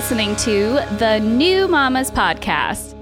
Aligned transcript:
listening 0.00 0.34
to 0.34 0.82
the 0.96 1.18
New 1.18 1.68
Mamas 1.68 2.10
Podcast. 2.10 2.94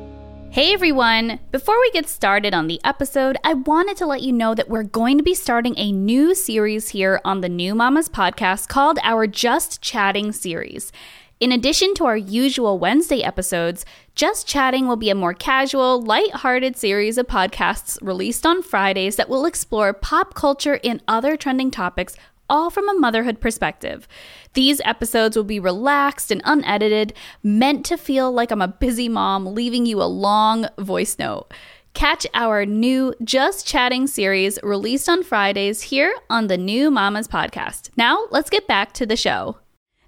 Hey 0.50 0.72
everyone! 0.72 1.38
Before 1.52 1.78
we 1.78 1.92
get 1.92 2.08
started 2.08 2.54
on 2.54 2.66
the 2.66 2.80
episode, 2.82 3.36
I 3.44 3.54
wanted 3.54 3.96
to 3.98 4.06
let 4.06 4.22
you 4.22 4.32
know 4.32 4.52
that 4.56 4.68
we're 4.68 4.82
going 4.82 5.16
to 5.16 5.22
be 5.22 5.32
starting 5.32 5.78
a 5.78 5.92
new 5.92 6.34
series 6.34 6.88
here 6.88 7.20
on 7.24 7.40
the 7.40 7.48
New 7.48 7.76
Mamas 7.76 8.08
Podcast 8.08 8.66
called 8.66 8.98
our 9.04 9.28
Just 9.28 9.80
Chatting 9.80 10.32
series. 10.32 10.90
In 11.38 11.52
addition 11.52 11.94
to 11.94 12.04
our 12.04 12.16
usual 12.16 12.80
Wednesday 12.80 13.22
episodes, 13.22 13.86
Just 14.16 14.48
Chatting 14.48 14.88
will 14.88 14.96
be 14.96 15.10
a 15.10 15.14
more 15.14 15.34
casual, 15.34 16.02
light-hearted 16.02 16.76
series 16.76 17.16
of 17.16 17.28
podcasts 17.28 17.96
released 18.02 18.44
on 18.44 18.60
Fridays 18.60 19.14
that 19.14 19.28
will 19.28 19.46
explore 19.46 19.92
pop 19.92 20.34
culture 20.34 20.80
and 20.82 21.00
other 21.06 21.36
trending 21.36 21.70
topics 21.70 22.16
all 22.50 22.70
from 22.70 22.88
a 22.88 22.98
motherhood 22.98 23.40
perspective. 23.40 24.08
These 24.58 24.80
episodes 24.84 25.36
will 25.36 25.44
be 25.44 25.60
relaxed 25.60 26.32
and 26.32 26.42
unedited, 26.44 27.14
meant 27.44 27.86
to 27.86 27.96
feel 27.96 28.32
like 28.32 28.50
I'm 28.50 28.60
a 28.60 28.66
busy 28.66 29.08
mom 29.08 29.54
leaving 29.54 29.86
you 29.86 30.02
a 30.02 30.10
long 30.10 30.66
voice 30.76 31.16
note. 31.16 31.54
Catch 31.94 32.26
our 32.34 32.66
new 32.66 33.14
Just 33.22 33.68
Chatting 33.68 34.08
series 34.08 34.58
released 34.64 35.08
on 35.08 35.22
Fridays 35.22 35.82
here 35.82 36.12
on 36.28 36.48
the 36.48 36.58
New 36.58 36.90
Mamas 36.90 37.28
podcast. 37.28 37.90
Now, 37.96 38.24
let's 38.32 38.50
get 38.50 38.66
back 38.66 38.92
to 38.94 39.06
the 39.06 39.14
show. 39.14 39.58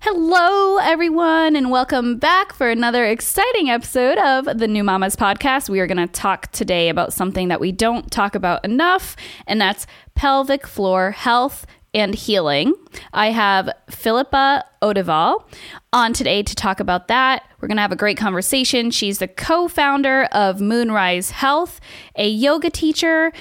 Hello, 0.01 0.79
everyone, 0.79 1.55
and 1.55 1.71
welcome 1.71 2.19
back 2.19 2.53
for 2.53 2.71
another 2.71 3.05
exciting 3.05 3.71
episode 3.71 4.19
of 4.19 4.59
the 4.59 4.67
New 4.67 4.83
Mamas 4.83 5.15
podcast. 5.15 5.69
We 5.69 5.79
are 5.79 5.87
going 5.87 6.05
to 6.05 6.13
talk 6.13 6.51
today 6.51 6.89
about 6.89 7.13
something 7.13 7.47
that 7.49 7.61
we 7.61 7.71
don't 7.71 8.11
talk 8.11 8.35
about 8.35 8.65
enough, 8.65 9.15
and 9.47 9.61
that's 9.61 9.87
pelvic 10.17 10.67
floor 10.67 11.13
health 11.13 11.67
and 11.95 12.15
healing. 12.15 12.75
I 13.13 13.31
have 13.31 13.71
Filippa 13.91 14.65
Odevall 14.83 15.45
on 15.93 16.13
today 16.13 16.43
to 16.43 16.55
talk 16.55 16.81
about 16.81 17.09
that. 17.09 17.45
We're 17.61 17.69
going 17.69 17.77
to 17.77 17.83
have 17.83 17.93
a 17.93 17.97
great 17.97 18.17
conversation. 18.17 18.91
She's 18.91 19.19
the 19.19 19.29
co 19.29 19.69
founder 19.69 20.25
of 20.33 20.61
Moonrise 20.61 21.31
Health, 21.31 21.81
a 22.17 22.29
yoga 22.29 22.71
teacher, 22.71 23.33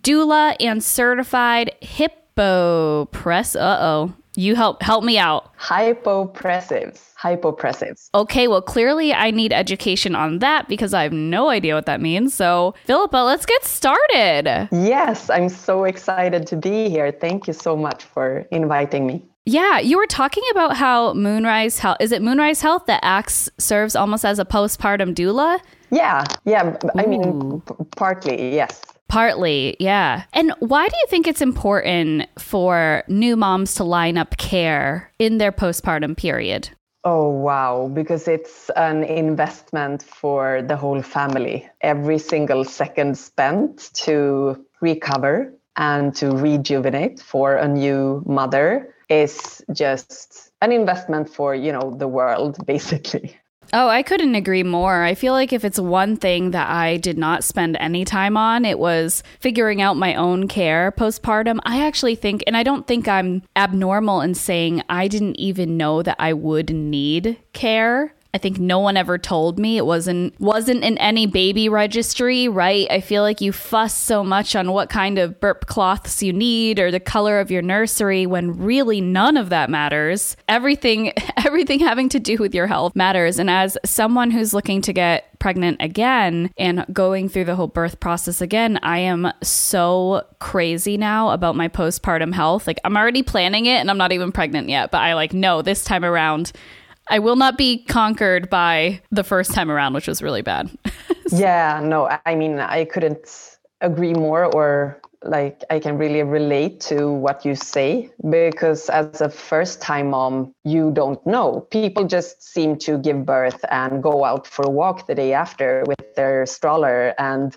doula, 0.00 0.56
and 0.60 0.82
certified 0.82 1.74
hippo 1.80 3.06
press. 3.06 3.56
Uh 3.56 3.78
oh. 3.80 4.14
You 4.36 4.56
help 4.56 4.82
help 4.82 5.04
me 5.04 5.18
out. 5.18 5.56
Hypopressives. 5.58 7.14
Hypopressives. 7.18 8.08
Okay, 8.14 8.48
well 8.48 8.62
clearly 8.62 9.14
I 9.14 9.30
need 9.30 9.52
education 9.52 10.14
on 10.14 10.40
that 10.40 10.68
because 10.68 10.92
I 10.92 11.02
have 11.04 11.12
no 11.12 11.48
idea 11.48 11.74
what 11.74 11.86
that 11.86 12.00
means. 12.00 12.34
So, 12.34 12.74
Filippa, 12.86 13.24
let's 13.24 13.46
get 13.46 13.64
started. 13.64 14.68
Yes, 14.72 15.30
I'm 15.30 15.48
so 15.48 15.84
excited 15.84 16.46
to 16.48 16.56
be 16.56 16.88
here. 16.88 17.12
Thank 17.12 17.46
you 17.46 17.52
so 17.52 17.76
much 17.76 18.04
for 18.04 18.46
inviting 18.50 19.06
me. 19.06 19.22
Yeah, 19.46 19.78
you 19.78 19.98
were 19.98 20.06
talking 20.06 20.42
about 20.50 20.76
how 20.76 21.12
Moonrise 21.12 21.78
Health 21.78 21.98
is 22.00 22.12
it 22.12 22.22
Moonrise 22.22 22.62
Health 22.62 22.86
that 22.86 23.00
acts 23.02 23.50
serves 23.58 23.94
almost 23.94 24.24
as 24.24 24.38
a 24.38 24.44
postpartum 24.44 25.14
doula? 25.14 25.60
Yeah, 25.90 26.24
yeah. 26.44 26.76
I 26.96 27.06
mean, 27.06 27.60
p- 27.60 27.74
partly, 27.96 28.54
yes. 28.54 28.82
Partly, 29.08 29.76
yeah. 29.78 30.24
And 30.32 30.52
why 30.58 30.88
do 30.88 30.96
you 30.96 31.06
think 31.08 31.26
it's 31.26 31.42
important 31.42 32.28
for 32.38 33.04
new 33.08 33.36
moms 33.36 33.74
to 33.76 33.84
line 33.84 34.18
up 34.18 34.36
care 34.36 35.12
in 35.18 35.38
their 35.38 35.52
postpartum 35.52 36.16
period? 36.16 36.70
Oh, 37.04 37.28
wow. 37.28 37.90
Because 37.92 38.26
it's 38.26 38.70
an 38.76 39.04
investment 39.04 40.02
for 40.02 40.62
the 40.62 40.76
whole 40.76 41.02
family. 41.02 41.68
Every 41.82 42.18
single 42.18 42.64
second 42.64 43.18
spent 43.18 43.90
to 44.04 44.64
recover 44.80 45.52
and 45.76 46.14
to 46.16 46.30
rejuvenate 46.30 47.20
for 47.20 47.56
a 47.56 47.68
new 47.68 48.22
mother 48.26 48.94
is 49.10 49.62
just 49.72 50.50
an 50.62 50.72
investment 50.72 51.28
for, 51.28 51.54
you 51.54 51.72
know, 51.72 51.94
the 51.96 52.08
world, 52.08 52.56
basically. 52.66 53.36
Oh, 53.72 53.88
I 53.88 54.02
couldn't 54.02 54.34
agree 54.34 54.62
more. 54.62 55.02
I 55.02 55.14
feel 55.14 55.32
like 55.32 55.52
if 55.52 55.64
it's 55.64 55.78
one 55.80 56.16
thing 56.16 56.52
that 56.52 56.68
I 56.68 56.96
did 56.96 57.18
not 57.18 57.42
spend 57.42 57.76
any 57.80 58.04
time 58.04 58.36
on, 58.36 58.64
it 58.64 58.78
was 58.78 59.22
figuring 59.40 59.82
out 59.82 59.96
my 59.96 60.14
own 60.14 60.46
care 60.46 60.92
postpartum. 60.92 61.58
I 61.64 61.84
actually 61.84 62.14
think, 62.14 62.44
and 62.46 62.56
I 62.56 62.62
don't 62.62 62.86
think 62.86 63.08
I'm 63.08 63.42
abnormal 63.56 64.20
in 64.20 64.34
saying 64.34 64.82
I 64.88 65.08
didn't 65.08 65.36
even 65.40 65.76
know 65.76 66.02
that 66.02 66.16
I 66.18 66.32
would 66.32 66.70
need 66.70 67.38
care 67.52 68.14
I 68.34 68.38
think 68.38 68.58
no 68.58 68.80
one 68.80 68.96
ever 68.96 69.16
told 69.16 69.60
me 69.60 69.76
it 69.76 69.86
wasn't 69.86 70.38
wasn't 70.40 70.82
in 70.82 70.98
any 70.98 71.26
baby 71.26 71.68
registry, 71.68 72.48
right? 72.48 72.88
I 72.90 73.00
feel 73.00 73.22
like 73.22 73.40
you 73.40 73.52
fuss 73.52 73.94
so 73.94 74.24
much 74.24 74.56
on 74.56 74.72
what 74.72 74.90
kind 74.90 75.18
of 75.18 75.38
burp 75.38 75.66
cloths 75.66 76.20
you 76.20 76.32
need 76.32 76.80
or 76.80 76.90
the 76.90 76.98
color 76.98 77.38
of 77.38 77.52
your 77.52 77.62
nursery 77.62 78.26
when 78.26 78.58
really 78.58 79.00
none 79.00 79.36
of 79.36 79.50
that 79.50 79.70
matters. 79.70 80.36
Everything 80.48 81.12
everything 81.44 81.78
having 81.78 82.08
to 82.08 82.18
do 82.18 82.36
with 82.38 82.56
your 82.56 82.66
health 82.66 82.96
matters. 82.96 83.38
And 83.38 83.48
as 83.48 83.78
someone 83.84 84.32
who's 84.32 84.52
looking 84.52 84.82
to 84.82 84.92
get 84.92 85.38
pregnant 85.38 85.76
again 85.78 86.50
and 86.56 86.84
going 86.92 87.28
through 87.28 87.44
the 87.44 87.54
whole 87.54 87.68
birth 87.68 88.00
process 88.00 88.40
again, 88.40 88.80
I 88.82 88.98
am 88.98 89.30
so 89.44 90.26
crazy 90.40 90.96
now 90.96 91.30
about 91.30 91.54
my 91.54 91.68
postpartum 91.68 92.34
health. 92.34 92.66
Like 92.66 92.80
I'm 92.82 92.96
already 92.96 93.22
planning 93.22 93.66
it 93.66 93.76
and 93.76 93.90
I'm 93.90 93.98
not 93.98 94.10
even 94.10 94.32
pregnant 94.32 94.68
yet, 94.68 94.90
but 94.90 95.02
I 95.02 95.14
like 95.14 95.32
know 95.32 95.62
this 95.62 95.84
time 95.84 96.04
around 96.04 96.50
I 97.08 97.18
will 97.18 97.36
not 97.36 97.58
be 97.58 97.84
conquered 97.84 98.48
by 98.48 99.00
the 99.10 99.24
first 99.24 99.52
time 99.52 99.70
around, 99.70 99.94
which 99.94 100.08
was 100.08 100.22
really 100.22 100.42
bad. 100.42 100.70
yeah, 101.30 101.80
no, 101.82 102.18
I 102.24 102.34
mean, 102.34 102.58
I 102.58 102.84
couldn't 102.84 103.58
agree 103.80 104.14
more 104.14 104.46
or 104.54 105.00
like 105.22 105.62
I 105.70 105.78
can 105.78 105.96
really 105.96 106.22
relate 106.22 106.80
to 106.80 107.10
what 107.10 107.44
you 107.44 107.54
say 107.54 108.10
because 108.28 108.90
as 108.90 109.20
a 109.20 109.30
first 109.30 109.80
time 109.80 110.10
mom, 110.10 110.54
you 110.64 110.90
don't 110.92 111.24
know. 111.26 111.66
People 111.70 112.04
just 112.04 112.42
seem 112.42 112.76
to 112.80 112.98
give 112.98 113.24
birth 113.24 113.64
and 113.70 114.02
go 114.02 114.24
out 114.24 114.46
for 114.46 114.64
a 114.66 114.70
walk 114.70 115.06
the 115.06 115.14
day 115.14 115.32
after 115.32 115.82
with 115.86 116.14
their 116.14 116.46
stroller 116.46 117.14
and 117.18 117.56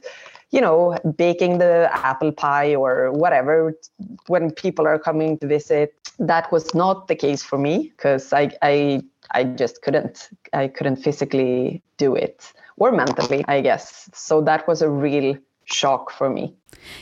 you 0.52 0.62
know, 0.62 0.98
baking 1.18 1.58
the 1.58 1.90
apple 1.92 2.32
pie 2.32 2.74
or 2.74 3.12
whatever 3.12 3.74
when 4.28 4.50
people 4.52 4.88
are 4.88 4.98
coming 4.98 5.38
to 5.40 5.48
visit. 5.48 5.94
That 6.20 6.52
was 6.52 6.74
not 6.74 7.10
the 7.10 7.16
case 7.16 7.44
for 7.44 7.58
me 7.58 7.92
because 7.96 8.32
I, 8.32 8.52
I 8.62 9.02
I 9.32 9.44
just 9.44 9.82
couldn't. 9.82 10.30
I 10.54 10.68
couldn't 10.68 10.98
physically 10.98 11.82
do 11.98 12.16
it 12.16 12.54
or 12.78 12.92
mentally, 12.92 13.44
I 13.48 13.62
guess. 13.62 14.10
So 14.14 14.42
that 14.42 14.68
was 14.68 14.82
a 14.82 14.90
real 14.90 15.38
shock 15.66 16.12
for 16.12 16.30
me. 16.30 16.56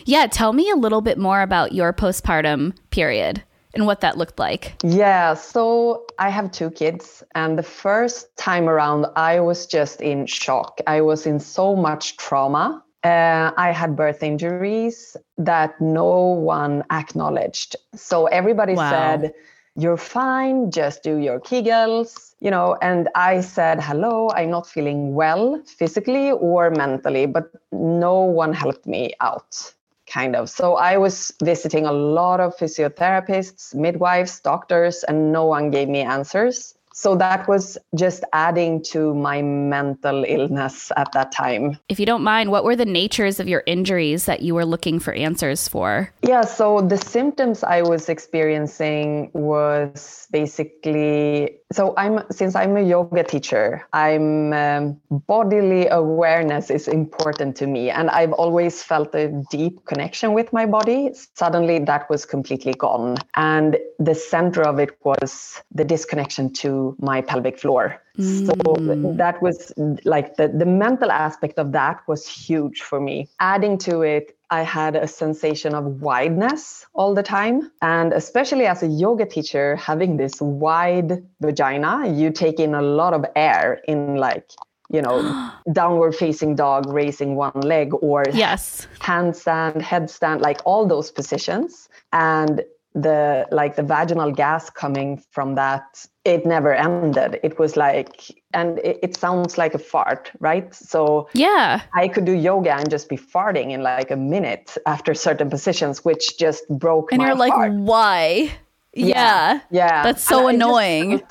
Yeah, 0.05 0.27
tell 0.27 0.53
me 0.53 0.69
a 0.69 0.75
little 0.75 1.01
bit 1.01 1.17
more 1.17 1.41
about 1.41 1.73
your 1.73 1.93
postpartum 1.93 2.73
period 2.89 3.43
and 3.73 3.85
what 3.85 4.01
that 4.01 4.17
looked 4.17 4.39
like. 4.39 4.73
Yeah, 4.83 5.33
so 5.33 6.05
I 6.17 6.29
have 6.29 6.51
two 6.51 6.71
kids, 6.71 7.23
and 7.35 7.57
the 7.59 7.63
first 7.63 8.35
time 8.37 8.69
around, 8.69 9.05
I 9.15 9.41
was 9.41 9.65
just 9.67 10.01
in 10.01 10.25
shock. 10.25 10.79
I 10.87 11.01
was 11.01 11.25
in 11.25 11.39
so 11.39 11.75
much 11.75 12.17
trauma. 12.17 12.81
Uh, 13.03 13.51
I 13.57 13.71
had 13.71 13.95
birth 13.95 14.23
injuries 14.23 15.15
that 15.37 15.79
no 15.79 16.15
one 16.15 16.83
acknowledged. 16.89 17.75
So 17.93 18.25
everybody 18.27 18.73
wow. 18.73 18.89
said, 18.89 19.33
you're 19.75 19.97
fine, 19.97 20.71
just 20.71 21.03
do 21.03 21.17
your 21.17 21.39
Kegels, 21.39 22.35
you 22.39 22.49
know. 22.49 22.77
And 22.81 23.09
I 23.15 23.41
said, 23.41 23.81
hello, 23.81 24.29
I'm 24.31 24.49
not 24.49 24.67
feeling 24.67 25.13
well 25.13 25.61
physically 25.65 26.31
or 26.31 26.69
mentally, 26.71 27.25
but 27.25 27.51
no 27.71 28.21
one 28.21 28.53
helped 28.53 28.85
me 28.85 29.13
out, 29.19 29.73
kind 30.07 30.35
of. 30.35 30.49
So 30.49 30.75
I 30.75 30.97
was 30.97 31.33
visiting 31.43 31.85
a 31.85 31.91
lot 31.91 32.39
of 32.39 32.55
physiotherapists, 32.55 33.75
midwives, 33.75 34.39
doctors, 34.39 35.03
and 35.03 35.31
no 35.31 35.45
one 35.45 35.71
gave 35.71 35.89
me 35.89 36.01
answers 36.01 36.74
so 36.97 37.13
that 37.17 37.45
was 37.49 37.77
just 37.93 38.23
adding 38.31 38.81
to 38.81 39.13
my 39.13 39.41
mental 39.41 40.23
illness 40.25 40.93
at 40.95 41.11
that 41.11 41.29
time. 41.33 41.77
If 41.89 41.99
you 41.99 42.05
don't 42.05 42.23
mind, 42.23 42.51
what 42.51 42.63
were 42.63 42.77
the 42.77 42.85
natures 42.85 43.37
of 43.41 43.49
your 43.49 43.63
injuries 43.65 44.25
that 44.25 44.43
you 44.43 44.55
were 44.55 44.63
looking 44.63 44.99
for 44.99 45.11
answers 45.11 45.67
for? 45.67 46.13
Yeah, 46.23 46.41
so 46.41 46.79
the 46.79 46.97
symptoms 46.97 47.63
I 47.63 47.81
was 47.81 48.07
experiencing 48.07 49.29
was 49.33 50.25
basically 50.31 51.57
so 51.75 51.93
I'm 51.97 52.23
since 52.31 52.55
I'm 52.55 52.77
a 52.77 52.81
yoga 52.81 53.23
teacher, 53.23 53.85
I'm 53.91 54.53
um, 54.53 55.01
bodily 55.27 55.87
awareness 55.87 56.69
is 56.69 56.87
important 56.87 57.57
to 57.57 57.67
me 57.67 57.89
and 57.89 58.09
I've 58.09 58.31
always 58.31 58.81
felt 58.81 59.13
a 59.13 59.27
deep 59.51 59.85
connection 59.85 60.33
with 60.33 60.53
my 60.53 60.65
body. 60.65 61.11
Suddenly 61.33 61.79
that 61.79 62.09
was 62.09 62.25
completely 62.25 62.73
gone 62.73 63.17
and 63.35 63.77
the 63.99 64.15
center 64.15 64.63
of 64.63 64.79
it 64.79 64.97
was 65.03 65.61
the 65.73 65.83
disconnection 65.83 66.53
to 66.53 66.95
my 66.99 67.21
pelvic 67.21 67.59
floor. 67.59 68.01
Mm. 68.17 68.45
So 68.45 69.13
that 69.13 69.41
was 69.41 69.73
like 70.05 70.35
the, 70.37 70.47
the 70.47 70.65
mental 70.65 71.11
aspect 71.11 71.59
of 71.59 71.71
that 71.73 72.01
was 72.07 72.27
huge 72.27 72.81
for 72.81 72.99
me. 72.99 73.29
Adding 73.39 73.77
to 73.79 74.01
it, 74.01 74.37
I 74.49 74.61
had 74.61 74.95
a 74.95 75.07
sensation 75.07 75.73
of 75.73 75.85
wideness 76.01 76.85
all 76.93 77.13
the 77.13 77.23
time. 77.23 77.71
And 77.81 78.13
especially 78.13 78.65
as 78.65 78.83
a 78.83 78.87
yoga 78.87 79.25
teacher, 79.25 79.75
having 79.75 80.17
this 80.17 80.39
wide 80.39 81.25
vagina, 81.41 82.07
you 82.07 82.31
take 82.31 82.59
in 82.59 82.75
a 82.75 82.81
lot 82.81 83.13
of 83.13 83.25
air 83.35 83.81
in 83.87 84.15
like 84.15 84.49
you 84.91 85.01
know, 85.01 85.51
downward 85.73 86.15
facing 86.15 86.55
dog 86.55 86.91
raising 86.91 87.35
one 87.35 87.59
leg 87.61 87.91
or 88.01 88.23
yes, 88.31 88.87
handstand, 88.99 89.81
headstand, 89.81 90.41
like 90.41 90.61
all 90.63 90.85
those 90.85 91.11
positions. 91.11 91.89
And 92.13 92.63
the 92.93 93.45
like 93.51 93.75
the 93.75 93.83
vaginal 93.83 94.31
gas 94.31 94.69
coming 94.69 95.21
from 95.31 95.55
that 95.55 96.05
it 96.25 96.45
never 96.45 96.73
ended. 96.73 97.39
It 97.43 97.57
was 97.59 97.77
like 97.77 98.41
and 98.53 98.79
it, 98.79 98.99
it, 99.03 99.15
sounds 99.15 99.57
like 99.57 99.73
a 99.75 99.79
fart 99.79 100.31
right? 100.39 100.73
So 100.73 101.29
yeah. 101.33 101.83
I 101.93 102.07
could 102.07 102.25
do 102.25 102.33
yoga 102.33 102.73
and 102.75 102.89
just 102.89 103.07
be 103.07 103.17
farting 103.17 103.71
in 103.71 103.83
like 103.83 104.11
a 104.11 104.15
minute 104.15 104.75
after 104.85 105.13
certain 105.13 105.49
positions 105.49 106.03
which 106.03 106.37
just 106.37 106.67
broke 106.67 107.11
and 107.11 107.21
you're 107.21 107.35
like 107.35 107.53
heart. 107.53 107.73
why? 107.73 108.51
Yeah. 108.93 109.05
yeah. 109.05 109.59
yeah. 109.71 110.03
That's 110.03 110.23
so 110.23 110.47
annoying. 110.47 111.21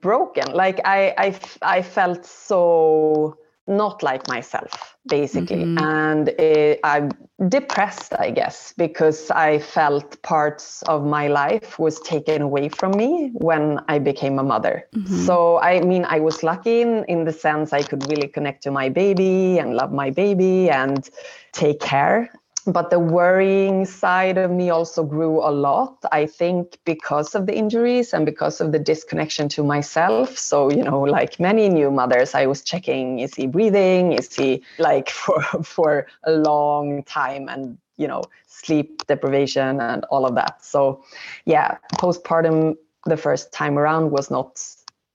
broken. 0.00 0.52
Like 0.52 0.80
I, 0.84 1.14
I 1.18 1.40
i 1.62 1.82
felt 1.82 2.26
so 2.26 3.36
not 3.68 4.02
like 4.02 4.26
myself 4.28 4.96
basically 5.06 5.64
mm-hmm. 5.64 5.78
and 5.78 6.28
it, 6.30 6.80
i'm 6.82 7.10
depressed 7.48 8.12
i 8.18 8.30
guess 8.30 8.74
because 8.76 9.30
i 9.30 9.58
felt 9.58 10.20
parts 10.22 10.82
of 10.82 11.04
my 11.04 11.28
life 11.28 11.78
was 11.78 12.00
taken 12.00 12.42
away 12.42 12.68
from 12.68 12.90
me 12.92 13.30
when 13.34 13.78
i 13.88 13.98
became 13.98 14.38
a 14.38 14.42
mother 14.42 14.88
mm-hmm. 14.94 15.24
so 15.24 15.58
i 15.60 15.80
mean 15.80 16.04
i 16.06 16.18
was 16.18 16.42
lucky 16.42 16.80
in, 16.80 17.04
in 17.04 17.24
the 17.24 17.32
sense 17.32 17.72
i 17.72 17.82
could 17.82 18.04
really 18.10 18.28
connect 18.28 18.62
to 18.62 18.70
my 18.70 18.88
baby 18.88 19.58
and 19.58 19.74
love 19.74 19.92
my 19.92 20.10
baby 20.10 20.68
and 20.68 21.10
take 21.52 21.80
care 21.80 22.30
but 22.66 22.90
the 22.90 22.98
worrying 22.98 23.84
side 23.84 24.38
of 24.38 24.50
me 24.50 24.70
also 24.70 25.02
grew 25.04 25.40
a 25.40 25.50
lot 25.50 25.96
i 26.12 26.26
think 26.26 26.78
because 26.84 27.34
of 27.34 27.46
the 27.46 27.54
injuries 27.54 28.12
and 28.12 28.24
because 28.26 28.60
of 28.60 28.72
the 28.72 28.78
disconnection 28.78 29.48
to 29.48 29.62
myself. 29.64 30.36
So 30.38 30.70
you 30.70 30.82
know 30.82 31.00
like 31.00 31.40
many 31.40 31.68
new 31.68 31.90
mothers 31.90 32.34
i 32.34 32.46
was 32.46 32.62
checking 32.62 33.18
is 33.18 33.34
he 33.34 33.46
breathing? 33.46 34.12
Is 34.12 34.34
he 34.34 34.62
like 34.78 35.10
for 35.22 35.42
for 35.62 36.06
a 36.24 36.32
long 36.32 37.02
time 37.04 37.48
and 37.48 37.78
you 37.96 38.08
know 38.08 38.22
sleep 38.46 39.06
deprivation 39.06 39.80
and 39.80 40.04
all 40.10 40.24
of 40.26 40.34
that. 40.34 40.64
So 40.64 41.04
yeah 41.44 41.78
postpartum 41.94 42.76
the 43.06 43.16
first 43.16 43.52
time 43.52 43.78
around 43.78 44.10
was 44.12 44.30
not 44.30 44.60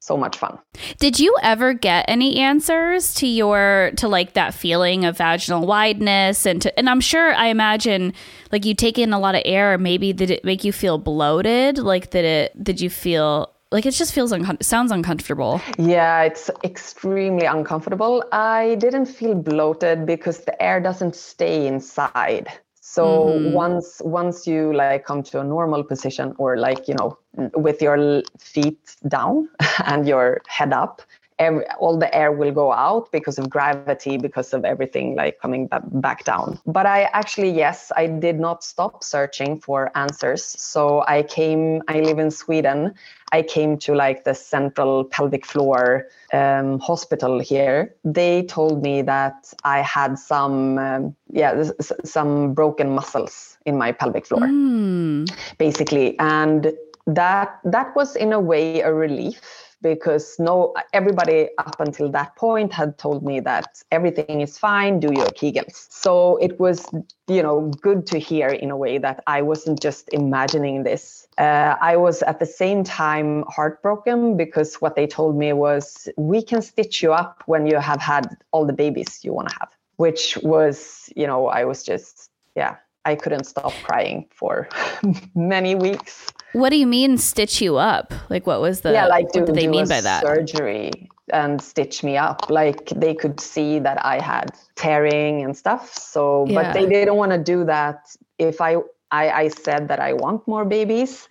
so 0.07 0.17
much 0.17 0.37
fun. 0.37 0.57
Did 0.99 1.19
you 1.19 1.35
ever 1.43 1.73
get 1.73 2.05
any 2.07 2.37
answers 2.37 3.13
to 3.15 3.27
your 3.27 3.91
to 3.97 4.07
like 4.07 4.33
that 4.33 4.53
feeling 4.53 5.03
of 5.03 5.17
vaginal 5.17 5.67
wideness 5.67 6.45
and 6.45 6.61
to 6.61 6.79
and 6.79 6.89
I'm 6.89 7.01
sure 7.01 7.33
I 7.35 7.47
imagine 7.47 8.13
like 8.51 8.65
you 8.65 8.73
take 8.73 8.97
in 8.97 9.11
a 9.11 9.19
lot 9.19 9.35
of 9.35 9.41
air 9.45 9.77
maybe 9.77 10.13
did 10.13 10.31
it 10.31 10.45
make 10.45 10.63
you 10.63 10.71
feel 10.71 10.97
bloated? 10.97 11.77
Like 11.77 12.09
did 12.09 12.25
it 12.25 12.63
did 12.63 12.79
you 12.79 12.89
feel 12.89 13.53
like 13.69 13.85
it 13.85 13.91
just 13.91 14.13
feels 14.13 14.31
uncom- 14.31 14.63
sounds 14.63 14.91
uncomfortable. 14.91 15.61
Yeah 15.77 16.23
it's 16.23 16.49
extremely 16.63 17.45
uncomfortable. 17.45 18.23
I 18.31 18.75
didn't 18.79 19.07
feel 19.07 19.35
bloated 19.35 20.05
because 20.05 20.45
the 20.45 20.59
air 20.61 20.79
doesn't 20.79 21.15
stay 21.15 21.67
inside 21.67 22.47
so 22.89 23.03
mm-hmm. 23.05 23.51
once 23.51 24.01
once 24.05 24.47
you 24.47 24.73
like 24.73 25.03
come 25.03 25.21
to 25.21 25.41
a 25.41 25.43
normal 25.43 25.83
position 25.83 26.33
or 26.37 26.55
like 26.57 26.87
you 26.87 26.95
know 26.95 27.17
with 27.53 27.81
your 27.81 28.23
feet 28.39 28.95
down 29.09 29.49
and 29.85 30.07
your 30.07 30.41
head 30.47 30.71
up 30.71 31.01
every, 31.37 31.65
all 31.79 31.97
the 31.97 32.13
air 32.15 32.31
will 32.31 32.51
go 32.51 32.71
out 32.71 33.11
because 33.11 33.37
of 33.37 33.49
gravity 33.49 34.17
because 34.17 34.53
of 34.53 34.63
everything 34.63 35.15
like 35.15 35.37
coming 35.41 35.67
back 35.91 36.23
down 36.23 36.57
but 36.65 36.85
i 36.85 37.03
actually 37.11 37.49
yes 37.49 37.91
i 37.97 38.07
did 38.07 38.39
not 38.39 38.63
stop 38.63 39.03
searching 39.03 39.59
for 39.59 39.91
answers 39.95 40.43
so 40.43 41.03
i 41.07 41.21
came 41.23 41.81
i 41.89 41.99
live 41.99 42.19
in 42.19 42.31
sweden 42.31 42.93
I 43.31 43.41
came 43.41 43.77
to 43.79 43.93
like 43.93 44.23
the 44.23 44.33
central 44.33 45.03
pelvic 45.03 45.45
floor 45.45 46.07
um, 46.33 46.79
hospital 46.79 47.39
here, 47.39 47.93
they 48.03 48.43
told 48.43 48.83
me 48.83 49.01
that 49.01 49.53
I 49.63 49.79
had 49.81 50.17
some, 50.17 50.77
um, 50.77 51.15
yeah, 51.31 51.69
some 52.03 52.53
broken 52.53 52.89
muscles 52.91 53.57
in 53.65 53.77
my 53.77 53.91
pelvic 53.91 54.25
floor, 54.25 54.41
mm. 54.41 55.29
basically, 55.57 56.17
and 56.19 56.73
that 57.05 57.59
that 57.63 57.95
was 57.95 58.15
in 58.15 58.33
a 58.33 58.39
way 58.39 58.81
a 58.81 58.93
relief 58.93 59.66
because 59.81 60.37
no 60.39 60.73
everybody 60.93 61.49
up 61.57 61.79
until 61.79 62.09
that 62.09 62.35
point 62.35 62.73
had 62.73 62.97
told 62.97 63.23
me 63.23 63.39
that 63.39 63.83
everything 63.91 64.41
is 64.41 64.57
fine 64.57 64.99
do 64.99 65.11
your 65.13 65.27
kegels. 65.27 65.87
So 65.89 66.37
it 66.37 66.59
was 66.59 66.85
you 67.27 67.43
know 67.43 67.71
good 67.81 68.05
to 68.07 68.17
hear 68.17 68.47
in 68.47 68.71
a 68.71 68.77
way 68.77 68.97
that 68.97 69.23
i 69.27 69.41
wasn't 69.41 69.81
just 69.81 70.09
imagining 70.13 70.83
this. 70.83 71.27
Uh, 71.37 71.75
i 71.81 71.95
was 71.95 72.23
at 72.23 72.39
the 72.39 72.45
same 72.45 72.83
time 72.83 73.43
heartbroken 73.47 74.37
because 74.37 74.75
what 74.75 74.95
they 74.95 75.05
told 75.05 75.37
me 75.37 75.53
was 75.53 76.07
we 76.17 76.41
can 76.41 76.61
stitch 76.61 77.03
you 77.03 77.13
up 77.13 77.43
when 77.45 77.67
you 77.67 77.77
have 77.77 78.01
had 78.01 78.25
all 78.51 78.65
the 78.65 78.73
babies 78.73 79.19
you 79.23 79.33
want 79.33 79.49
to 79.49 79.55
have 79.59 79.69
which 79.97 80.37
was 80.43 81.11
you 81.15 81.27
know 81.27 81.47
i 81.47 81.63
was 81.65 81.83
just 81.83 82.31
yeah 82.55 82.77
i 83.05 83.13
couldn't 83.13 83.43
stop 83.43 83.73
crying 83.83 84.25
for 84.31 84.67
many 85.35 85.75
weeks 85.75 86.31
what 86.59 86.69
do 86.69 86.77
you 86.77 86.87
mean 86.87 87.17
stitch 87.17 87.61
you 87.61 87.77
up? 87.77 88.13
Like 88.29 88.47
what 88.47 88.61
was 88.61 88.81
the 88.81 88.91
Yeah, 88.91 89.07
like 89.07 89.31
do, 89.31 89.41
what 89.41 89.53
they 89.53 89.67
mean 89.67 89.87
by 89.87 90.01
that? 90.01 90.23
Surgery 90.23 90.91
and 91.33 91.61
stitch 91.61 92.03
me 92.03 92.17
up. 92.17 92.49
Like 92.49 92.89
they 92.89 93.13
could 93.13 93.39
see 93.39 93.79
that 93.79 94.03
I 94.05 94.19
had 94.19 94.51
tearing 94.75 95.43
and 95.43 95.55
stuff. 95.55 95.93
So 95.93 96.45
yeah. 96.47 96.55
but 96.55 96.73
they 96.73 96.85
didn't 96.85 97.15
want 97.15 97.31
to 97.31 97.37
do 97.37 97.65
that 97.65 98.15
if 98.37 98.61
I 98.61 98.77
I, 99.11 99.29
I 99.29 99.47
said 99.47 99.87
that 99.87 99.99
I 99.99 100.13
want 100.13 100.47
more 100.47 100.65
babies. 100.65 101.29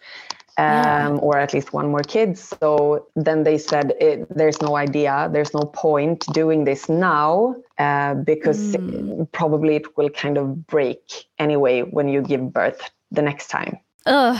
Um, 0.59 0.65
yeah. 0.65 1.09
or 1.21 1.37
at 1.37 1.53
least 1.53 1.75
one 1.75 1.91
more 1.91 2.01
kid. 2.01 2.39
So 2.39 3.09
then 3.15 3.43
they 3.43 3.59
said, 3.59 3.93
it, 4.01 4.27
"There's 4.35 4.63
no 4.63 4.75
idea. 4.75 5.29
There's 5.31 5.53
no 5.53 5.61
point 5.61 6.25
doing 6.33 6.65
this 6.65 6.89
now 6.89 7.57
uh, 7.77 8.15
because 8.15 8.75
mm. 8.75 9.31
probably 9.33 9.77
it 9.77 9.99
will 9.99 10.09
kind 10.09 10.39
of 10.39 10.67
break 10.67 11.27
anyway 11.39 11.83
when 11.83 12.09
you 12.09 12.23
give 12.23 12.55
birth 12.55 12.91
the 13.11 13.21
next 13.21 13.49
time." 13.49 13.79
Ugh. 14.07 14.39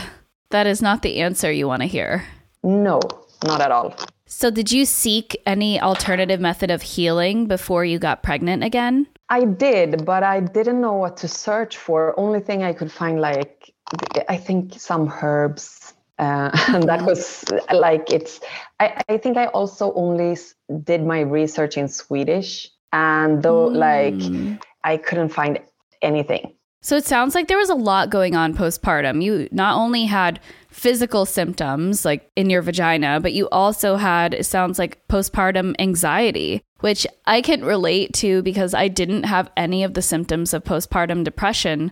That 0.51 0.67
is 0.67 0.81
not 0.81 1.03
the 1.03 1.21
answer 1.21 1.51
you 1.51 1.67
want 1.67 1.83
to 1.83 1.89
hear. 1.89 2.25
No, 2.63 3.01
not 3.45 3.61
at 3.61 3.71
all. 3.71 3.95
So, 4.27 4.51
did 4.51 4.73
you 4.73 4.85
seek 4.85 5.41
any 5.47 5.81
alternative 5.81 6.41
method 6.41 6.71
of 6.71 6.83
healing 6.83 7.47
before 7.47 7.85
you 7.85 7.99
got 7.99 8.25
pregnant 8.25 8.65
again? 8.65 9.07
I 9.29 9.45
did, 9.45 10.05
but 10.05 10.23
I 10.25 10.41
didn't 10.41 10.81
know 10.81 10.95
what 10.95 11.17
to 11.19 11.29
search 11.29 11.77
for. 11.77 12.19
Only 12.19 12.41
thing 12.41 12.65
I 12.65 12.73
could 12.73 12.91
find, 12.91 13.21
like, 13.21 13.73
I 14.29 14.37
think 14.37 14.79
some 14.79 15.13
herbs. 15.23 15.95
Uh, 16.19 16.51
and 16.69 16.89
that 16.89 17.03
was 17.03 17.45
like, 17.73 18.11
it's, 18.11 18.41
I, 18.81 19.01
I 19.09 19.19
think 19.19 19.37
I 19.37 19.47
also 19.47 19.93
only 19.95 20.37
did 20.83 21.05
my 21.05 21.21
research 21.21 21.77
in 21.77 21.89
Swedish. 21.89 22.69
And 22.93 23.43
though, 23.43 23.69
mm. 23.69 23.77
like, 23.77 24.59
I 24.83 24.97
couldn't 24.97 25.29
find 25.29 25.61
anything. 26.03 26.56
So 26.87 26.95
it 26.95 27.05
sounds 27.05 27.35
like 27.35 27.49
there 27.49 27.59
was 27.59 27.69
a 27.69 27.75
lot 27.75 28.11
going 28.11 28.37
on 28.37 28.55
postpartum. 28.55 29.21
You 29.21 29.49
not 29.51 29.77
only 29.77 30.05
had 30.05 30.39
physical 30.71 31.27
symptoms 31.27 32.05
like 32.05 32.31
in 32.37 32.49
your 32.49 32.63
vagina, 32.63 33.19
but 33.19 33.33
you 33.33 33.49
also 33.49 33.97
had, 33.97 34.33
it 34.33 34.47
sounds 34.47 34.79
like, 34.79 35.05
postpartum 35.09 35.75
anxiety, 35.81 36.63
which 36.79 37.05
I 37.25 37.41
can 37.43 37.65
relate 37.65 38.13
to 38.19 38.41
because 38.43 38.73
I 38.73 38.87
didn't 38.87 39.25
have 39.25 39.51
any 39.57 39.83
of 39.83 39.95
the 39.95 40.01
symptoms 40.01 40.55
of 40.55 40.63
postpartum 40.63 41.25
depression. 41.25 41.91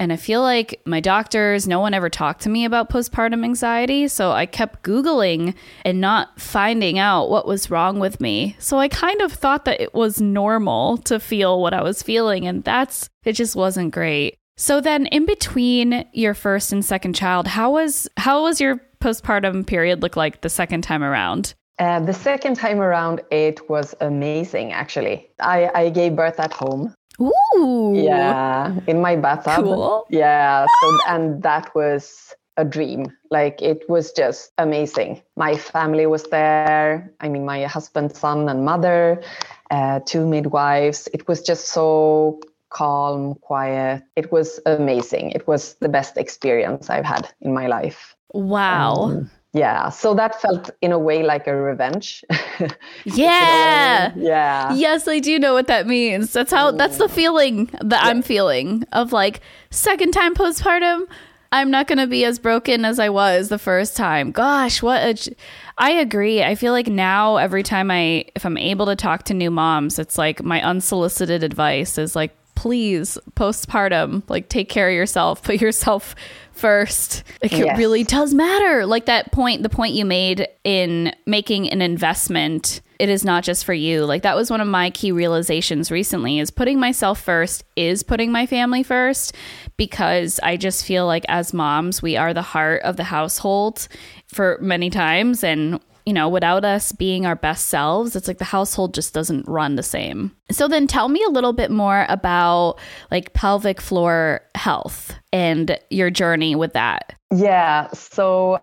And 0.00 0.12
I 0.12 0.16
feel 0.16 0.42
like 0.42 0.80
my 0.84 0.98
doctors, 0.98 1.68
no 1.68 1.78
one 1.78 1.94
ever 1.94 2.10
talked 2.10 2.40
to 2.42 2.48
me 2.48 2.64
about 2.64 2.90
postpartum 2.90 3.44
anxiety. 3.44 4.08
So 4.08 4.32
I 4.32 4.46
kept 4.46 4.82
Googling 4.82 5.54
and 5.84 6.00
not 6.00 6.40
finding 6.40 6.98
out 6.98 7.30
what 7.30 7.46
was 7.46 7.70
wrong 7.70 8.00
with 8.00 8.20
me. 8.20 8.56
So 8.58 8.80
I 8.80 8.88
kind 8.88 9.20
of 9.20 9.32
thought 9.32 9.64
that 9.66 9.80
it 9.80 9.94
was 9.94 10.20
normal 10.20 10.98
to 10.98 11.20
feel 11.20 11.62
what 11.62 11.72
I 11.72 11.84
was 11.84 12.02
feeling. 12.02 12.48
And 12.48 12.64
that's, 12.64 13.08
it 13.22 13.34
just 13.34 13.54
wasn't 13.54 13.94
great. 13.94 14.38
So 14.56 14.80
then 14.80 15.06
in 15.06 15.26
between 15.26 16.04
your 16.12 16.34
first 16.34 16.72
and 16.72 16.84
second 16.84 17.14
child, 17.14 17.46
how 17.46 17.72
was, 17.72 18.08
how 18.16 18.42
was 18.42 18.60
your 18.60 18.80
postpartum 19.00 19.66
period 19.66 20.02
look 20.02 20.16
like 20.16 20.42
the 20.42 20.48
second 20.48 20.82
time 20.82 21.02
around? 21.02 21.54
Uh, 21.78 22.00
the 22.00 22.12
second 22.12 22.54
time 22.56 22.80
around, 22.80 23.22
it 23.30 23.68
was 23.68 23.94
amazing, 24.00 24.72
actually. 24.72 25.28
I, 25.40 25.70
I 25.74 25.90
gave 25.90 26.14
birth 26.14 26.38
at 26.38 26.52
home. 26.52 26.94
Ooh. 27.20 27.92
Yeah, 27.94 28.78
in 28.86 29.00
my 29.00 29.16
bathtub. 29.16 29.64
Cool. 29.64 30.06
Yeah. 30.10 30.66
So 30.80 30.98
and 31.08 31.42
that 31.42 31.74
was 31.74 32.34
a 32.56 32.64
dream. 32.64 33.12
Like 33.30 33.60
it 33.62 33.88
was 33.88 34.12
just 34.12 34.52
amazing. 34.58 35.22
My 35.36 35.56
family 35.56 36.06
was 36.06 36.24
there. 36.24 37.12
I 37.20 37.28
mean, 37.28 37.44
my 37.44 37.64
husband, 37.64 38.14
son, 38.14 38.48
and 38.48 38.64
mother, 38.64 39.22
uh, 39.70 40.00
two 40.06 40.26
midwives. 40.26 41.08
It 41.12 41.28
was 41.28 41.42
just 41.42 41.66
so 41.66 42.40
calm, 42.72 43.34
quiet. 43.36 44.02
It 44.16 44.32
was 44.32 44.60
amazing. 44.66 45.30
It 45.30 45.46
was 45.46 45.74
the 45.74 45.88
best 45.88 46.16
experience 46.16 46.90
I've 46.90 47.04
had 47.04 47.28
in 47.40 47.52
my 47.52 47.66
life. 47.66 48.16
Wow. 48.32 48.94
Um, 48.94 49.30
yeah 49.54 49.90
so 49.90 50.14
that 50.14 50.40
felt 50.40 50.70
in 50.80 50.92
a 50.92 50.98
way 50.98 51.22
like 51.22 51.46
a 51.46 51.54
revenge 51.54 52.24
yeah 53.04 54.10
yeah 54.16 54.72
yes 54.72 55.06
i 55.06 55.18
do 55.18 55.38
know 55.38 55.52
what 55.52 55.66
that 55.66 55.86
means 55.86 56.32
that's 56.32 56.50
how 56.50 56.70
that's 56.70 56.96
the 56.96 57.06
feeling 57.06 57.66
that 57.82 58.02
yeah. 58.02 58.08
i'm 58.08 58.22
feeling 58.22 58.82
of 58.92 59.12
like 59.12 59.42
second 59.68 60.12
time 60.12 60.34
postpartum 60.34 61.06
i'm 61.52 61.70
not 61.70 61.86
going 61.86 61.98
to 61.98 62.06
be 62.06 62.24
as 62.24 62.38
broken 62.38 62.86
as 62.86 62.98
i 62.98 63.10
was 63.10 63.50
the 63.50 63.58
first 63.58 63.94
time 63.94 64.30
gosh 64.30 64.82
what 64.82 65.02
a 65.02 65.34
I 65.78 65.92
agree. 65.92 66.42
I 66.42 66.54
feel 66.54 66.72
like 66.72 66.86
now 66.86 67.36
every 67.36 67.62
time 67.62 67.90
I 67.90 68.26
if 68.34 68.44
I'm 68.44 68.58
able 68.58 68.86
to 68.86 68.96
talk 68.96 69.24
to 69.24 69.34
new 69.34 69.50
moms, 69.50 69.98
it's 69.98 70.18
like 70.18 70.42
my 70.42 70.62
unsolicited 70.62 71.42
advice 71.42 71.98
is 71.98 72.14
like 72.14 72.36
please 72.62 73.18
postpartum 73.34 74.22
like 74.28 74.48
take 74.48 74.68
care 74.68 74.88
of 74.88 74.94
yourself 74.94 75.42
put 75.42 75.60
yourself 75.60 76.14
first. 76.52 77.24
Like 77.42 77.50
yes. 77.50 77.76
it 77.76 77.78
really 77.78 78.04
does 78.04 78.32
matter. 78.34 78.86
Like 78.86 79.06
that 79.06 79.32
point 79.32 79.64
the 79.64 79.68
point 79.68 79.94
you 79.94 80.04
made 80.04 80.46
in 80.62 81.12
making 81.26 81.68
an 81.70 81.82
investment 81.82 82.80
it 82.98 83.08
is 83.08 83.24
not 83.24 83.42
just 83.42 83.64
for 83.64 83.72
you. 83.74 84.04
Like 84.04 84.22
that 84.22 84.36
was 84.36 84.48
one 84.48 84.60
of 84.60 84.68
my 84.68 84.90
key 84.90 85.10
realizations 85.10 85.90
recently 85.90 86.38
is 86.38 86.52
putting 86.52 86.78
myself 86.78 87.20
first 87.20 87.64
is 87.74 88.04
putting 88.04 88.30
my 88.30 88.46
family 88.46 88.84
first 88.84 89.34
because 89.76 90.38
i 90.42 90.56
just 90.56 90.84
feel 90.84 91.06
like 91.06 91.24
as 91.28 91.52
moms 91.52 92.02
we 92.02 92.16
are 92.16 92.34
the 92.34 92.42
heart 92.42 92.82
of 92.82 92.96
the 92.96 93.04
household 93.04 93.88
for 94.28 94.58
many 94.60 94.90
times 94.90 95.42
and 95.42 95.80
you 96.06 96.12
know, 96.12 96.28
without 96.28 96.64
us 96.64 96.92
being 96.92 97.26
our 97.26 97.36
best 97.36 97.68
selves, 97.68 98.16
it's 98.16 98.28
like 98.28 98.38
the 98.38 98.44
household 98.44 98.94
just 98.94 99.14
doesn't 99.14 99.46
run 99.46 99.76
the 99.76 99.82
same. 99.82 100.32
So 100.50 100.68
then 100.68 100.86
tell 100.86 101.08
me 101.08 101.22
a 101.24 101.30
little 101.30 101.52
bit 101.52 101.70
more 101.70 102.06
about 102.08 102.78
like 103.10 103.32
pelvic 103.32 103.80
floor 103.80 104.40
health 104.54 105.14
and 105.32 105.78
your 105.90 106.10
journey 106.10 106.54
with 106.54 106.72
that. 106.72 107.14
Yeah, 107.34 107.88
so 107.92 108.60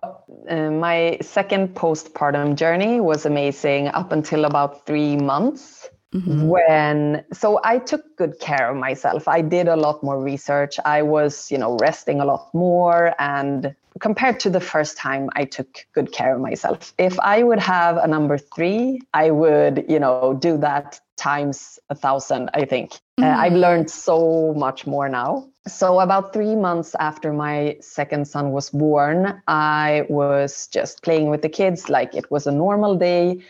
uh, 0.48 0.70
my 0.70 1.18
second 1.20 1.74
postpartum 1.74 2.54
journey 2.54 3.00
was 3.00 3.26
amazing 3.26 3.88
up 3.88 4.12
until 4.12 4.44
about 4.44 4.86
3 4.86 5.16
months. 5.16 5.88
Mm-hmm. 6.14 6.48
When 6.48 7.24
so 7.32 7.60
I 7.62 7.78
took 7.78 8.16
good 8.16 8.40
care 8.40 8.68
of 8.70 8.76
myself. 8.76 9.28
I 9.28 9.42
did 9.42 9.68
a 9.68 9.76
lot 9.76 10.02
more 10.02 10.20
research. 10.20 10.80
I 10.84 11.02
was, 11.02 11.52
you 11.52 11.58
know, 11.58 11.76
resting 11.80 12.20
a 12.20 12.24
lot 12.24 12.52
more 12.52 13.14
and 13.20 13.76
compared 13.98 14.38
to 14.40 14.50
the 14.50 14.60
first 14.60 14.96
time 14.96 15.28
I 15.34 15.44
took 15.44 15.86
good 15.92 16.12
care 16.12 16.34
of 16.34 16.40
myself. 16.40 16.94
If 16.98 17.18
I 17.20 17.42
would 17.42 17.58
have 17.58 17.96
a 17.96 18.06
number 18.06 18.38
three, 18.38 19.00
I 19.12 19.30
would, 19.30 19.84
you 19.88 19.98
know, 19.98 20.38
do 20.40 20.56
that 20.58 21.00
times 21.16 21.78
a 21.90 21.94
thousand, 21.94 22.50
I 22.54 22.64
think. 22.64 22.92
Mm. 23.18 23.24
Uh, 23.24 23.38
I've 23.38 23.52
learned 23.52 23.90
so 23.90 24.54
much 24.56 24.86
more 24.86 25.08
now. 25.08 25.48
So, 25.66 26.00
about 26.00 26.32
three 26.32 26.56
months 26.56 26.96
after 26.98 27.32
my 27.32 27.76
second 27.80 28.26
son 28.26 28.52
was 28.52 28.70
born, 28.70 29.42
I 29.46 30.06
was 30.08 30.68
just 30.68 31.02
playing 31.02 31.28
with 31.28 31.42
the 31.42 31.50
kids 31.50 31.90
like 31.90 32.14
it 32.14 32.30
was 32.30 32.46
a 32.46 32.52
normal 32.52 32.96
day. 32.96 33.42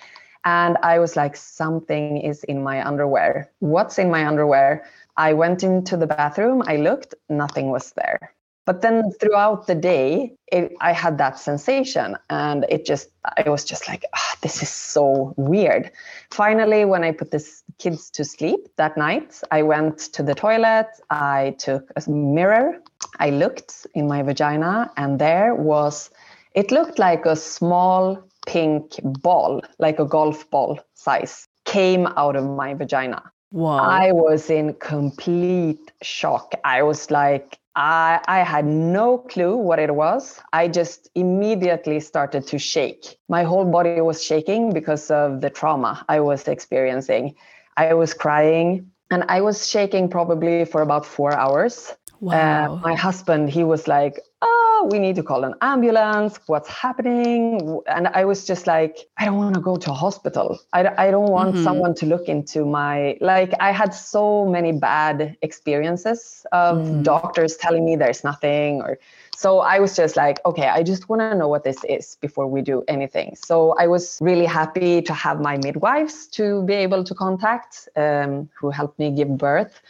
And 0.45 0.79
I 0.83 0.99
was 0.99 1.17
like, 1.17 1.37
something 1.37 2.17
is 2.17 2.45
in 2.45 2.63
my 2.63 2.85
underwear. 2.87 3.51
What's 3.61 3.99
in 3.99 4.11
my 4.11 4.27
underwear? 4.27 4.87
I 5.17 5.35
went 5.35 5.63
into 5.63 5.97
the 5.97 6.07
bathroom, 6.07 6.63
I 6.67 6.77
looked, 6.77 7.15
nothing 7.29 7.71
was 7.71 7.93
there. 7.93 8.33
But 8.71 8.83
then 8.83 9.11
throughout 9.19 9.67
the 9.67 9.75
day, 9.75 10.33
it, 10.53 10.71
I 10.81 10.93
had 10.93 11.19
that 11.19 11.41
sensation, 11.41 12.17
and 12.29 12.65
it 12.69 12.87
just, 12.87 13.09
I 13.37 13.51
was 13.51 13.65
just 13.65 13.89
like, 13.89 14.05
oh, 14.17 14.33
this 14.43 14.63
is 14.63 14.69
so 14.69 15.35
weird. 15.37 15.91
Finally, 16.31 16.85
when 16.85 17.03
I 17.03 17.11
put 17.11 17.33
the 17.33 17.45
kids 17.79 18.11
to 18.11 18.25
sleep 18.25 18.69
that 18.77 18.97
night, 18.97 19.41
I 19.51 19.63
went 19.63 19.99
to 20.13 20.23
the 20.23 20.37
toilet, 20.37 20.87
I 21.11 21.57
took 21.59 21.91
a 21.97 22.09
mirror, 22.09 22.81
I 23.19 23.31
looked 23.31 23.89
in 23.95 24.07
my 24.07 24.23
vagina, 24.23 24.93
and 24.97 25.19
there 25.19 25.53
was, 25.57 26.09
it 26.55 26.71
looked 26.71 27.01
like 27.01 27.27
a 27.27 27.35
small 27.35 28.23
pink 28.47 29.01
ball, 29.03 29.63
like 29.81 29.99
a 29.99 30.05
golf 30.05 30.49
ball 30.49 30.79
size, 30.95 31.49
came 31.65 32.07
out 32.17 32.37
of 32.37 32.45
my 32.45 32.75
vagina. 32.75 33.21
Wow. 33.51 33.79
I 33.79 34.13
was 34.13 34.49
in 34.49 34.75
complete 34.75 35.91
shock. 36.03 36.55
I 36.63 36.85
was 36.85 37.11
like, 37.11 37.59
I, 37.77 38.21
I 38.27 38.41
had 38.41 38.67
no 38.67 39.19
clue 39.19 39.57
what 39.57 39.79
it 39.79 39.95
was. 39.95 40.41
I 40.53 40.69
just 40.69 41.09
immediately 41.15 42.01
started 42.01 42.47
to 42.49 42.59
shake. 42.59 43.19
My 43.29 43.45
whole 43.45 43.65
body 43.65 44.01
was 44.01 44.23
shaking 44.23 44.73
because 44.73 45.11
of 45.11 45.41
the 45.41 45.51
trauma 45.51 46.05
I 46.09 46.21
was 46.21 46.49
experiencing. 46.49 47.37
I 47.77 47.95
was 47.95 48.13
crying 48.13 48.91
and 49.11 49.25
I 49.29 49.41
was 49.41 49.69
shaking 49.69 50.09
probably 50.09 50.65
for 50.65 50.83
about 50.83 51.07
four 51.07 51.33
hours. 51.33 51.95
Wow. 52.21 52.75
Uh, 52.75 52.77
my 52.83 52.95
husband, 52.95 53.49
he 53.51 53.65
was 53.65 53.89
like, 53.89 54.21
oh, 54.43 54.60
we 54.85 54.99
need 54.99 55.17
to 55.17 55.23
call 55.23 55.45
an 55.45 55.55
ambulance. 55.61 56.39
What's 56.47 56.69
happening? 56.69 57.81
And 57.87 58.09
I 58.09 58.25
was 58.25 58.47
just 58.47 58.67
like, 58.67 58.99
I 59.19 59.25
don't 59.25 59.37
want 59.37 59.55
to 59.55 59.61
go 59.61 59.77
to 59.77 59.91
a 59.91 59.95
hospital. 59.95 60.59
I, 60.73 61.07
I 61.07 61.11
don't 61.11 61.31
want 61.31 61.55
mm-hmm. 61.55 61.65
someone 61.65 61.95
to 61.97 62.07
look 62.07 62.29
into 62.29 62.65
my, 62.65 63.17
like, 63.21 63.53
I 63.61 63.73
had 63.73 63.95
so 63.95 64.47
many 64.47 64.73
bad 64.73 65.37
experiences 65.43 66.47
of 66.53 66.79
mm. 66.79 67.03
doctors 67.03 67.57
telling 67.57 67.85
me 67.85 67.97
there's 67.97 68.25
nothing 68.25 68.83
or, 68.83 68.99
so 69.37 69.61
I 69.61 69.81
was 69.81 69.97
just 69.97 70.17
like, 70.17 70.39
okay, 70.45 70.69
I 70.69 70.83
just 70.83 71.09
want 71.09 71.21
to 71.21 71.35
know 71.35 71.49
what 71.49 71.65
this 71.65 71.83
is 71.85 72.17
before 72.21 72.47
we 72.47 72.61
do 72.61 72.85
anything. 72.89 73.37
So 73.37 73.75
I 73.79 73.87
was 73.87 74.19
really 74.21 74.45
happy 74.45 75.01
to 75.01 75.15
have 75.15 75.41
my 75.41 75.57
midwives 75.57 76.27
to 76.33 76.63
be 76.65 76.75
able 76.75 77.05
to 77.05 77.15
contact, 77.15 77.89
um, 77.97 78.51
who 78.59 78.69
helped 78.69 78.99
me 78.99 79.11
give 79.11 79.39
birth. 79.39 79.81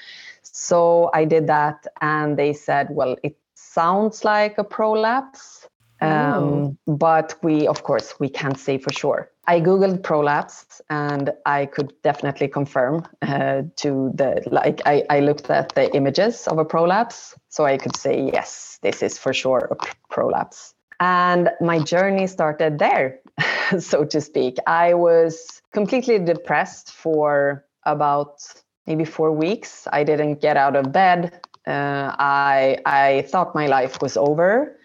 So 0.43 1.11
I 1.15 1.25
did 1.25 1.47
that, 1.47 1.87
and 2.01 2.37
they 2.37 2.53
said, 2.53 2.89
well, 2.91 3.17
it 3.23 3.37
sounds 3.73 4.25
like 4.25 4.59
a 4.59 4.65
prolapse. 4.65 5.67
Um, 6.03 6.09
oh. 6.09 6.77
but 6.87 7.35
we, 7.43 7.67
of 7.67 7.83
course, 7.83 8.15
we 8.19 8.31
can't 8.31 8.59
say 8.59 8.79
for 8.79 8.91
sure. 8.91 9.31
I 9.47 9.61
googled 9.61 10.03
prolapse, 10.03 10.81
and 10.89 11.31
I 11.45 11.67
could 11.67 11.93
definitely 12.03 12.49
confirm 12.49 13.07
uh, 13.21 13.63
to 13.77 14.11
the 14.15 14.43
like. 14.51 14.81
I, 14.87 15.05
I 15.11 15.21
looked 15.21 15.51
at 15.51 15.75
the 15.75 15.95
images 15.95 16.47
of 16.47 16.59
a 16.59 16.65
prolapse, 16.65 17.35
so 17.51 17.67
I 17.67 17.77
could 17.77 17.97
say 17.97 18.31
yes, 18.33 18.79
this 18.81 19.03
is 19.03 19.19
for 19.19 19.35
sure 19.35 19.69
a 19.71 19.77
prolapse. 20.09 20.75
And 21.01 21.51
my 21.61 21.81
journey 21.81 22.27
started 22.27 22.79
there, 22.79 23.21
so 23.79 24.05
to 24.05 24.21
speak. 24.21 24.57
I 24.67 24.95
was 24.95 25.61
completely 25.73 26.19
depressed 26.19 26.93
for 26.93 27.65
about 27.85 28.43
maybe 28.87 29.05
four 29.05 29.33
weeks. 29.33 29.87
I 29.93 30.05
didn't 30.05 30.41
get 30.41 30.57
out 30.57 30.77
of 30.77 30.93
bed. 30.93 31.41
Uh, 31.67 32.15
I 32.19 32.79
I 32.87 33.27
thought 33.29 33.55
my 33.55 33.67
life 33.67 34.01
was 34.01 34.17
over. 34.17 34.77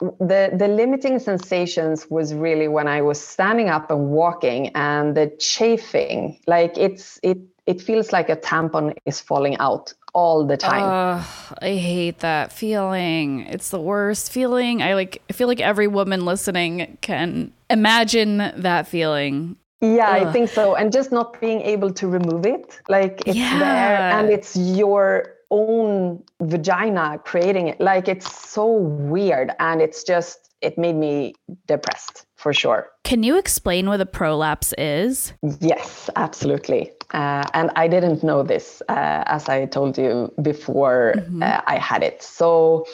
The 0.00 0.50
the 0.56 0.68
limiting 0.68 1.18
sensations 1.18 2.06
was 2.08 2.34
really 2.34 2.68
when 2.68 2.86
I 2.86 3.02
was 3.02 3.20
standing 3.20 3.68
up 3.68 3.90
and 3.90 4.10
walking, 4.10 4.68
and 4.74 5.16
the 5.16 5.28
chafing. 5.38 6.38
Like 6.46 6.76
it's 6.76 7.18
it 7.22 7.38
it 7.66 7.82
feels 7.82 8.12
like 8.12 8.28
a 8.28 8.36
tampon 8.36 8.96
is 9.04 9.20
falling 9.20 9.56
out 9.58 9.92
all 10.14 10.46
the 10.46 10.56
time. 10.56 10.82
Uh, 10.82 11.24
I 11.60 11.74
hate 11.76 12.20
that 12.20 12.52
feeling. 12.52 13.40
It's 13.40 13.70
the 13.70 13.80
worst 13.80 14.32
feeling. 14.32 14.82
I 14.82 14.94
like 14.94 15.22
I 15.30 15.32
feel 15.32 15.48
like 15.48 15.60
every 15.60 15.86
woman 15.86 16.24
listening 16.24 16.98
can 17.00 17.52
imagine 17.70 18.38
that 18.38 18.86
feeling. 18.88 19.56
Yeah, 19.80 20.10
Ugh. 20.10 20.26
I 20.26 20.32
think 20.32 20.48
so. 20.48 20.74
And 20.74 20.92
just 20.92 21.12
not 21.12 21.40
being 21.40 21.60
able 21.60 21.92
to 21.92 22.08
remove 22.08 22.46
it. 22.46 22.80
Like 22.88 23.22
it's 23.26 23.36
yeah. 23.36 23.58
there 23.58 23.98
and 24.18 24.30
it's 24.30 24.56
your 24.56 25.34
own 25.50 26.22
vagina 26.40 27.18
creating 27.24 27.68
it. 27.68 27.80
Like 27.80 28.08
it's 28.08 28.50
so 28.50 28.66
weird. 28.66 29.52
And 29.58 29.80
it's 29.80 30.02
just, 30.02 30.50
it 30.60 30.76
made 30.76 30.96
me 30.96 31.34
depressed 31.66 32.26
for 32.36 32.52
sure. 32.52 32.90
Can 33.04 33.22
you 33.22 33.38
explain 33.38 33.88
what 33.88 34.00
a 34.00 34.06
prolapse 34.06 34.74
is? 34.76 35.32
Yes, 35.60 36.10
absolutely. 36.16 36.92
Uh, 37.14 37.44
and 37.54 37.70
I 37.76 37.88
didn't 37.88 38.22
know 38.22 38.42
this, 38.42 38.82
uh, 38.88 39.24
as 39.26 39.48
I 39.48 39.66
told 39.66 39.96
you 39.96 40.32
before 40.42 41.14
mm-hmm. 41.16 41.42
uh, 41.42 41.60
I 41.66 41.78
had 41.78 42.02
it. 42.02 42.22
So 42.22 42.86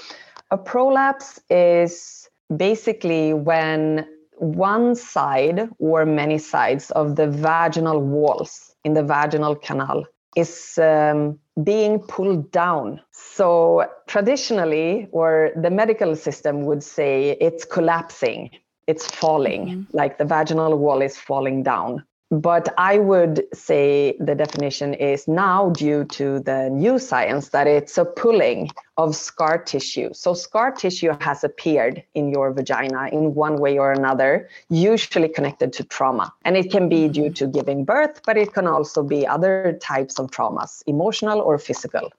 a 0.51 0.59
prolapse 0.59 1.41
is 1.51 2.29
basically 2.57 3.35
when 3.35 4.07
one 4.37 4.95
side 4.95 5.69
or 5.79 6.05
many 6.05 6.39
sides 6.39 6.91
of 6.93 7.17
the 7.17 7.29
vaginal 7.29 8.01
walls 8.01 8.75
in 8.85 8.95
the 8.95 9.03
vaginal 9.03 9.57
canal 9.57 10.05
is 10.37 10.79
um, 10.79 11.39
being 11.63 12.01
pulled 12.01 12.51
down. 12.51 13.01
So, 13.13 13.87
traditionally, 14.07 15.09
or 15.13 15.53
the 15.57 15.71
medical 15.71 16.17
system 16.17 16.65
would 16.65 16.83
say 16.83 17.37
it's 17.41 17.65
collapsing, 17.65 18.51
it's 18.87 19.07
falling, 19.07 19.67
mm-hmm. 19.67 19.97
like 19.97 20.19
the 20.19 20.25
vaginal 20.25 20.77
wall 20.77 21.01
is 21.03 21.17
falling 21.17 21.63
down. 21.63 22.05
But 22.31 22.73
I 22.79 22.99
would 22.99 23.45
say 23.53 24.17
the 24.19 24.35
definition 24.35 24.95
is 24.95 25.29
now 25.29 25.71
due 25.71 26.05
to 26.05 26.41
the 26.41 26.71
new 26.71 26.99
science 26.99 27.51
that 27.51 27.67
it's 27.67 27.99
a 27.99 28.05
pulling 28.05 28.71
of 28.97 29.15
scar 29.15 29.59
tissue. 29.59 30.11
So, 30.15 30.33
scar 30.35 30.73
tissue 30.73 31.15
has 31.21 31.45
appeared 31.45 32.03
in 32.15 32.31
your 32.31 32.53
vagina 32.53 33.09
in 33.13 33.35
one 33.35 33.59
way 33.59 33.79
or 33.79 33.93
another, 33.93 34.49
usually 34.71 35.29
connected 35.29 35.73
to 35.75 35.85
trauma. 35.85 36.33
And 36.45 36.57
it 36.57 36.71
can 36.71 36.89
be 36.89 37.03
mm-hmm. 37.03 37.13
due 37.13 37.31
to 37.31 37.47
giving 37.47 37.85
birth, 37.85 38.23
but 38.25 38.37
it 38.37 38.55
can 38.55 38.67
also 38.67 39.03
be 39.03 39.27
other 39.27 39.79
types 39.83 40.19
of 40.19 40.31
traumas, 40.31 40.83
emotional 40.87 41.41
or 41.41 41.59
physical. 41.59 42.11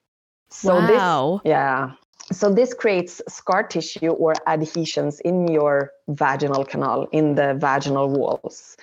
So, 0.50 0.76
wow. 0.76 1.42
this, 1.44 1.50
yeah. 1.50 1.92
So, 2.32 2.54
this 2.54 2.74
creates 2.74 3.22
scar 3.28 3.64
tissue 3.64 4.12
or 4.12 4.36
adhesions 4.46 5.20
in 5.22 5.48
your 5.48 5.92
vaginal 6.10 6.64
canal, 6.64 7.08
in 7.12 7.36
the 7.36 7.56
vaginal 7.56 8.10
walls 8.10 8.78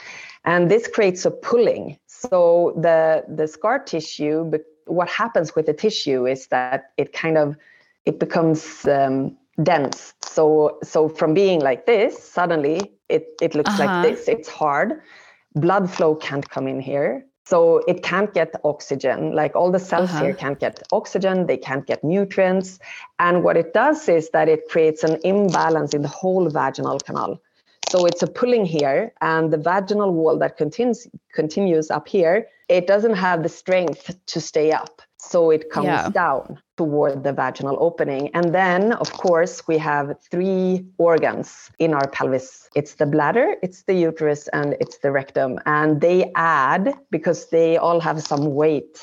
and 0.45 0.71
this 0.71 0.89
creates 0.89 1.25
a 1.25 1.31
pulling 1.31 1.99
so 2.07 2.75
the 2.81 3.25
the 3.29 3.47
scar 3.47 3.79
tissue 3.79 4.51
what 4.87 5.09
happens 5.09 5.55
with 5.55 5.67
the 5.67 5.73
tissue 5.73 6.27
is 6.27 6.49
that 6.49 6.93
it 6.97 7.13
kind 7.13 7.39
of 7.39 7.57
it 8.05 8.19
becomes 8.19 8.85
um, 8.87 9.37
dense 9.63 10.15
so 10.23 10.79
so 10.83 11.09
from 11.09 11.35
being 11.35 11.61
like 11.61 11.87
this 11.87 12.19
suddenly 12.19 12.93
it 13.09 13.27
it 13.41 13.55
looks 13.55 13.71
uh-huh. 13.71 13.85
like 13.85 14.03
this 14.03 14.29
it's 14.29 14.49
hard 14.49 15.01
blood 15.55 15.91
flow 15.91 16.15
can't 16.15 16.49
come 16.51 16.67
in 16.67 16.81
here 16.81 17.25
So 17.45 17.83
it 17.89 18.03
can't 18.03 18.33
get 18.35 18.55
oxygen. 18.63 19.35
Like 19.35 19.57
all 19.57 19.71
the 19.73 19.79
cells 19.79 20.11
Uh-huh. 20.11 20.25
here 20.25 20.35
can't 20.35 20.61
get 20.61 20.83
oxygen, 20.93 21.47
they 21.47 21.57
can't 21.57 21.85
get 21.87 22.05
nutrients. 22.05 22.79
And 23.19 23.43
what 23.43 23.57
it 23.57 23.75
does 23.75 24.09
is 24.09 24.31
that 24.31 24.49
it 24.49 24.69
creates 24.69 25.03
an 25.03 25.19
imbalance 25.25 25.93
in 25.97 26.03
the 26.03 26.09
whole 26.21 26.49
vaginal 26.49 26.99
canal. 27.01 27.41
So 27.93 28.07
it's 28.07 28.23
a 28.23 28.27
pulling 28.27 28.65
here, 28.65 29.13
and 29.21 29.53
the 29.53 29.59
vaginal 29.59 30.15
wall 30.15 30.39
that 30.39 30.57
continues 30.57 31.07
continues 31.35 31.91
up 31.91 32.09
here, 32.09 32.47
it 32.71 32.87
doesn't 32.87 33.17
have 33.17 33.43
the 33.43 33.51
strength 33.51 34.17
to 34.33 34.41
stay 34.41 34.73
up. 34.73 35.03
So 35.19 35.51
it 35.51 35.69
comes 35.71 35.87
Yeah. 35.87 36.09
down 36.09 36.59
toward 36.79 37.23
the 37.23 37.35
vaginal 37.35 37.77
opening. 37.89 38.31
And 38.35 38.55
then, 38.55 38.93
of 38.95 39.11
course, 39.25 39.55
we 39.69 39.77
have 39.77 40.07
three 40.31 40.87
organs 40.97 41.71
in 41.79 41.93
our 41.93 42.09
pelvis 42.09 42.71
it's 42.75 42.95
the 42.95 43.07
bladder, 43.15 43.49
it's 43.63 43.83
the 43.89 43.95
uterus, 44.09 44.49
and 44.49 44.69
it's 44.81 44.99
the 45.05 45.11
rectum. 45.13 45.61
And 45.67 46.01
they 46.01 46.33
add, 46.35 46.95
because 47.11 47.41
they 47.51 47.77
all 47.77 48.01
have 48.01 48.19
some 48.23 48.55
weight, 48.55 48.95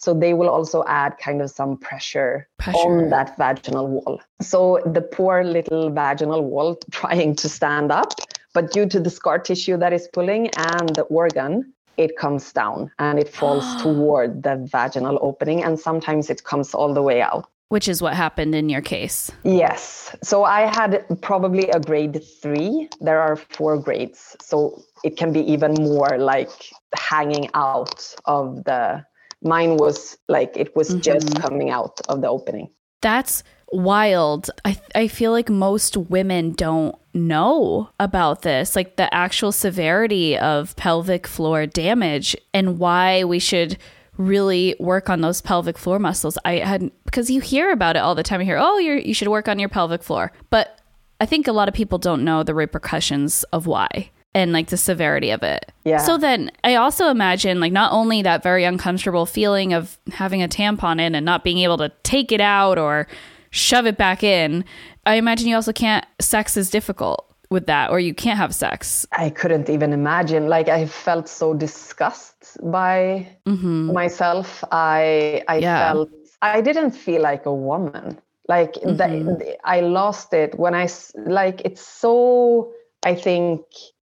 so 0.00 0.14
they 0.14 0.32
will 0.32 0.48
also 0.48 0.82
add 0.86 1.18
kind 1.18 1.42
of 1.42 1.50
some 1.50 1.76
pressure, 1.76 2.48
Pressure. 2.58 2.78
on 2.78 3.10
that 3.10 3.36
vaginal 3.36 3.86
wall. 3.86 4.20
So 4.40 4.80
the 4.86 5.02
poor 5.02 5.44
little 5.44 5.90
vaginal 5.90 6.42
wall 6.42 6.78
trying 6.90 7.36
to 7.36 7.48
stand 7.48 7.92
up, 7.92 8.14
but 8.54 8.72
due 8.72 8.86
to 8.86 8.98
the 8.98 9.10
scar 9.10 9.38
tissue 9.38 9.76
that 9.76 9.92
is 9.92 10.08
pulling 10.12 10.48
and 10.56 10.88
the 10.96 11.02
organ, 11.02 11.74
it 11.98 12.16
comes 12.16 12.50
down 12.50 12.90
and 12.98 13.18
it 13.18 13.28
falls 13.28 13.64
toward 13.82 14.42
the 14.42 14.66
vaginal 14.72 15.18
opening. 15.20 15.62
And 15.62 15.78
sometimes 15.78 16.30
it 16.30 16.44
comes 16.44 16.72
all 16.72 16.94
the 16.94 17.02
way 17.02 17.20
out. 17.20 17.50
Which 17.68 17.86
is 17.86 18.02
what 18.02 18.14
happened 18.14 18.54
in 18.54 18.68
your 18.68 18.80
case. 18.80 19.30
Yes. 19.44 20.16
So 20.24 20.44
I 20.44 20.62
had 20.62 21.04
probably 21.20 21.68
a 21.70 21.78
grade 21.78 22.24
three. 22.42 22.88
There 23.00 23.20
are 23.20 23.36
four 23.36 23.76
grades. 23.78 24.34
So 24.40 24.82
it 25.04 25.16
can 25.18 25.30
be 25.32 25.40
even 25.52 25.74
more 25.74 26.18
like 26.18 26.50
hanging 26.96 27.50
out 27.52 28.14
of 28.24 28.64
the. 28.64 29.04
Mine 29.42 29.76
was 29.76 30.18
like 30.28 30.56
it 30.56 30.74
was 30.76 30.94
just 30.96 31.26
mm-hmm. 31.26 31.42
coming 31.42 31.70
out 31.70 32.00
of 32.08 32.20
the 32.20 32.28
opening. 32.28 32.70
That's 33.00 33.42
wild. 33.72 34.50
I 34.64 34.78
I 34.94 35.08
feel 35.08 35.32
like 35.32 35.48
most 35.48 35.96
women 35.96 36.52
don't 36.52 36.96
know 37.14 37.90
about 37.98 38.42
this, 38.42 38.76
like 38.76 38.96
the 38.96 39.12
actual 39.14 39.52
severity 39.52 40.36
of 40.36 40.76
pelvic 40.76 41.26
floor 41.26 41.66
damage 41.66 42.36
and 42.52 42.78
why 42.78 43.24
we 43.24 43.38
should 43.38 43.78
really 44.16 44.76
work 44.78 45.08
on 45.08 45.22
those 45.22 45.40
pelvic 45.40 45.78
floor 45.78 45.98
muscles. 45.98 46.36
I 46.44 46.56
had 46.56 46.90
because 47.04 47.30
you 47.30 47.40
hear 47.40 47.72
about 47.72 47.96
it 47.96 48.00
all 48.00 48.14
the 48.14 48.22
time. 48.22 48.40
You 48.40 48.46
hear, 48.46 48.58
"Oh, 48.60 48.78
you 48.78 48.94
you 48.94 49.14
should 49.14 49.28
work 49.28 49.48
on 49.48 49.58
your 49.58 49.68
pelvic 49.68 50.02
floor." 50.02 50.32
But 50.50 50.78
I 51.20 51.26
think 51.26 51.48
a 51.48 51.52
lot 51.52 51.68
of 51.68 51.74
people 51.74 51.98
don't 51.98 52.24
know 52.24 52.42
the 52.42 52.54
repercussions 52.54 53.44
of 53.44 53.66
why 53.66 54.10
and 54.34 54.52
like 54.52 54.68
the 54.68 54.76
severity 54.76 55.30
of 55.30 55.42
it. 55.42 55.72
Yeah. 55.84 55.98
So 55.98 56.16
then 56.16 56.50
I 56.62 56.76
also 56.76 57.08
imagine 57.08 57.60
like 57.60 57.72
not 57.72 57.92
only 57.92 58.22
that 58.22 58.42
very 58.42 58.64
uncomfortable 58.64 59.26
feeling 59.26 59.72
of 59.72 59.98
having 60.12 60.42
a 60.42 60.48
tampon 60.48 61.00
in 61.00 61.14
and 61.14 61.24
not 61.24 61.42
being 61.44 61.58
able 61.58 61.78
to 61.78 61.90
take 62.02 62.30
it 62.30 62.40
out 62.40 62.78
or 62.78 63.06
shove 63.50 63.86
it 63.86 63.96
back 63.96 64.22
in, 64.22 64.64
I 65.06 65.14
imagine 65.16 65.48
you 65.48 65.56
also 65.56 65.72
can't 65.72 66.06
sex 66.20 66.56
is 66.56 66.70
difficult 66.70 67.26
with 67.50 67.66
that 67.66 67.90
or 67.90 67.98
you 67.98 68.14
can't 68.14 68.38
have 68.38 68.54
sex. 68.54 69.04
I 69.12 69.30
couldn't 69.30 69.68
even 69.68 69.92
imagine. 69.92 70.46
Like 70.46 70.68
I 70.68 70.86
felt 70.86 71.28
so 71.28 71.52
disgusted 71.52 72.36
by 72.70 73.26
mm-hmm. 73.46 73.92
myself. 73.92 74.62
I 74.70 75.42
I 75.48 75.58
Yeah. 75.58 75.92
felt 75.92 76.10
I 76.42 76.60
didn't 76.60 76.92
feel 76.92 77.22
like 77.22 77.46
a 77.46 77.54
woman. 77.54 78.18
Like 78.48 78.74
the, 78.74 79.04
mm-hmm. 79.04 79.42
I 79.64 79.80
lost 79.80 80.32
it 80.32 80.58
when 80.58 80.74
I 80.74 80.88
like 81.16 81.62
it's 81.64 81.86
so. 81.86 82.72
I 83.02 83.14
think 83.14 83.62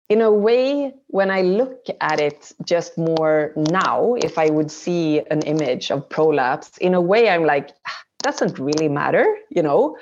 in 0.10 0.22
a 0.22 0.32
way 0.32 0.94
when 1.08 1.32
I 1.32 1.42
look 1.42 1.86
at 2.02 2.20
it 2.20 2.52
just 2.66 2.98
more 2.98 3.54
now, 3.56 4.16
if 4.16 4.38
I 4.38 4.50
would 4.50 4.70
see 4.72 5.22
an 5.32 5.42
image 5.44 5.92
of 5.92 6.08
prolapse, 6.10 6.78
in 6.80 6.94
a 6.94 7.02
way 7.02 7.30
I'm 7.30 7.46
like 7.46 7.72
"Ah, 7.88 7.98
doesn't 8.20 8.60
really 8.60 8.90
matter, 8.90 9.26
you 9.50 9.64
know? 9.64 9.98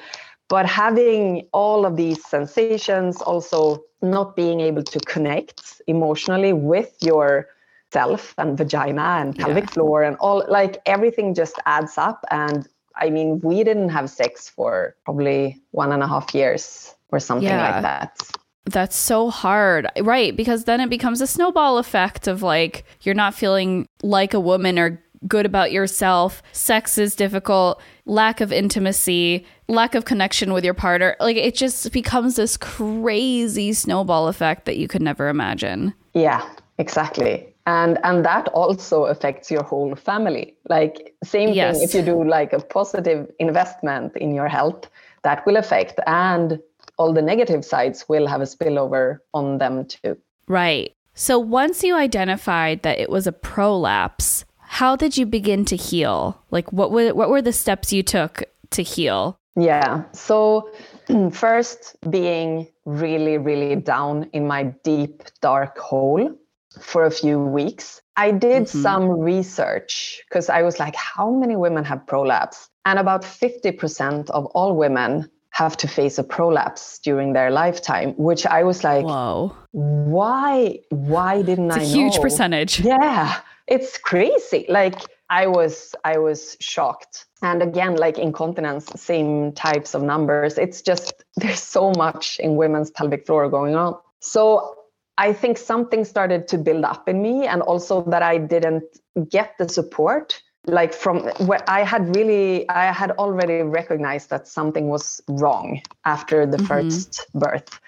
But 0.49 0.65
having 0.65 1.47
all 1.53 1.85
of 1.85 1.95
these 1.95 2.25
sensations 2.25 3.21
also 3.21 3.83
not 4.01 4.35
being 4.35 4.59
able 4.59 4.83
to 4.83 4.99
connect 5.01 5.81
emotionally 5.87 6.53
with 6.53 6.91
your 7.01 7.47
self 7.91 8.33
and 8.37 8.57
vagina 8.57 9.17
and 9.21 9.37
pelvic 9.37 9.69
floor 9.71 10.03
and 10.03 10.15
all 10.17 10.43
like 10.47 10.81
everything 10.85 11.33
just 11.33 11.55
adds 11.65 11.97
up. 11.97 12.25
And 12.31 12.67
i 12.95 13.09
mean 13.09 13.39
we 13.41 13.63
didn't 13.63 13.89
have 13.89 14.09
sex 14.09 14.49
for 14.49 14.95
probably 15.05 15.61
one 15.71 15.91
and 15.93 16.03
a 16.03 16.07
half 16.07 16.35
years 16.35 16.93
or 17.09 17.19
something 17.19 17.47
Yeah. 17.47 17.61
like 17.71 17.81
that 17.81 18.19
That's 18.65 18.95
so 18.95 19.29
hard. 19.29 19.87
Right, 20.01 20.35
because 20.35 20.65
then 20.65 20.79
it 20.81 20.89
becomes 20.89 21.21
a 21.21 21.27
snowball 21.27 21.77
effect 21.77 22.27
of 22.27 22.41
like 22.43 22.85
you're 23.01 23.15
not 23.15 23.33
feeling 23.33 23.87
like 24.03 24.33
a 24.33 24.39
woman 24.39 24.77
or 24.77 25.03
good 25.27 25.45
about 25.45 25.71
yourself. 25.71 26.41
Sex 26.51 26.97
is 26.97 27.15
difficult, 27.15 27.81
lack 28.05 28.41
of 28.41 28.51
intimacy, 28.51 29.45
lack 29.67 29.95
of 29.95 30.05
connection 30.05 30.53
with 30.53 30.63
your 30.63 30.73
partner. 30.73 31.15
Like 31.19 31.37
it 31.37 31.55
just 31.55 31.91
becomes 31.91 32.35
this 32.35 32.57
crazy 32.57 33.73
snowball 33.73 34.27
effect 34.27 34.65
that 34.65 34.77
you 34.77 34.87
could 34.87 35.01
never 35.01 35.27
imagine. 35.29 35.93
Yeah, 36.13 36.47
exactly. 36.77 37.47
And 37.67 37.99
and 38.03 38.25
that 38.25 38.47
also 38.49 39.05
affects 39.05 39.51
your 39.51 39.63
whole 39.63 39.95
family. 39.95 40.55
Like 40.69 41.13
same 41.23 41.49
Yes. 41.49 41.77
thing 41.77 41.83
if 41.87 41.93
you 41.93 42.01
do 42.01 42.23
like 42.23 42.53
a 42.53 42.59
positive 42.59 43.31
investment 43.39 44.15
in 44.17 44.33
your 44.33 44.47
health, 44.47 44.89
that 45.23 45.45
will 45.45 45.57
affect 45.57 45.99
and 46.07 46.59
all 47.01 47.13
the 47.13 47.21
negative 47.21 47.65
sides 47.65 48.05
will 48.07 48.27
have 48.27 48.41
a 48.41 48.45
spillover 48.45 49.17
on 49.33 49.57
them 49.57 49.85
too. 49.85 50.15
Right. 50.47 50.93
So 51.15 51.39
once 51.39 51.83
you 51.83 51.95
identified 51.95 52.83
that 52.83 52.99
it 52.99 53.09
was 53.09 53.25
a 53.25 53.31
prolapse, 53.31 54.45
how 54.59 54.95
did 54.95 55.17
you 55.17 55.25
begin 55.25 55.65
to 55.65 55.75
heal? 55.75 56.39
Like 56.51 56.71
what 56.71 56.91
were 56.91 57.13
what 57.15 57.29
were 57.31 57.41
the 57.41 57.53
steps 57.63 57.91
you 57.91 58.03
took 58.03 58.43
to 58.77 58.83
heal? 58.83 59.39
Yeah. 59.55 60.03
So 60.13 60.71
first 61.31 61.97
being 62.09 62.67
really, 62.85 63.37
really 63.39 63.75
down 63.75 64.29
in 64.31 64.45
my 64.45 64.63
deep 64.83 65.23
dark 65.41 65.79
hole 65.79 66.37
for 66.79 67.05
a 67.05 67.11
few 67.11 67.39
weeks. 67.39 68.01
I 68.15 68.31
did 68.31 68.63
mm-hmm. 68.63 68.81
some 68.81 69.09
research 69.09 70.21
because 70.29 70.49
I 70.49 70.61
was 70.61 70.79
like, 70.79 70.95
how 70.95 71.31
many 71.31 71.55
women 71.55 71.83
have 71.83 72.05
prolapse? 72.05 72.69
And 72.85 72.99
about 72.99 73.23
50% 73.23 74.29
of 74.29 74.45
all 74.57 74.75
women 74.75 75.29
have 75.51 75.77
to 75.77 75.87
face 75.87 76.17
a 76.17 76.23
prolapse 76.23 76.99
during 76.99 77.33
their 77.33 77.51
lifetime, 77.51 78.13
which 78.17 78.45
I 78.45 78.63
was 78.63 78.83
like, 78.83 79.05
Whoa. 79.05 79.55
why 79.71 80.79
why 80.89 81.41
didn't 81.41 81.71
I?" 81.71 81.81
It's 81.81 81.91
a 81.91 81.93
huge 81.93 82.15
know? 82.15 82.21
percentage. 82.21 82.79
yeah 82.79 83.41
it's 83.71 83.97
crazy 83.97 84.65
like 84.69 84.99
i 85.29 85.47
was 85.47 85.95
i 86.03 86.17
was 86.17 86.57
shocked 86.59 87.25
and 87.41 87.63
again 87.63 87.95
like 87.95 88.17
incontinence 88.17 88.85
same 88.95 89.53
types 89.53 89.93
of 89.95 90.03
numbers 90.03 90.57
it's 90.57 90.81
just 90.81 91.23
there's 91.37 91.63
so 91.63 91.91
much 91.97 92.37
in 92.39 92.55
women's 92.55 92.91
pelvic 92.91 93.25
floor 93.25 93.49
going 93.49 93.75
on 93.75 93.97
so 94.19 94.75
i 95.17 95.31
think 95.31 95.57
something 95.57 96.03
started 96.03 96.47
to 96.47 96.57
build 96.57 96.83
up 96.83 97.07
in 97.07 97.21
me 97.21 97.47
and 97.47 97.61
also 97.61 98.03
that 98.03 98.21
i 98.21 98.37
didn't 98.37 98.83
get 99.29 99.55
the 99.57 99.67
support 99.69 100.41
like 100.67 100.93
from 100.93 101.23
where 101.47 101.63
i 101.67 101.83
had 101.83 102.15
really 102.15 102.69
i 102.69 102.91
had 102.91 103.11
already 103.11 103.61
recognized 103.61 104.29
that 104.29 104.47
something 104.47 104.89
was 104.89 105.21
wrong 105.27 105.81
after 106.05 106.45
the 106.45 106.57
mm-hmm. 106.57 106.67
first 106.67 107.25
birth 107.33 107.79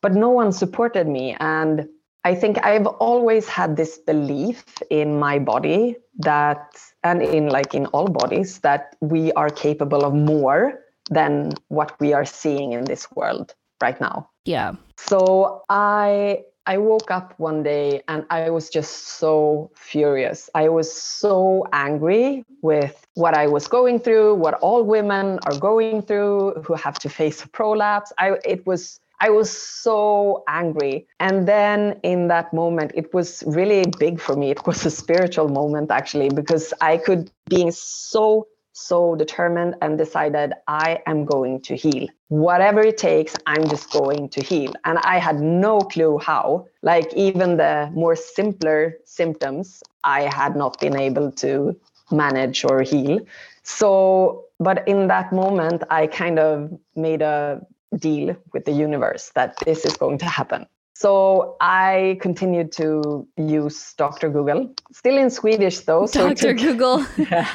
but 0.00 0.14
no 0.14 0.30
one 0.30 0.50
supported 0.50 1.06
me. 1.06 1.36
And 1.40 1.88
i 2.24 2.34
think 2.34 2.64
i've 2.64 2.86
always 2.86 3.48
had 3.48 3.76
this 3.76 3.98
belief 3.98 4.64
in 4.90 5.18
my 5.18 5.38
body 5.38 5.96
that 6.18 6.76
and 7.02 7.22
in 7.22 7.48
like 7.48 7.74
in 7.74 7.86
all 7.86 8.06
bodies 8.06 8.60
that 8.60 8.96
we 9.00 9.32
are 9.32 9.50
capable 9.50 10.04
of 10.04 10.14
more 10.14 10.80
than 11.10 11.52
what 11.68 11.98
we 12.00 12.12
are 12.12 12.24
seeing 12.24 12.72
in 12.72 12.84
this 12.84 13.10
world 13.12 13.54
right 13.80 14.00
now. 14.00 14.30
Yeah. 14.44 14.74
so 14.96 15.62
I 15.68 16.44
I 16.66 16.78
woke 16.78 17.10
up 17.10 17.34
one 17.38 17.62
day 17.62 18.02
and 18.06 18.24
I 18.30 18.50
was 18.50 18.70
just 18.70 19.18
so 19.18 19.70
furious. 19.74 20.48
I 20.54 20.68
was 20.68 20.92
so 20.92 21.66
angry 21.72 22.44
with 22.62 23.04
what 23.14 23.34
I 23.34 23.48
was 23.48 23.66
going 23.66 23.98
through, 23.98 24.36
what 24.36 24.54
all 24.54 24.84
women 24.84 25.40
are 25.46 25.58
going 25.58 26.02
through 26.02 26.62
who 26.64 26.74
have 26.74 26.98
to 27.00 27.08
face 27.08 27.42
a 27.44 27.48
prolapse. 27.48 28.12
I 28.18 28.36
it 28.44 28.64
was 28.66 29.00
I 29.20 29.30
was 29.30 29.50
so 29.50 30.44
angry. 30.48 31.06
And 31.20 31.46
then 31.48 31.98
in 32.02 32.28
that 32.28 32.52
moment 32.52 32.92
it 32.94 33.12
was 33.12 33.42
really 33.46 33.84
big 33.98 34.20
for 34.20 34.36
me. 34.36 34.50
It 34.50 34.64
was 34.66 34.86
a 34.86 34.90
spiritual 34.90 35.48
moment 35.48 35.90
actually 35.90 36.30
because 36.30 36.72
I 36.80 36.96
could 36.96 37.30
being 37.48 37.72
so 37.72 38.46
so 38.72 39.14
determined 39.14 39.76
and 39.82 39.98
decided 39.98 40.54
I 40.66 41.02
am 41.06 41.24
going 41.24 41.60
to 41.62 41.76
heal. 41.76 42.08
Whatever 42.28 42.80
it 42.80 42.96
takes, 42.96 43.36
I'm 43.46 43.68
just 43.68 43.90
going 43.90 44.28
to 44.30 44.42
heal. 44.42 44.72
And 44.84 44.98
I 44.98 45.18
had 45.18 45.40
no 45.40 45.80
clue 45.80 46.18
how. 46.18 46.66
Like, 46.82 47.12
even 47.14 47.56
the 47.58 47.90
more 47.94 48.16
simpler 48.16 48.96
symptoms, 49.04 49.82
I 50.04 50.22
had 50.22 50.56
not 50.56 50.80
been 50.80 50.96
able 50.96 51.30
to 51.32 51.76
manage 52.10 52.64
or 52.64 52.82
heal. 52.82 53.20
So, 53.62 54.46
but 54.58 54.86
in 54.88 55.08
that 55.08 55.32
moment, 55.32 55.82
I 55.90 56.06
kind 56.06 56.38
of 56.38 56.72
made 56.96 57.22
a 57.22 57.64
deal 57.96 58.36
with 58.52 58.64
the 58.64 58.72
universe 58.72 59.30
that 59.34 59.56
this 59.64 59.84
is 59.84 59.96
going 59.96 60.18
to 60.18 60.26
happen. 60.26 60.66
So 61.02 61.56
I 61.60 62.16
continued 62.20 62.70
to 62.78 63.26
use 63.36 63.92
Dr. 63.94 64.30
Google, 64.30 64.72
still 64.92 65.18
in 65.18 65.30
Swedish 65.30 65.80
though. 65.80 66.06
So 66.06 66.28
Dr. 66.28 66.54
Took, 66.54 66.58
Google. 66.58 67.06
yeah. 67.18 67.48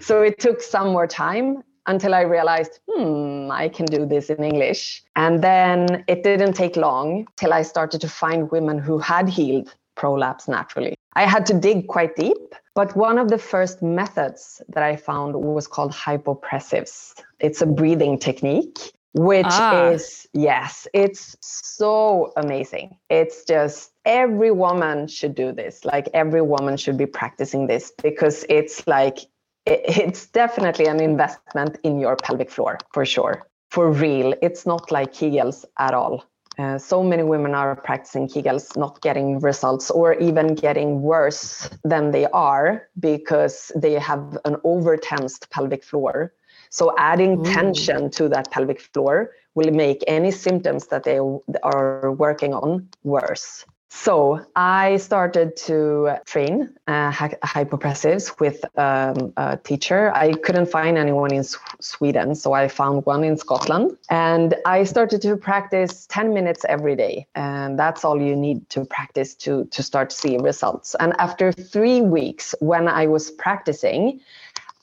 So 0.00 0.22
it 0.22 0.38
took 0.38 0.62
some 0.62 0.88
more 0.88 1.06
time 1.06 1.62
until 1.86 2.14
I 2.14 2.22
realized, 2.22 2.80
hmm, 2.88 3.50
I 3.50 3.68
can 3.68 3.84
do 3.84 4.06
this 4.06 4.30
in 4.30 4.42
English. 4.42 5.02
And 5.16 5.44
then 5.44 6.02
it 6.08 6.22
didn't 6.22 6.54
take 6.54 6.76
long 6.76 7.26
till 7.36 7.52
I 7.52 7.60
started 7.60 8.00
to 8.00 8.08
find 8.08 8.50
women 8.50 8.78
who 8.78 8.98
had 9.00 9.28
healed 9.28 9.74
prolapse 9.94 10.48
naturally. 10.48 10.94
I 11.12 11.26
had 11.26 11.44
to 11.46 11.54
dig 11.54 11.88
quite 11.88 12.16
deep, 12.16 12.54
but 12.74 12.96
one 12.96 13.18
of 13.18 13.28
the 13.28 13.38
first 13.38 13.82
methods 13.82 14.62
that 14.70 14.82
I 14.82 14.96
found 14.96 15.34
was 15.34 15.66
called 15.66 15.92
hypopressives. 15.92 17.12
It's 17.38 17.60
a 17.60 17.66
breathing 17.66 18.18
technique 18.18 18.78
which 19.16 19.46
ah. 19.48 19.88
is 19.88 20.28
yes 20.34 20.86
it's 20.92 21.36
so 21.40 22.32
amazing 22.36 22.98
it's 23.08 23.44
just 23.44 23.92
every 24.04 24.50
woman 24.50 25.08
should 25.08 25.34
do 25.34 25.52
this 25.52 25.86
like 25.86 26.08
every 26.12 26.42
woman 26.42 26.76
should 26.76 26.98
be 26.98 27.06
practicing 27.06 27.66
this 27.66 27.92
because 28.02 28.44
it's 28.50 28.86
like 28.86 29.20
it's 29.64 30.26
definitely 30.26 30.86
an 30.86 31.00
investment 31.00 31.78
in 31.82 31.98
your 31.98 32.14
pelvic 32.16 32.50
floor 32.50 32.76
for 32.92 33.06
sure 33.06 33.46
for 33.70 33.90
real 33.90 34.34
it's 34.42 34.66
not 34.66 34.92
like 34.92 35.14
kegels 35.14 35.64
at 35.78 35.94
all 35.94 36.22
uh, 36.58 36.78
so 36.78 37.02
many 37.02 37.22
women 37.22 37.54
are 37.54 37.76
practicing 37.76 38.26
Kegels, 38.26 38.76
not 38.78 39.00
getting 39.02 39.38
results 39.40 39.90
or 39.90 40.14
even 40.14 40.54
getting 40.54 41.02
worse 41.02 41.68
than 41.84 42.10
they 42.12 42.26
are 42.28 42.88
because 42.98 43.70
they 43.76 43.92
have 43.94 44.38
an 44.46 44.56
over 44.64 44.96
tensed 44.96 45.50
pelvic 45.50 45.84
floor. 45.84 46.32
So, 46.70 46.94
adding 46.98 47.44
tension 47.44 48.10
to 48.10 48.28
that 48.30 48.50
pelvic 48.50 48.80
floor 48.80 49.32
will 49.54 49.72
make 49.72 50.04
any 50.06 50.30
symptoms 50.30 50.86
that 50.88 51.04
they 51.04 51.18
are 51.62 52.12
working 52.12 52.54
on 52.54 52.88
worse. 53.04 53.64
So 53.88 54.44
I 54.54 54.98
started 54.98 55.56
to 55.68 56.18
train 56.26 56.74
uh, 56.86 57.10
hypopressives 57.12 58.38
with 58.38 58.62
um, 58.78 59.32
a 59.38 59.56
teacher. 59.56 60.12
I 60.14 60.32
couldn't 60.32 60.66
find 60.66 60.98
anyone 60.98 61.32
in 61.32 61.44
Sweden, 61.80 62.34
so 62.34 62.52
I 62.52 62.68
found 62.68 63.06
one 63.06 63.24
in 63.24 63.38
Scotland. 63.38 63.96
And 64.10 64.54
I 64.66 64.84
started 64.84 65.22
to 65.22 65.36
practice 65.36 66.06
10 66.10 66.34
minutes 66.34 66.66
every 66.68 66.94
day. 66.94 67.26
And 67.34 67.78
that's 67.78 68.04
all 68.04 68.20
you 68.20 68.36
need 68.36 68.68
to 68.70 68.84
practice 68.84 69.34
to, 69.36 69.64
to 69.64 69.82
start 69.82 70.10
to 70.10 70.16
see 70.16 70.36
results. 70.36 70.94
And 71.00 71.14
after 71.18 71.50
three 71.50 72.02
weeks, 72.02 72.54
when 72.60 72.88
I 72.88 73.06
was 73.06 73.30
practicing, 73.30 74.20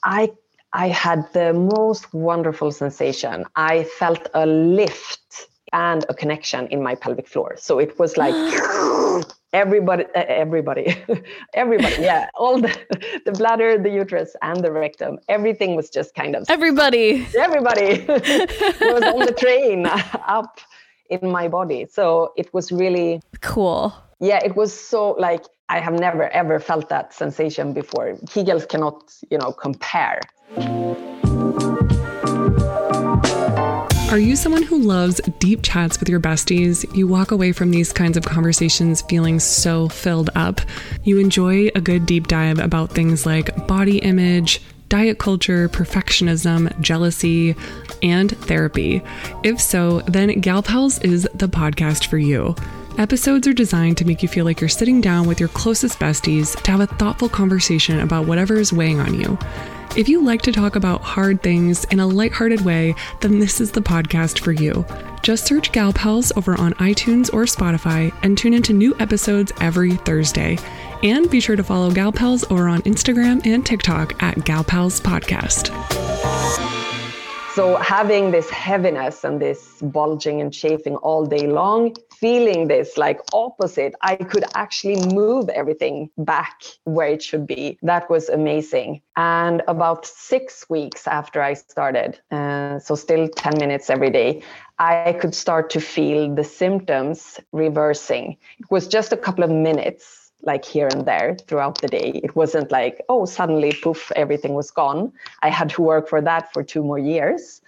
I 0.04 0.32
I 0.74 0.88
had 0.88 1.32
the 1.34 1.54
most 1.54 2.12
wonderful 2.14 2.72
sensation. 2.72 3.46
I 3.56 3.84
felt 3.84 4.28
a 4.34 4.46
lift 4.46 5.48
and 5.72 6.04
a 6.10 6.14
connection 6.16 6.68
in 6.68 6.82
my 6.82 6.96
pelvic 6.96 7.28
floor. 7.28 7.56
So 7.58 7.78
it 7.78 7.98
was 8.00 8.18
like 8.18 8.34
everybody, 9.54 10.06
uh, 10.16 10.26
everybody, 10.28 10.98
everybody, 11.54 11.96
yeah, 12.00 12.28
all 12.34 12.60
the, 12.60 12.76
the 13.26 13.32
bladder, 13.34 13.78
the 13.78 13.90
uterus, 13.90 14.36
and 14.42 14.64
the 14.64 14.72
rectum, 14.72 15.20
everything 15.30 15.76
was 15.76 15.92
just 15.92 16.16
kind 16.16 16.36
of 16.36 16.50
everybody, 16.50 17.28
everybody 17.38 18.06
was 18.08 19.04
on 19.04 19.26
the 19.26 19.36
train 19.38 19.86
up 19.86 20.60
in 21.10 21.32
my 21.32 21.48
body. 21.48 21.86
So 21.92 22.34
it 22.36 22.52
was 22.52 22.72
really 22.72 23.22
cool. 23.42 23.94
Yeah, 24.20 24.40
it 24.44 24.56
was 24.56 24.74
so 24.74 25.12
like 25.12 25.44
I 25.69 25.80
have 25.80 25.93
never 25.93 26.30
ever 26.30 26.60
felt 26.60 26.89
that 26.89 27.13
sensation 27.13 27.73
before. 27.73 28.13
Kegels 28.26 28.67
cannot, 28.67 29.13
you 29.30 29.38
know, 29.38 29.52
compare. 29.52 30.19
Are 34.12 34.19
you 34.19 34.36
someone 34.36 34.62
who 34.62 34.78
loves 34.78 35.19
deep 35.39 35.62
chats 35.63 35.99
with 35.99 36.08
your 36.08 36.19
besties? 36.19 36.86
You 36.95 37.08
walk 37.08 37.32
away 37.32 37.52
from 37.52 37.71
these 37.71 37.91
kinds 37.91 38.15
of 38.15 38.23
conversations 38.23 39.02
feeling 39.02 39.39
so 39.39 39.88
filled 39.88 40.30
up. 40.36 40.62
You 41.04 41.17
enjoy 41.17 41.69
a 41.73 41.82
good 41.82 42.06
deep 42.06 42.28
dive 42.28 42.60
about 42.60 42.91
things 42.91 43.26
like 43.26 43.65
body 43.65 43.97
image, 43.99 44.62
diet 44.89 45.17
culture, 45.17 45.67
perfectionism, 45.69 46.80
jealousy, 46.80 47.56
and 48.04 48.38
therapy. 48.45 49.02
If 49.43 49.60
so, 49.60 50.02
then 50.02 50.39
Gal 50.41 50.62
Pals 50.62 50.99
is 50.99 51.28
the 51.34 51.47
podcast 51.47 52.06
for 52.06 52.19
you. 52.19 52.56
Episodes 52.98 53.48
are 53.48 53.54
designed 53.54 53.98
to 53.98 54.06
make 54.06 54.22
you 54.22 54.30
feel 54.30 54.46
like 54.46 54.62
you're 54.62 54.70
sitting 54.70 55.02
down 55.02 55.28
with 55.28 55.40
your 55.40 55.50
closest 55.50 55.98
besties 56.00 56.56
to 56.62 56.72
have 56.72 56.80
a 56.80 56.88
thoughtful 56.88 57.28
conversation 57.28 58.00
about 58.00 58.28
whatever 58.28 58.56
is 58.56 58.72
weighing 58.72 59.00
on 59.00 59.20
you. 59.20 59.38
If 59.98 60.08
you 60.08 60.24
like 60.24 60.44
to 60.44 60.52
talk 60.52 60.76
about 60.76 61.02
hard 61.02 61.42
things 61.42 61.86
in 61.86 62.00
a 62.00 62.08
lighthearted 62.08 62.62
way, 62.62 62.94
then 63.22 63.40
this 63.40 63.60
is 63.60 63.72
the 63.72 63.82
podcast 63.82 64.40
for 64.40 64.52
you. 64.52 64.86
Just 65.24 65.48
search 65.48 65.72
Gal 65.72 65.92
Pals 65.92 66.32
over 66.36 66.56
on 66.60 66.74
iTunes 66.74 67.34
or 67.34 67.44
Spotify 67.44 68.14
and 68.24 68.38
tune 68.38 68.54
into 68.54 68.74
new 68.74 68.96
episodes 69.00 69.52
every 69.60 69.96
Thursday. 69.98 70.58
And 71.02 71.30
be 71.30 71.40
sure 71.40 71.56
to 71.56 71.64
follow 71.64 71.92
Gal 71.92 72.12
Pals 72.12 72.44
over 72.52 72.68
on 72.68 72.84
Instagram 72.84 73.46
and 73.46 73.66
TikTok 73.66 74.22
at 74.22 74.46
Gal 74.46 74.64
Pals 74.64 75.02
Podcast. 75.02 75.72
So 77.56 77.76
having 77.76 78.32
this 78.32 78.50
heaviness 78.50 79.24
and 79.24 79.39
this 79.39 79.80
bulging 79.80 80.42
and 80.42 80.52
chafing 80.52 80.96
all 80.96 81.24
day 81.24 81.46
long, 81.46 81.96
feeling 82.18 82.68
this 82.68 82.98
like 82.98 83.20
opposite, 83.32 83.94
I 84.02 84.16
could 84.16 84.44
actually 84.56 84.96
move 85.13 85.50
everything 85.50 86.10
back 86.18 86.63
where 86.86 87.10
it 87.10 87.22
should 87.22 87.46
be. 87.46 87.78
That 87.84 88.10
was 88.10 88.28
amazing. 88.30 89.04
And 89.18 89.62
about 89.68 90.08
six 90.08 90.68
weeks 90.68 91.06
after 91.06 91.44
I 91.44 91.54
started, 91.54 92.20
uh, 92.32 92.80
so 92.80 92.96
still 92.96 93.28
10 93.28 93.60
minutes 93.60 93.92
every 93.92 94.10
day, 94.10 94.42
I 94.80 95.13
could 95.13 95.36
start 95.36 95.70
to 95.72 95.80
feel 95.80 96.34
the 96.34 96.44
symptoms 96.44 97.39
reversing. 97.52 98.38
It 98.58 98.72
was 98.72 98.88
just 98.88 99.13
a 99.13 99.18
couple 99.18 99.44
of 99.44 99.52
minutes 99.52 100.23
like 100.44 100.66
here 100.66 100.88
and 100.88 101.06
there 101.06 101.38
throughout 101.48 101.82
the 101.82 101.88
day. 101.88 102.22
It 102.24 102.36
wasn't 102.36 102.72
like, 102.72 103.02
oh, 103.10 103.26
suddenly, 103.26 103.74
poof, 103.74 104.12
everything 104.16 104.54
was 104.54 104.72
gone. 104.72 105.12
I 105.42 105.50
had 105.50 105.70
to 105.72 105.82
work 105.82 106.08
for 106.08 106.22
that 106.22 106.54
for 106.54 106.64
two 106.64 106.84
more 106.84 107.00
years. 107.00 107.62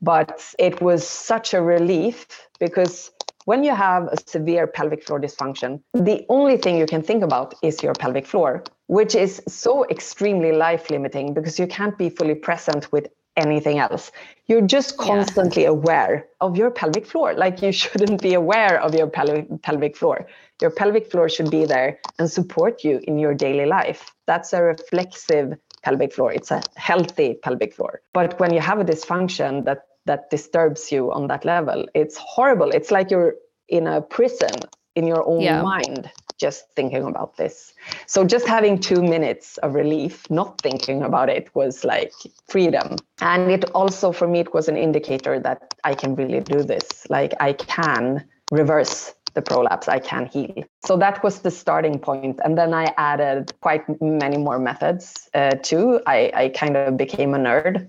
But 0.00 0.54
it 0.58 0.80
was 0.80 1.06
such 1.06 1.54
a 1.54 1.62
relief 1.62 2.26
because 2.58 3.12
when 3.44 3.64
you 3.64 3.74
have 3.74 4.04
a 4.04 4.16
severe 4.26 4.66
pelvic 4.66 5.04
floor 5.04 5.20
dysfunction, 5.20 5.80
the 5.94 6.24
only 6.28 6.56
thing 6.56 6.76
you 6.76 6.86
can 6.86 7.02
think 7.02 7.22
about 7.22 7.54
is 7.62 7.82
your 7.82 7.94
pelvic 7.94 8.26
floor, 8.26 8.62
which 8.86 9.14
is 9.14 9.42
so 9.48 9.84
extremely 9.88 10.52
life 10.52 10.90
limiting 10.90 11.34
because 11.34 11.58
you 11.58 11.66
can't 11.66 11.96
be 11.98 12.08
fully 12.08 12.34
present 12.34 12.90
with 12.92 13.08
anything 13.36 13.78
else. 13.78 14.12
You're 14.46 14.66
just 14.66 14.96
constantly 14.96 15.62
yeah. 15.62 15.70
aware 15.70 16.26
of 16.40 16.56
your 16.56 16.70
pelvic 16.70 17.06
floor. 17.06 17.34
Like 17.34 17.62
you 17.62 17.72
shouldn't 17.82 18.22
be 18.22 18.34
aware 18.34 18.80
of 18.80 18.94
your 18.94 19.06
pelvic 19.06 19.62
pelvic 19.62 19.96
floor. 19.96 20.26
Your 20.62 20.70
pelvic 20.70 21.10
floor 21.10 21.28
should 21.28 21.50
be 21.50 21.66
there 21.66 21.98
and 22.18 22.30
support 22.30 22.84
you 22.84 23.00
in 23.08 23.18
your 23.18 23.34
daily 23.34 23.66
life. 23.66 24.12
That's 24.26 24.52
a 24.52 24.62
reflexive 24.62 25.58
pelvic 25.82 26.14
floor. 26.14 26.32
It's 26.32 26.50
a 26.50 26.62
healthy 26.76 27.34
pelvic 27.42 27.74
floor. 27.74 28.00
But 28.14 28.38
when 28.38 28.54
you 28.54 28.60
have 28.60 28.78
a 28.78 28.84
dysfunction 28.84 29.64
that 29.64 29.82
that 30.06 30.30
disturbs 30.30 30.90
you 30.90 31.12
on 31.12 31.28
that 31.28 31.44
level, 31.44 31.86
it's 31.94 32.16
horrible. 32.16 32.70
It's 32.70 32.90
like 32.90 33.10
you're 33.10 33.34
in 33.68 33.86
a 33.86 34.00
prison 34.00 34.50
in 34.96 35.06
your 35.06 35.26
own 35.26 35.40
yeah. 35.40 35.62
mind 35.62 36.10
just 36.38 36.64
thinking 36.74 37.04
about 37.04 37.36
this. 37.36 37.72
So 38.06 38.24
just 38.24 38.48
having 38.48 38.80
two 38.80 39.00
minutes 39.00 39.58
of 39.58 39.74
relief, 39.74 40.28
not 40.28 40.60
thinking 40.60 41.02
about 41.02 41.28
it, 41.28 41.54
was 41.54 41.84
like 41.84 42.12
freedom. 42.48 42.96
And 43.20 43.50
it 43.50 43.64
also, 43.76 44.10
for 44.10 44.26
me, 44.26 44.40
it 44.40 44.52
was 44.52 44.68
an 44.68 44.76
indicator 44.76 45.38
that 45.38 45.74
I 45.84 45.94
can 45.94 46.16
really 46.16 46.40
do 46.40 46.64
this. 46.64 47.06
Like 47.08 47.32
I 47.38 47.52
can 47.52 48.24
reverse 48.50 49.14
the 49.34 49.42
prolapse, 49.42 49.88
I 49.88 49.98
can 49.98 50.26
heal. 50.26 50.64
So 50.84 50.96
that 50.96 51.22
was 51.22 51.40
the 51.40 51.50
starting 51.50 51.98
point. 51.98 52.40
And 52.44 52.56
then 52.56 52.74
I 52.74 52.92
added 52.96 53.52
quite 53.60 53.84
many 54.00 54.36
more 54.36 54.58
methods 54.58 55.28
uh, 55.34 55.52
too. 55.62 56.00
I, 56.06 56.30
I 56.34 56.48
kind 56.50 56.76
of 56.76 56.96
became 56.96 57.34
a 57.34 57.38
nerd 57.38 57.88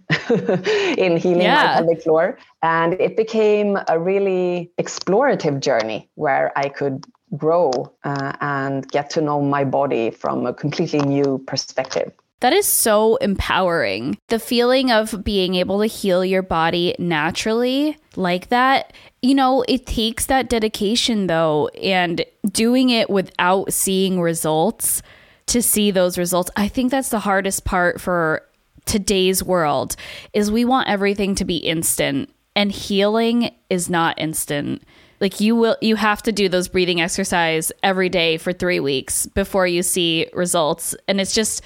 in 0.98 1.18
healing 1.18 1.42
yeah. 1.42 1.64
my 1.64 1.74
pelvic 1.76 2.04
floor. 2.04 2.38
And 2.62 2.94
it 2.94 3.18
became 3.18 3.78
a 3.88 4.00
really 4.00 4.72
explorative 4.80 5.60
journey 5.60 6.10
where 6.16 6.52
I 6.56 6.70
could 6.70 7.06
grow 7.36 7.72
uh, 8.04 8.34
and 8.42 8.88
get 8.90 9.10
to 9.12 9.22
know 9.22 9.42
my 9.42 9.64
body 9.64 10.12
from 10.12 10.46
a 10.46 10.54
completely 10.54 11.00
new 11.00 11.44
perspective. 11.48 12.12
That 12.44 12.52
is 12.52 12.68
so 12.68 13.16
empowering. 13.16 14.18
The 14.28 14.38
feeling 14.38 14.92
of 14.92 15.24
being 15.24 15.56
able 15.56 15.80
to 15.80 15.86
heal 15.86 16.26
your 16.26 16.42
body 16.42 16.94
naturally 17.00 17.98
like 18.18 18.50
that, 18.50 18.92
you 19.22 19.34
know, 19.34 19.64
it 19.66 19.86
takes 19.86 20.26
that 20.26 20.50
dedication 20.50 21.28
though, 21.28 21.70
and 21.70 22.26
doing 22.52 22.90
it 22.90 23.10
without 23.10 23.72
seeing 23.72 24.20
results 24.20 25.02
to 25.46 25.62
see 25.62 25.90
those 25.90 26.18
results. 26.18 26.52
I 26.58 26.68
think 26.68 26.92
that's 26.92 27.08
the 27.08 27.20
hardest 27.20 27.64
part 27.64 28.02
for 28.02 28.46
today's 28.84 29.42
world 29.42 29.96
is 30.34 30.52
we 30.52 30.66
want 30.66 30.90
everything 30.90 31.36
to 31.36 31.46
be 31.46 31.56
instant 31.56 32.30
and 32.58 32.74
healing 32.74 33.52
is 33.70 33.90
not 33.90 34.20
instant 34.20 34.84
like 35.22 35.40
you 35.40 35.56
will 35.56 35.78
you 35.80 35.96
have 35.96 36.22
to 36.22 36.34
do 36.34 36.50
those 36.50 36.68
breathing 36.68 37.00
exercise 37.00 37.72
every 37.82 38.10
day 38.10 38.36
for 38.36 38.52
3 38.52 38.82
weeks 38.82 39.26
before 39.28 39.66
you 39.66 39.82
see 39.82 40.28
results 40.34 40.94
and 41.08 41.22
it's 41.22 41.34
just 41.34 41.62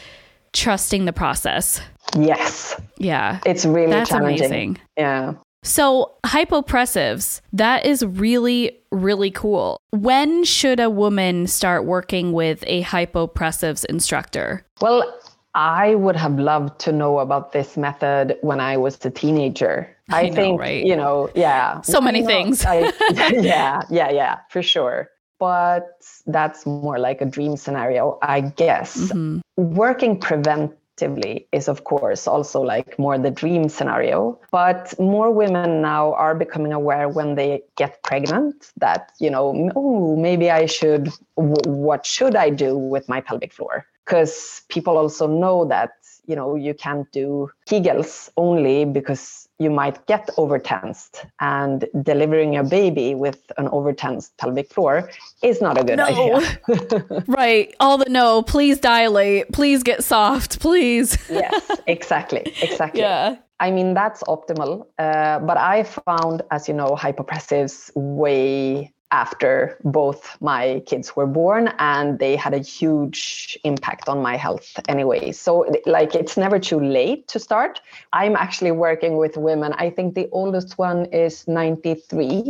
trusting 0.58 1.06
the 1.06 1.13
process. 1.13 1.80
Yes. 2.17 2.80
Yeah. 2.98 3.39
It's 3.46 3.65
really 3.65 3.91
That's 3.91 4.10
challenging. 4.10 4.46
Amazing. 4.46 4.80
Yeah. 4.98 5.34
So, 5.63 6.13
hypopressives, 6.26 7.41
that 7.52 7.86
is 7.86 8.06
really, 8.06 8.80
really 8.91 9.32
cool. 9.32 9.82
When 9.89 10.43
should 10.43 10.80
a 10.80 10.89
woman 10.89 11.48
start 11.48 11.84
working 11.84 12.32
with 12.32 12.63
a 12.67 12.84
hypopressives 12.84 13.84
instructor? 13.86 14.65
Well, 14.82 15.20
I 15.56 15.96
would 15.96 16.15
have 16.15 16.39
loved 16.39 16.80
to 16.82 16.91
know 16.91 17.20
about 17.20 17.52
this 17.52 17.76
method 17.76 18.38
when 18.41 18.60
I 18.60 18.78
was 18.78 19.04
a 19.04 19.10
teenager. 19.10 19.93
I, 20.10 20.22
I 20.22 20.30
know, 20.30 20.36
think, 20.36 20.60
right? 20.62 20.86
you 20.86 20.96
know, 20.96 21.30
yeah. 21.36 21.82
So 21.82 22.00
many 22.00 22.26
things. 22.26 22.63
I, 22.63 22.80
yeah, 23.32 23.82
yeah, 23.89 24.10
yeah, 24.12 24.39
for 24.50 24.62
sure. 24.62 25.10
But 25.39 26.02
that's 26.26 26.65
more 26.65 27.00
like 27.00 27.21
a 27.21 27.26
dream 27.26 27.58
scenario, 27.58 28.17
I 28.21 28.41
guess. 28.41 28.97
Mm-hmm. 28.97 29.39
Working 29.56 30.19
preventively 30.19 31.45
is, 31.52 31.67
of 31.67 31.84
course, 31.84 32.28
also 32.28 32.62
like 32.62 32.97
more 32.97 33.17
the 33.17 33.32
dream 33.32 33.69
scenario. 33.69 34.39
But 34.52 35.00
more 35.00 35.32
women 35.32 35.82
now 35.82 36.13
are 36.13 36.34
becoming 36.36 36.73
aware 36.73 37.08
when 37.08 37.36
they 37.36 37.62
get 37.76 38.02
pregnant 38.04 38.71
that, 38.78 39.12
you 39.19 39.30
know, 39.30 39.69
oh, 39.76 40.15
maybe 40.15 40.50
I 40.50 40.65
should, 40.65 41.10
what 41.36 42.06
should 42.06 42.36
I 42.36 42.50
do 42.50 42.78
with 42.78 43.08
my 43.08 43.21
pelvic 43.21 43.54
floor? 43.54 43.86
Because 44.06 44.63
people 44.69 44.97
also 44.97 45.28
know 45.28 45.65
that 45.65 45.91
you 46.28 46.36
know 46.36 46.56
you 46.56 46.73
can't 46.73 47.12
do 47.12 47.50
kegels 47.67 48.30
only 48.38 48.86
because 48.86 49.47
you 49.60 49.70
might 49.70 50.06
get 50.06 50.30
overtensed 50.38 51.26
and 51.39 51.86
delivering 52.04 52.58
a 52.58 52.63
baby 52.63 53.15
with 53.15 53.52
an 53.58 53.67
overtensed 53.70 54.38
pelvic 54.38 54.72
floor 54.72 55.10
is 55.41 55.62
not 55.62 55.80
a 55.80 55.84
good 55.84 55.98
no. 55.98 56.06
idea. 56.06 57.24
Right. 57.28 57.76
All 57.80 57.98
the 57.98 58.10
no 58.10 58.41
please 58.41 58.80
dilate. 58.80 59.52
Please 59.52 59.84
get 59.84 60.04
soft. 60.04 60.60
Please. 60.60 61.17
Yes 61.30 61.72
exactly 61.88 62.41
exactly. 62.62 63.02
Yeah. 63.02 63.38
I 63.60 63.72
mean, 63.72 63.96
that's 63.96 64.22
optimal. 64.24 64.86
Uh, 65.00 65.39
but 65.39 65.58
I 65.58 65.84
found, 65.84 66.43
as 66.52 66.67
you 66.67 66.76
know, 66.76 66.89
hypopressives 66.89 67.91
way 67.96 68.93
after 69.12 69.78
both 69.84 70.38
my 70.41 70.82
kids 70.86 71.15
were 71.15 71.28
born 71.28 71.74
and 71.80 72.20
they 72.20 72.36
had 72.36 72.54
a 72.54 72.60
huge 72.60 73.58
impact 73.63 74.10
on 74.10 74.22
my 74.22 74.36
health 74.36 74.80
anyway. 74.88 75.32
So 75.32 75.65
like 75.86 76.13
it's 76.13 76.36
never 76.38 76.60
too 76.60 76.80
late 76.80 77.28
to 77.30 77.39
start. 77.39 77.82
I'm 78.13 78.36
actually 78.36 78.72
working 78.72 79.17
with 79.17 79.38
women. 79.38 79.74
I 79.74 79.89
think 79.89 80.15
the 80.15 80.28
oldest 80.32 80.78
one 80.78 81.06
is 81.06 81.48
93 81.48 82.50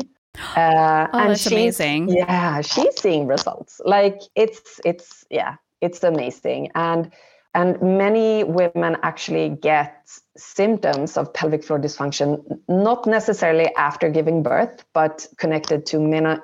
uh, 0.56 1.08
oh, 1.14 1.20
and 1.20 1.32
that's 1.32 1.48
amazing. 1.48 2.10
Yeah 2.10 2.62
she's 2.62 3.00
seeing 3.00 3.28
results. 3.28 3.82
Like 3.86 4.22
it's 4.36 4.80
it's 4.86 5.26
yeah 5.30 5.56
it's 5.82 6.04
amazing. 6.04 6.72
And 6.76 7.12
and 7.58 7.82
many 7.82 8.44
women 8.44 8.98
actually 9.02 9.50
get 9.50 10.08
symptoms 10.38 11.18
of 11.18 11.34
pelvic 11.34 11.64
floor 11.64 11.80
dysfunction, 11.80 12.60
not 12.70 13.08
necessarily 13.08 13.74
after 13.76 14.10
giving 14.10 14.44
birth, 14.44 14.86
but 14.94 15.26
connected 15.38 15.84
to 15.88 15.98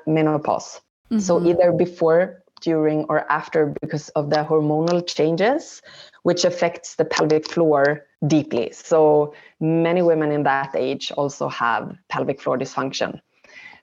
menopause. 0.08 0.82
Mm-hmm. 1.12 1.20
So 1.20 1.46
either 1.46 1.72
before, 1.72 2.44
during, 2.62 3.04
or 3.10 3.32
after 3.32 3.76
because 3.80 4.10
of 4.10 4.32
the 4.32 4.38
hormonal 4.38 5.06
changes, 5.06 5.84
which 6.24 6.46
affects 6.46 6.96
the 6.96 7.06
pelvic 7.06 7.48
floor 7.48 8.08
deeply. 8.26 8.72
So 8.72 9.36
many 9.60 10.02
women 10.02 10.32
in 10.32 10.42
that 10.44 10.74
age 10.76 11.12
also 11.12 11.48
have 11.50 11.96
pelvic 12.10 12.42
floor 12.42 12.58
dysfunction. 12.58 13.22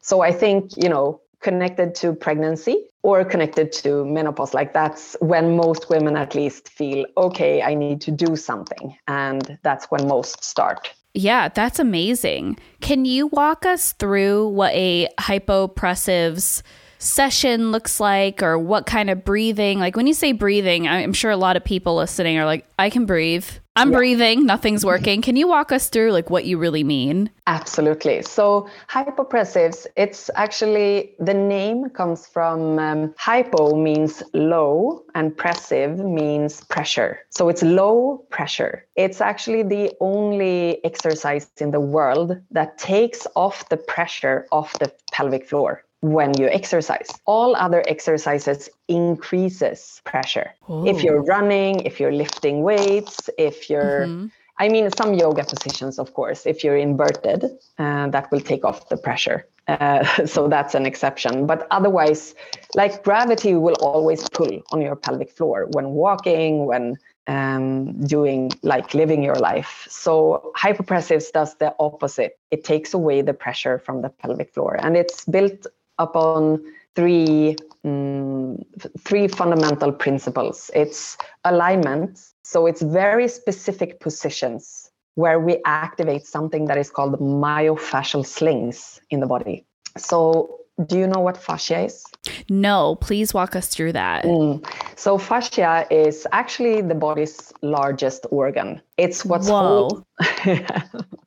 So 0.00 0.20
I 0.20 0.32
think, 0.32 0.72
you 0.76 0.88
know, 0.88 1.20
connected 1.40 1.94
to 1.96 2.12
pregnancy 2.12 2.86
or 3.02 3.24
connected 3.24 3.72
to 3.72 4.04
menopause. 4.04 4.54
Like 4.54 4.72
that's 4.72 5.16
when 5.20 5.56
most 5.56 5.88
women 5.88 6.16
at 6.16 6.34
least 6.34 6.68
feel, 6.68 7.06
okay, 7.16 7.62
I 7.62 7.74
need 7.74 8.00
to 8.02 8.10
do 8.10 8.36
something. 8.36 8.96
And 9.08 9.58
that's 9.62 9.86
when 9.86 10.06
most 10.06 10.44
start. 10.44 10.92
Yeah, 11.14 11.48
that's 11.48 11.78
amazing. 11.78 12.58
Can 12.80 13.04
you 13.04 13.26
walk 13.28 13.66
us 13.66 13.92
through 13.92 14.48
what 14.48 14.72
a 14.74 15.08
hypopressives 15.18 16.62
session 16.98 17.72
looks 17.72 17.98
like 17.98 18.42
or 18.42 18.58
what 18.58 18.86
kind 18.86 19.10
of 19.10 19.24
breathing? 19.24 19.80
Like 19.80 19.96
when 19.96 20.06
you 20.06 20.14
say 20.14 20.32
breathing, 20.32 20.86
I'm 20.86 21.12
sure 21.12 21.30
a 21.30 21.36
lot 21.36 21.56
of 21.56 21.64
people 21.64 21.96
listening 21.96 22.38
are 22.38 22.44
like, 22.44 22.66
I 22.78 22.90
can 22.90 23.06
breathe. 23.06 23.46
I'm 23.80 23.92
yeah. 23.92 23.96
breathing, 23.96 24.44
nothing's 24.44 24.84
working. 24.84 25.22
Can 25.22 25.36
you 25.36 25.48
walk 25.48 25.72
us 25.72 25.88
through 25.88 26.12
like 26.12 26.28
what 26.28 26.44
you 26.44 26.58
really 26.58 26.84
mean? 26.84 27.30
Absolutely. 27.46 28.20
So 28.20 28.68
hypopressives, 28.90 29.86
it's 29.96 30.28
actually 30.34 31.14
the 31.18 31.32
name 31.32 31.88
comes 31.88 32.26
from 32.26 32.78
um, 32.78 33.14
hypo 33.16 33.74
means 33.74 34.22
low 34.34 35.02
and 35.14 35.34
pressive 35.34 35.98
means 35.98 36.62
pressure. 36.64 37.20
So 37.30 37.48
it's 37.48 37.62
low 37.62 38.26
pressure. 38.28 38.84
It's 38.96 39.22
actually 39.22 39.62
the 39.62 39.92
only 40.00 40.84
exercise 40.84 41.50
in 41.56 41.70
the 41.70 41.80
world 41.80 42.36
that 42.50 42.76
takes 42.76 43.26
off 43.34 43.66
the 43.70 43.78
pressure 43.78 44.46
off 44.52 44.78
the 44.78 44.92
pelvic 45.10 45.48
floor 45.48 45.86
when 46.00 46.36
you 46.38 46.46
exercise. 46.48 47.08
All 47.26 47.54
other 47.56 47.82
exercises 47.86 48.70
increases 48.88 50.00
pressure. 50.04 50.54
Ooh. 50.68 50.86
If 50.86 51.02
you're 51.02 51.22
running, 51.22 51.80
if 51.80 52.00
you're 52.00 52.12
lifting 52.12 52.62
weights, 52.62 53.28
if 53.38 53.68
you're 53.68 54.06
mm-hmm. 54.06 54.26
I 54.60 54.68
mean, 54.68 54.90
some 54.94 55.14
yoga 55.14 55.42
positions, 55.42 55.98
of 55.98 56.12
course, 56.12 56.44
if 56.44 56.62
you're 56.62 56.76
inverted, 56.76 57.44
uh, 57.78 58.08
that 58.08 58.30
will 58.30 58.40
take 58.40 58.62
off 58.62 58.90
the 58.90 58.98
pressure. 58.98 59.46
Uh, 59.66 60.04
so 60.26 60.48
that's 60.48 60.74
an 60.74 60.84
exception. 60.84 61.46
But 61.46 61.66
otherwise, 61.70 62.34
like 62.74 63.02
gravity 63.02 63.54
will 63.54 63.76
always 63.80 64.28
pull 64.28 64.60
on 64.70 64.82
your 64.82 64.96
pelvic 64.96 65.30
floor 65.30 65.66
when 65.72 65.90
walking, 65.92 66.66
when 66.66 66.98
um, 67.26 68.04
doing 68.04 68.50
like 68.62 68.92
living 68.92 69.22
your 69.22 69.36
life. 69.36 69.86
So 69.88 70.52
hypopressives 70.56 71.32
does 71.32 71.54
the 71.56 71.74
opposite. 71.78 72.38
It 72.50 72.62
takes 72.62 72.92
away 72.92 73.22
the 73.22 73.32
pressure 73.32 73.78
from 73.78 74.02
the 74.02 74.10
pelvic 74.10 74.52
floor, 74.52 74.76
and 74.78 74.94
it's 74.94 75.24
built 75.24 75.66
upon 76.00 76.64
three 76.96 77.56
um, 77.84 78.58
three 78.98 79.28
fundamental 79.28 79.92
principles. 79.92 80.70
It's 80.74 81.16
alignment, 81.44 82.20
so 82.44 82.66
it's 82.66 82.82
very 82.82 83.28
specific 83.28 84.00
positions 84.00 84.90
where 85.14 85.40
we 85.40 85.60
activate 85.64 86.24
something 86.26 86.66
that 86.66 86.78
is 86.78 86.90
called 86.90 87.18
myofascial 87.20 88.24
slings 88.24 89.00
in 89.10 89.20
the 89.20 89.26
body. 89.26 89.64
So 89.96 90.59
do 90.86 90.98
you 90.98 91.06
know 91.06 91.20
what 91.20 91.36
fascia 91.36 91.84
is? 91.84 92.04
No, 92.48 92.96
please 92.96 93.32
walk 93.32 93.56
us 93.56 93.68
through 93.68 93.92
that. 93.92 94.24
Mm. 94.24 94.64
So 94.96 95.18
fascia 95.18 95.86
is 95.90 96.26
actually 96.32 96.80
the 96.80 96.94
body's 96.94 97.52
largest 97.62 98.26
organ. 98.30 98.80
It's 98.96 99.24
what's 99.24 99.48
hold- 99.48 100.04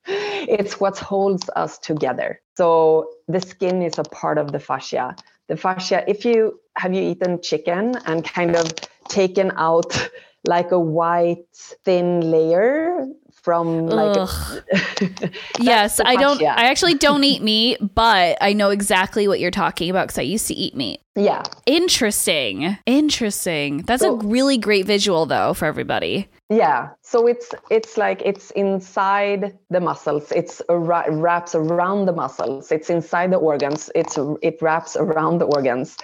it's 0.06 0.80
what 0.80 0.98
holds 0.98 1.50
us 1.56 1.78
together. 1.80 2.42
So 2.56 3.10
the 3.28 3.42
skin 3.42 3.82
is 3.82 3.98
a 3.98 4.04
part 4.04 4.38
of 4.38 4.52
the 4.52 4.60
fascia. 4.60 5.16
The 5.48 5.58
fascia, 5.58 6.04
if 6.08 6.26
you 6.26 6.60
have 6.76 6.94
you 6.94 7.02
eaten 7.02 7.42
chicken 7.42 7.96
and 8.06 8.24
kind 8.24 8.56
of 8.56 8.72
taken 9.08 9.52
out 9.56 10.10
like 10.46 10.72
a 10.72 10.80
white 10.80 11.46
thin 11.84 12.32
layer 12.32 13.08
from 13.44 13.88
like 13.88 14.16
yes 15.60 16.00
i 16.06 16.16
don't 16.16 16.42
i 16.42 16.66
actually 16.70 16.94
don't 17.08 17.24
eat 17.24 17.42
meat 17.42 17.78
but 17.94 18.38
i 18.42 18.54
know 18.54 18.70
exactly 18.70 19.28
what 19.28 19.40
you're 19.40 19.52
talking 19.52 19.90
about 19.90 20.08
because 20.08 20.18
i 20.18 20.22
used 20.22 20.48
to 20.48 20.54
eat 20.54 20.76
meat. 20.76 21.00
Yeah. 21.16 21.44
Interesting. 21.66 22.78
Interesting. 22.86 23.84
That's 23.84 24.02
so, 24.02 24.20
a 24.20 24.26
really 24.26 24.58
great 24.58 24.86
visual 24.86 25.26
though 25.26 25.54
for 25.54 25.66
everybody. 25.66 26.28
Yeah. 26.50 26.90
So 27.02 27.28
it's 27.28 27.52
it's 27.70 27.98
like 27.98 28.22
it's 28.26 28.52
inside 28.52 29.58
the 29.70 29.80
muscles. 29.80 30.32
It's 30.32 30.62
wraps 30.70 31.54
around 31.56 32.08
the 32.08 32.14
muscles. 32.14 32.72
It's 32.72 32.90
inside 32.90 33.32
the 33.32 33.38
organs. 33.38 33.92
It's 33.94 34.18
it 34.42 34.60
wraps 34.62 34.96
around 34.96 35.38
the 35.38 35.46
organs 35.46 35.98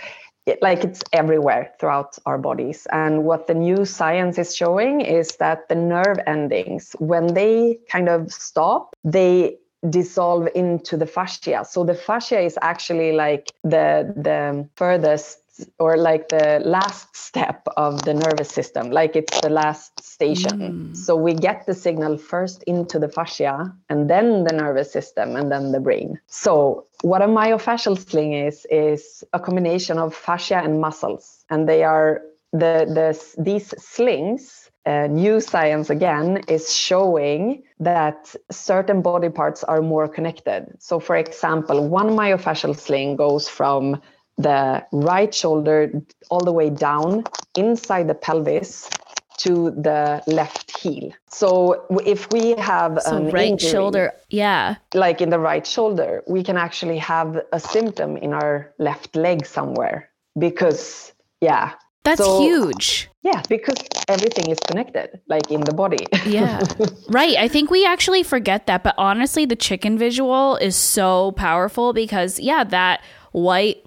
it, 0.49 0.61
like 0.61 0.83
it's 0.83 1.01
everywhere 1.13 1.71
throughout 1.79 2.17
our 2.25 2.37
bodies. 2.37 2.87
And 2.91 3.23
what 3.23 3.47
the 3.47 3.53
new 3.53 3.85
science 3.85 4.37
is 4.37 4.55
showing 4.55 5.01
is 5.01 5.37
that 5.37 5.69
the 5.69 5.75
nerve 5.75 6.19
endings, 6.27 6.95
when 6.99 7.33
they 7.33 7.79
kind 7.89 8.09
of 8.09 8.31
stop, 8.31 8.93
they 9.03 9.57
dissolve 9.89 10.47
into 10.55 10.97
the 10.97 11.05
fascia. 11.05 11.63
So 11.67 11.85
the 11.85 11.93
fascia 11.93 12.39
is 12.39 12.57
actually 12.61 13.13
like 13.13 13.51
the 13.63 14.13
the 14.15 14.67
furthest 14.75 15.38
or 15.79 15.97
like 15.97 16.29
the 16.29 16.61
last 16.65 17.15
step 17.15 17.67
of 17.77 18.03
the 18.03 18.13
nervous 18.13 18.49
system, 18.49 18.91
like 18.91 19.15
it's 19.15 19.41
the 19.41 19.49
last 19.49 20.03
station. 20.03 20.59
Mm. 20.59 20.97
So 20.97 21.15
we 21.15 21.33
get 21.33 21.65
the 21.65 21.73
signal 21.73 22.17
first 22.17 22.63
into 22.63 22.99
the 22.99 23.09
fascia 23.09 23.73
and 23.89 24.09
then 24.09 24.43
the 24.43 24.53
nervous 24.53 24.91
system 24.91 25.35
and 25.35 25.51
then 25.51 25.71
the 25.71 25.79
brain. 25.79 26.19
So 26.27 26.85
what 27.01 27.21
a 27.21 27.27
myofascial 27.27 27.97
sling 27.97 28.33
is 28.33 28.65
is 28.69 29.23
a 29.33 29.39
combination 29.39 29.97
of 29.97 30.13
fascia 30.13 30.57
and 30.57 30.81
muscles 30.81 31.45
and 31.49 31.67
they 31.67 31.83
are 31.83 32.21
the 32.51 32.85
the 32.97 33.41
these 33.43 33.69
slings 33.77 34.69
uh, 34.85 35.07
new 35.07 35.39
science 35.39 35.89
again 35.89 36.41
is 36.47 36.73
showing 36.73 37.61
that 37.79 38.35
certain 38.49 39.01
body 39.01 39.29
parts 39.29 39.63
are 39.63 39.81
more 39.81 40.07
connected. 40.07 40.65
So, 40.79 40.99
for 40.99 41.15
example, 41.15 41.87
one 41.87 42.09
myofascial 42.09 42.75
sling 42.75 43.15
goes 43.15 43.47
from 43.47 44.01
the 44.39 44.83
right 44.91 45.33
shoulder 45.35 45.91
all 46.31 46.39
the 46.49 46.53
way 46.53 46.69
down 46.69 47.23
inside 47.55 48.07
the 48.07 48.15
pelvis 48.15 48.89
to 49.37 49.71
the 49.71 50.21
left 50.27 50.77
heel. 50.79 51.11
So 51.29 51.85
if 52.05 52.29
we 52.31 52.51
have 52.57 52.99
So 53.01 53.15
an 53.17 53.29
right 53.31 53.51
injury, 53.51 53.69
shoulder. 53.71 54.11
Yeah. 54.29 54.75
like 54.93 55.21
in 55.21 55.29
the 55.29 55.39
right 55.39 55.65
shoulder, 55.65 56.23
we 56.27 56.41
can 56.43 56.57
actually 56.57 56.97
have 56.97 57.39
a 57.53 57.59
symptom 57.59 58.17
in 58.17 58.33
our 58.33 58.73
left 58.79 59.15
leg 59.15 59.45
somewhere 59.45 60.09
because 60.37 61.13
yeah, 61.41 61.71
That's 62.03 62.23
So- 62.23 62.41
huge. 62.41 63.09
yeah, 63.23 63.41
because 63.49 63.77
everything 64.07 64.47
is 64.49 64.59
connected, 64.69 65.19
like 65.27 65.51
in 65.51 65.61
the 65.61 65.73
body. 65.73 66.05
Yeah. 66.25 66.63
right. 67.09 67.35
I 67.37 67.47
think 67.47 67.69
we 67.69 67.85
actually 67.85 68.23
forget 68.23 68.67
that. 68.67 68.83
But 68.83 68.95
honestly, 68.97 69.45
the 69.45 69.55
chicken 69.55 69.97
visual 69.97 70.55
is 70.57 70.75
so 70.75 71.31
powerful 71.33 71.91
because, 71.93 72.39
yeah, 72.39 72.63
that 72.65 73.01
white, 73.31 73.83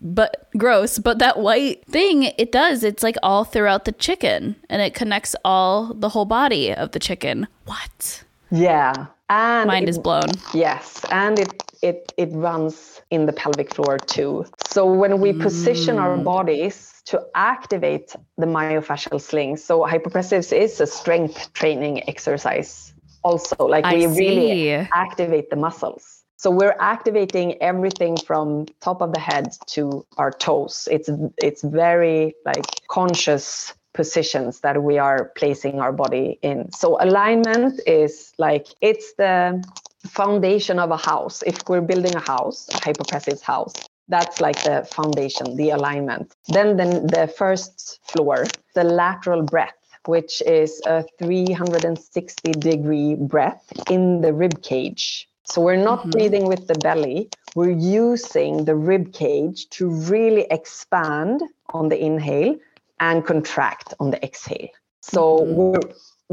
but 0.00 0.48
gross, 0.56 0.98
but 0.98 1.18
that 1.18 1.38
white 1.38 1.84
thing, 1.86 2.24
it 2.38 2.50
does. 2.52 2.82
It's 2.82 3.02
like 3.02 3.16
all 3.22 3.44
throughout 3.44 3.84
the 3.84 3.92
chicken 3.92 4.56
and 4.68 4.82
it 4.82 4.94
connects 4.94 5.36
all 5.44 5.94
the 5.94 6.08
whole 6.08 6.24
body 6.24 6.74
of 6.74 6.92
the 6.92 6.98
chicken. 6.98 7.46
What? 7.66 8.24
yeah, 8.50 9.06
and 9.30 9.66
Mind 9.68 9.86
it- 9.86 9.90
is 9.90 9.98
blown. 9.98 10.28
Yes, 10.52 11.04
and 11.10 11.38
it 11.38 11.62
it 11.82 12.12
it 12.16 12.28
runs 12.32 13.00
in 13.10 13.26
the 13.26 13.32
pelvic 13.32 13.74
floor 13.74 13.98
too. 13.98 14.44
So 14.66 14.84
when 14.86 15.20
we 15.20 15.32
position 15.32 15.98
our 15.98 16.16
Mm. 16.18 16.24
bodies 16.24 17.02
to 17.06 17.20
activate 17.34 18.14
the 18.38 18.46
myofascial 18.46 19.20
sling, 19.20 19.56
so 19.56 19.80
hypopressives 19.80 20.52
is 20.52 20.80
a 20.80 20.86
strength 20.86 21.52
training 21.54 22.08
exercise. 22.08 22.92
Also, 23.24 23.56
like 23.66 23.84
I 23.84 23.94
we 23.96 24.06
really 24.06 24.70
activate 24.92 25.48
the 25.50 25.56
muscles. 25.56 26.21
So 26.42 26.50
we're 26.50 26.74
activating 26.80 27.62
everything 27.62 28.16
from 28.16 28.66
top 28.80 29.00
of 29.00 29.12
the 29.12 29.20
head 29.20 29.56
to 29.74 30.04
our 30.16 30.32
toes. 30.32 30.88
It's 30.90 31.08
it's 31.38 31.62
very 31.62 32.34
like 32.44 32.66
conscious 32.88 33.72
positions 33.94 34.58
that 34.62 34.82
we 34.82 34.98
are 34.98 35.30
placing 35.36 35.78
our 35.78 35.92
body 35.92 36.40
in. 36.42 36.72
So 36.72 37.00
alignment 37.00 37.80
is 37.86 38.32
like 38.38 38.66
it's 38.80 39.14
the 39.18 39.62
foundation 40.08 40.80
of 40.80 40.90
a 40.90 40.96
house. 40.96 41.44
If 41.46 41.58
we're 41.68 41.80
building 41.80 42.16
a 42.16 42.26
house, 42.34 42.68
a 42.70 42.78
hypopressive 42.78 43.40
house, 43.40 43.74
that's 44.08 44.40
like 44.40 44.60
the 44.64 44.84
foundation, 44.90 45.54
the 45.54 45.70
alignment. 45.70 46.34
Then 46.48 46.76
then 46.76 47.06
the 47.06 47.32
first 47.38 48.00
floor, 48.02 48.46
the 48.74 48.82
lateral 48.82 49.42
breath, 49.42 49.78
which 50.06 50.42
is 50.42 50.82
a 50.86 51.04
360 51.20 52.52
degree 52.54 53.14
breath 53.14 53.62
in 53.88 54.22
the 54.22 54.32
rib 54.32 54.60
cage. 54.60 55.28
So 55.44 55.60
we're 55.60 55.76
not 55.76 56.00
mm-hmm. 56.00 56.10
breathing 56.10 56.46
with 56.46 56.66
the 56.66 56.74
belly. 56.76 57.28
We're 57.54 57.70
using 57.70 58.64
the 58.64 58.74
rib 58.74 59.12
cage 59.12 59.68
to 59.70 59.90
really 59.90 60.46
expand 60.50 61.42
on 61.70 61.88
the 61.88 62.02
inhale 62.02 62.56
and 63.00 63.24
contract 63.24 63.94
on 64.00 64.10
the 64.10 64.24
exhale. 64.24 64.68
So 65.00 65.38
mm-hmm. 65.38 65.54
we're 65.54 65.80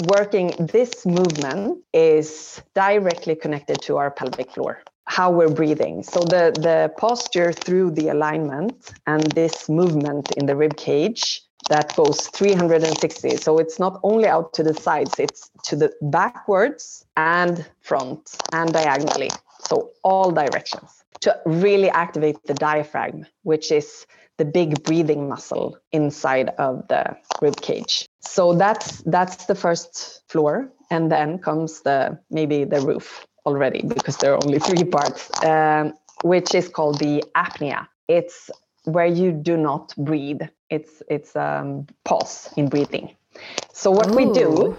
working 0.07 0.51
this 0.59 1.05
movement 1.05 1.79
is 1.93 2.61
directly 2.73 3.35
connected 3.35 3.81
to 3.81 3.97
our 3.97 4.11
pelvic 4.11 4.51
floor 4.51 4.81
how 5.09 5.31
we're 5.31 5.49
breathing 5.49 6.03
so 6.03 6.19
the 6.19 6.53
the 6.61 6.93
posture 6.97 7.51
through 7.51 7.89
the 7.89 8.09
alignment 8.09 8.91
and 9.07 9.23
this 9.31 9.67
movement 9.67 10.31
in 10.37 10.45
the 10.45 10.55
rib 10.55 10.77
cage 10.77 11.41
that 11.67 11.95
goes 11.95 12.27
360 12.27 13.37
so 13.37 13.57
it's 13.57 13.79
not 13.79 13.99
only 14.03 14.27
out 14.27 14.53
to 14.53 14.63
the 14.63 14.73
sides 14.73 15.19
it's 15.19 15.51
to 15.63 15.75
the 15.75 15.91
backwards 16.01 17.05
and 17.17 17.65
front 17.81 18.37
and 18.53 18.73
diagonally 18.73 19.29
so 19.59 19.91
all 20.03 20.31
directions 20.31 21.03
to 21.19 21.37
really 21.45 21.89
activate 21.89 22.37
the 22.45 22.53
diaphragm 22.53 23.25
which 23.43 23.71
is 23.71 24.05
the 24.39 24.45
big 24.45 24.81
breathing 24.83 25.29
muscle 25.29 25.77
inside 25.91 26.49
of 26.57 26.87
the 26.87 27.15
rib 27.41 27.61
cage. 27.61 28.07
So 28.21 28.53
that's 28.53 29.01
that's 29.01 29.45
the 29.45 29.53
first 29.53 30.23
floor, 30.29 30.71
and 30.89 31.11
then 31.11 31.37
comes 31.37 31.81
the 31.81 32.17
maybe 32.31 32.63
the 32.63 32.81
roof 32.81 33.27
already 33.45 33.83
because 33.85 34.17
there 34.17 34.33
are 34.33 34.39
only 34.43 34.59
three 34.59 34.85
parts, 34.85 35.29
um, 35.43 35.93
which 36.23 36.55
is 36.55 36.67
called 36.69 36.99
the 36.99 37.23
apnea. 37.35 37.87
It's 38.07 38.49
where 38.93 39.05
you 39.05 39.31
do 39.31 39.57
not 39.57 39.93
breathe. 39.97 40.41
It's 40.69 41.01
it's 41.09 41.35
um, 41.35 41.87
pause 42.03 42.49
in 42.57 42.69
breathing. 42.69 43.15
So 43.73 43.91
what 43.91 44.11
we 44.11 44.25
do, 44.31 44.75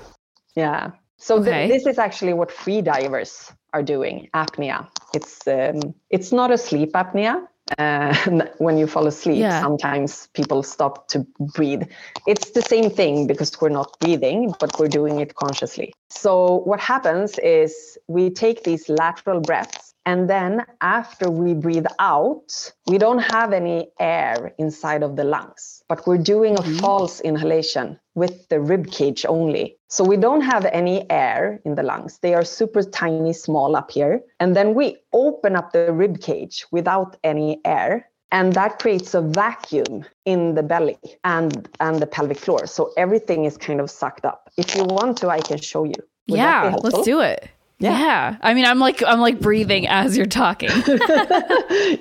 yeah. 0.55 0.91
So 1.17 1.43
th- 1.43 1.69
this 1.71 1.87
is 1.87 1.99
actually 1.99 2.35
what 2.35 2.51
free 2.51 2.83
divers 2.83 3.53
are 3.73 3.83
doing. 3.83 4.29
Apnea. 4.35 4.89
It's 5.15 5.47
um, 5.47 5.95
it's 6.11 6.33
not 6.33 6.51
a 6.51 6.59
sleep 6.59 6.93
apnea. 6.93 7.47
Uh, 7.79 8.15
when 8.59 8.77
you 8.79 8.87
fall 8.87 9.07
asleep, 9.07 9.39
Yeah. 9.39 9.61
sometimes 9.61 10.29
people 10.35 10.63
stop 10.63 11.07
to 11.09 11.25
breathe. 11.55 11.83
It's 12.27 12.51
the 12.51 12.63
same 12.63 12.91
thing 12.91 13.27
because 13.27 13.61
we're 13.61 13.69
not 13.69 13.97
breathing, 14.01 14.53
but 14.59 14.79
we're 14.79 14.89
doing 14.89 15.21
it 15.21 15.35
consciously. 15.37 15.93
So 16.09 16.63
what 16.65 16.81
happens 16.81 17.39
is 17.39 17.97
we 18.09 18.31
take 18.31 18.65
these 18.65 18.89
lateral 18.89 19.41
breaths, 19.41 19.90
and 20.07 20.31
then 20.31 20.65
after 20.81 21.31
we 21.31 21.53
breathe 21.53 21.87
out, 21.99 22.73
we 22.87 22.97
don't 22.97 23.19
have 23.19 23.53
any 23.53 23.91
air 24.01 24.55
inside 24.59 25.03
of 25.03 25.17
the 25.17 25.25
lungs, 25.25 25.83
but 25.89 26.07
we're 26.07 26.19
doing 26.19 26.55
a 26.57 26.63
mm-hmm. 26.63 26.79
false 26.79 27.21
inhalation 27.21 27.99
with 28.15 28.49
the 28.49 28.61
rib 28.61 28.91
cage 28.91 29.27
only. 29.29 29.77
So 29.89 30.03
we 30.03 30.17
don't 30.17 30.41
have 30.41 30.65
any 30.67 31.09
air 31.11 31.61
in 31.65 31.75
the 31.75 31.83
lungs. 31.83 32.19
They 32.23 32.35
are 32.35 32.45
super 32.45 32.83
tiny, 32.83 33.33
small 33.33 33.77
up 33.77 33.91
here. 33.91 34.23
And 34.39 34.57
then 34.57 34.75
we 34.75 34.97
open 35.13 35.55
up 35.55 35.73
the 35.73 35.93
rib 35.93 36.21
cage 36.21 36.65
without 36.73 37.17
any 37.23 37.61
air. 37.65 38.07
And 38.33 38.53
that 38.55 38.79
creates 38.79 39.15
a 39.15 39.21
vacuum 39.21 40.05
in 40.25 40.55
the 40.55 40.63
belly 40.63 40.99
and, 41.25 41.69
and 41.81 42.01
the 42.01 42.07
pelvic 42.07 42.39
floor. 42.39 42.67
So 42.67 42.93
everything 42.97 43.45
is 43.45 43.57
kind 43.57 43.81
of 43.81 43.91
sucked 43.91 44.25
up. 44.25 44.51
If 44.57 44.77
you 44.77 44.85
want 44.85 45.19
to, 45.19 45.29
I 45.29 45.41
can 45.41 45.59
show 45.59 45.85
you. 45.85 45.95
Would 46.29 46.39
yeah, 46.39 46.77
let's 46.81 47.03
do 47.03 47.21
it. 47.21 47.51
Yeah. 47.81 47.99
Yeah. 47.99 48.37
I 48.43 48.55
mean, 48.55 48.67
I'm 48.67 48.79
like 48.79 49.03
I'm 49.05 49.21
like 49.21 49.41
breathing 49.41 49.89
as 49.89 50.17
you're 50.17 50.27
talking. 50.27 50.71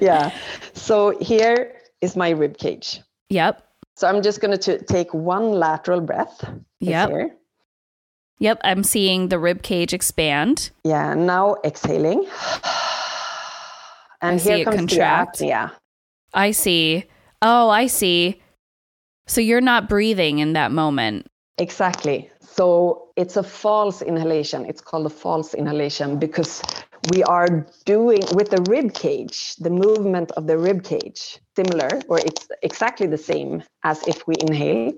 yeah. 0.01 0.31
So 0.73 1.17
here 1.19 1.73
is 2.01 2.15
my 2.15 2.29
rib 2.29 2.57
cage. 2.57 3.01
yep. 3.29 3.65
So 3.95 4.07
I'm 4.07 4.21
just 4.21 4.39
going 4.39 4.57
to 4.57 4.81
take 4.85 5.13
one 5.13 5.51
lateral 5.51 5.99
breath. 5.99 6.49
Yep. 6.79 7.09
Here. 7.09 7.35
Yep, 8.39 8.61
I'm 8.63 8.83
seeing 8.83 9.27
the 9.27 9.37
rib 9.37 9.61
cage 9.61 9.93
expand. 9.93 10.71
Yeah. 10.85 11.13
Now 11.15 11.57
exhaling. 11.65 12.25
And 14.21 14.35
I 14.35 14.37
see 14.37 14.49
here 14.49 14.57
it 14.59 14.65
comes 14.65 14.77
contract. 14.77 15.39
the 15.39 15.47
apnea. 15.47 15.71
I 16.33 16.51
see. 16.51 17.05
Oh, 17.41 17.69
I 17.69 17.87
see. 17.87 18.41
So 19.27 19.41
you're 19.41 19.61
not 19.61 19.89
breathing 19.89 20.39
in 20.39 20.53
that 20.53 20.71
moment. 20.71 21.27
Exactly. 21.57 22.29
So 22.41 23.08
it's 23.19 23.35
a 23.35 23.43
false 23.43 24.01
inhalation. 24.01 24.65
It's 24.65 24.79
called 24.79 25.05
a 25.05 25.09
false 25.09 25.53
inhalation 25.53 26.19
because 26.19 26.63
we 27.11 27.21
are 27.23 27.67
doing 27.83 28.21
with 28.33 28.49
the 28.49 28.61
rib 28.69 28.93
cage, 28.93 29.55
the 29.57 29.69
movement 29.69 30.31
of 30.37 30.47
the 30.47 30.57
rib 30.57 30.83
cage, 30.83 31.37
similar 31.55 31.89
or 32.07 32.19
it's 32.19 32.47
exactly 32.63 33.07
the 33.07 33.17
same 33.17 33.61
as 33.83 34.07
if 34.07 34.25
we 34.25 34.35
inhale, 34.39 34.93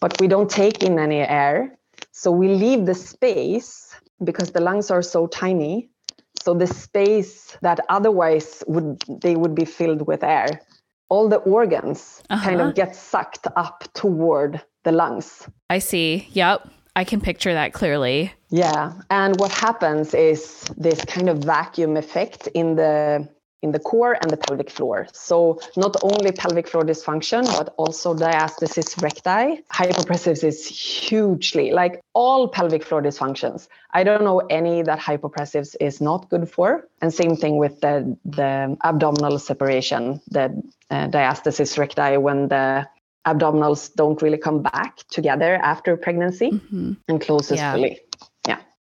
but 0.00 0.18
we 0.20 0.28
don't 0.28 0.48
take 0.48 0.84
in 0.84 0.98
any 0.98 1.22
air. 1.22 1.76
So 2.12 2.30
we 2.30 2.46
leave 2.48 2.86
the 2.86 2.94
space 2.94 3.96
because 4.22 4.52
the 4.52 4.60
lungs 4.60 4.90
are 4.90 5.02
so 5.02 5.26
tiny. 5.26 5.90
So 6.44 6.54
the 6.54 6.68
space 6.68 7.56
that 7.62 7.80
otherwise 7.88 8.62
would 8.68 9.02
they 9.24 9.34
would 9.34 9.54
be 9.56 9.64
filled 9.64 10.02
with 10.06 10.22
air, 10.22 10.48
all 11.08 11.28
the 11.28 11.40
organs 11.58 12.22
kind 12.28 12.60
Uh-huh. 12.60 12.68
of 12.70 12.74
get 12.76 12.94
sucked 12.94 13.46
up 13.56 13.76
toward 13.94 14.62
the 14.84 14.92
lungs. 14.92 15.48
I 15.68 15.80
see. 15.80 16.28
Yep. 16.32 16.58
I 17.00 17.04
can 17.04 17.22
picture 17.22 17.54
that 17.54 17.72
clearly. 17.72 18.30
Yeah, 18.50 18.92
and 19.08 19.32
what 19.40 19.52
happens 19.52 20.12
is 20.12 20.64
this 20.76 21.02
kind 21.06 21.30
of 21.30 21.38
vacuum 21.38 21.96
effect 21.96 22.46
in 22.48 22.76
the 22.76 23.26
in 23.62 23.72
the 23.72 23.78
core 23.78 24.16
and 24.20 24.30
the 24.30 24.36
pelvic 24.36 24.70
floor. 24.70 25.06
So 25.12 25.60
not 25.76 25.94
only 26.02 26.30
pelvic 26.32 26.66
floor 26.68 26.84
dysfunction, 26.84 27.42
but 27.58 27.72
also 27.78 28.14
diastasis 28.14 28.88
recti. 29.02 29.62
Hypopressives 29.80 30.42
is 30.44 30.58
hugely 30.66 31.70
like 31.70 32.00
all 32.12 32.48
pelvic 32.48 32.82
floor 32.84 33.02
dysfunctions. 33.02 33.68
I 33.98 34.04
don't 34.04 34.24
know 34.28 34.40
any 34.60 34.82
that 34.82 34.98
hypopressives 34.98 35.76
is 35.80 36.02
not 36.02 36.28
good 36.28 36.50
for. 36.54 36.86
And 37.00 37.12
same 37.22 37.34
thing 37.42 37.56
with 37.56 37.80
the 37.80 37.94
the 38.26 38.76
abdominal 38.90 39.38
separation, 39.38 40.20
the 40.36 40.44
uh, 40.90 41.08
diastasis 41.16 41.78
recti 41.78 42.18
when 42.18 42.48
the 42.48 42.86
abdominals 43.26 43.94
don't 43.94 44.20
really 44.22 44.38
come 44.38 44.62
back 44.62 44.98
together 45.10 45.56
after 45.56 45.96
pregnancy 45.96 46.50
mm-hmm. 46.52 46.92
and 47.08 47.20
closes 47.20 47.58
Yeah. 47.58 47.72
fully. 47.72 48.00
Yeah. 48.46 48.58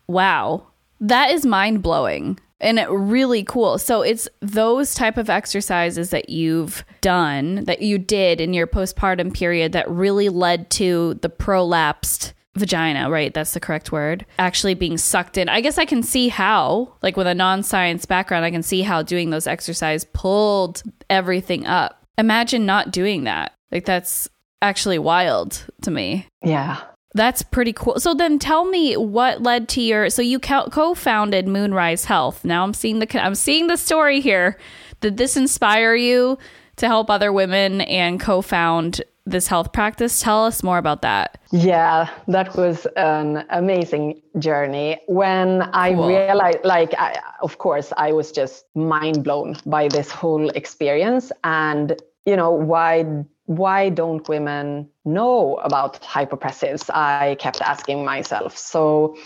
Wow. 0.08 0.66
That 1.00 1.30
is 1.30 1.46
mind 1.46 1.82
blowing 1.82 2.38
and 2.60 2.78
really 2.90 3.42
cool. 3.42 3.78
So 3.78 4.02
it's 4.02 4.28
those 4.40 4.94
type 4.94 5.16
of 5.16 5.30
exercises 5.30 6.10
that 6.10 6.28
you've 6.28 6.84
done 7.00 7.64
that 7.64 7.80
you 7.80 7.96
did 7.96 8.40
in 8.40 8.52
your 8.52 8.66
postpartum 8.66 9.32
period 9.32 9.72
that 9.72 9.90
really 9.90 10.28
led 10.28 10.70
to 10.72 11.14
the 11.22 11.30
prolapsed 11.30 12.34
vagina, 12.56 13.08
right? 13.08 13.32
That's 13.32 13.54
the 13.54 13.60
correct 13.60 13.92
word. 13.92 14.26
Actually 14.38 14.74
being 14.74 14.98
sucked 14.98 15.38
in. 15.38 15.48
I 15.48 15.62
guess 15.62 15.78
I 15.78 15.86
can 15.86 16.02
see 16.02 16.28
how, 16.28 16.92
like 17.02 17.16
with 17.16 17.26
a 17.26 17.34
non-science 17.34 18.04
background, 18.04 18.44
I 18.44 18.50
can 18.50 18.62
see 18.62 18.82
how 18.82 19.02
doing 19.02 19.30
those 19.30 19.46
exercises 19.46 20.06
pulled 20.12 20.82
everything 21.08 21.66
up. 21.66 22.04
Imagine 22.18 22.66
not 22.66 22.90
doing 22.90 23.24
that. 23.24 23.54
Like 23.72 23.84
that's 23.84 24.28
actually 24.62 24.98
wild 24.98 25.64
to 25.82 25.90
me. 25.90 26.26
Yeah. 26.42 26.80
That's 27.14 27.42
pretty 27.42 27.72
cool. 27.72 27.98
So 27.98 28.14
then 28.14 28.38
tell 28.38 28.64
me 28.64 28.96
what 28.96 29.42
led 29.42 29.68
to 29.70 29.80
your 29.80 30.10
so 30.10 30.22
you 30.22 30.38
co-founded 30.38 31.48
Moonrise 31.48 32.04
Health. 32.04 32.44
Now 32.44 32.62
I'm 32.62 32.74
seeing 32.74 33.00
the 33.00 33.22
I'm 33.22 33.34
seeing 33.34 33.66
the 33.66 33.76
story 33.76 34.20
here. 34.20 34.58
Did 35.00 35.16
this 35.16 35.36
inspire 35.36 35.94
you 35.94 36.38
to 36.76 36.86
help 36.86 37.10
other 37.10 37.32
women 37.32 37.80
and 37.82 38.20
co-found 38.20 39.02
this 39.26 39.46
health 39.46 39.72
practice? 39.72 40.20
Tell 40.20 40.44
us 40.44 40.62
more 40.62 40.78
about 40.78 41.02
that. 41.02 41.38
Yeah, 41.52 42.10
that 42.28 42.54
was 42.56 42.86
an 42.96 43.44
amazing 43.50 44.20
journey. 44.38 44.98
When 45.06 45.62
I 45.62 45.94
cool. 45.94 46.08
realized, 46.08 46.58
like, 46.64 46.94
I, 46.98 47.20
of 47.42 47.58
course, 47.58 47.92
I 47.96 48.12
was 48.12 48.32
just 48.32 48.64
mind 48.74 49.24
blown 49.24 49.56
by 49.66 49.88
this 49.88 50.10
whole 50.10 50.48
experience. 50.50 51.32
And, 51.44 52.00
you 52.24 52.36
know, 52.36 52.50
why 52.50 53.24
why 53.50 53.88
don't 53.88 54.28
women 54.28 54.88
know 55.04 55.56
about 55.56 56.00
hypopressives? 56.02 56.88
I 56.88 57.34
kept 57.40 57.60
asking 57.60 58.04
myself. 58.04 58.56
So 58.56 59.16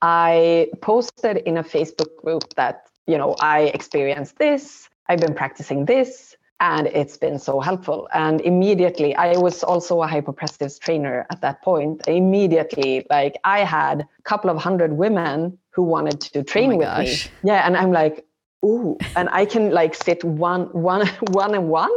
I 0.00 0.68
posted 0.80 1.36
in 1.36 1.58
a 1.58 1.62
Facebook 1.62 2.16
group 2.16 2.54
that, 2.54 2.88
you 3.06 3.18
know, 3.18 3.36
I 3.40 3.64
experienced 3.74 4.38
this, 4.38 4.88
I've 5.10 5.20
been 5.20 5.34
practicing 5.34 5.84
this, 5.84 6.34
and 6.60 6.86
it's 6.86 7.18
been 7.18 7.38
so 7.38 7.60
helpful. 7.60 8.08
And 8.14 8.40
immediately, 8.40 9.14
I 9.16 9.36
was 9.36 9.62
also 9.62 10.00
a 10.02 10.08
hypopressives 10.08 10.80
trainer 10.80 11.26
at 11.28 11.42
that 11.42 11.60
point. 11.60 12.08
Immediately, 12.08 13.06
like 13.10 13.36
I 13.44 13.64
had 13.64 14.00
a 14.00 14.22
couple 14.22 14.48
of 14.48 14.56
hundred 14.56 14.94
women 14.94 15.58
who 15.72 15.82
wanted 15.82 16.22
to 16.22 16.42
train 16.42 16.72
oh 16.72 16.76
with 16.76 16.86
gosh. 16.86 17.26
me. 17.26 17.50
Yeah, 17.50 17.66
and 17.66 17.76
I'm 17.76 17.92
like, 17.92 18.24
ooh, 18.64 18.96
and 19.14 19.28
I 19.30 19.44
can 19.44 19.72
like 19.72 19.94
sit 19.94 20.24
one, 20.24 20.62
one, 20.72 21.06
one 21.32 21.54
and 21.54 21.68
one. 21.68 21.92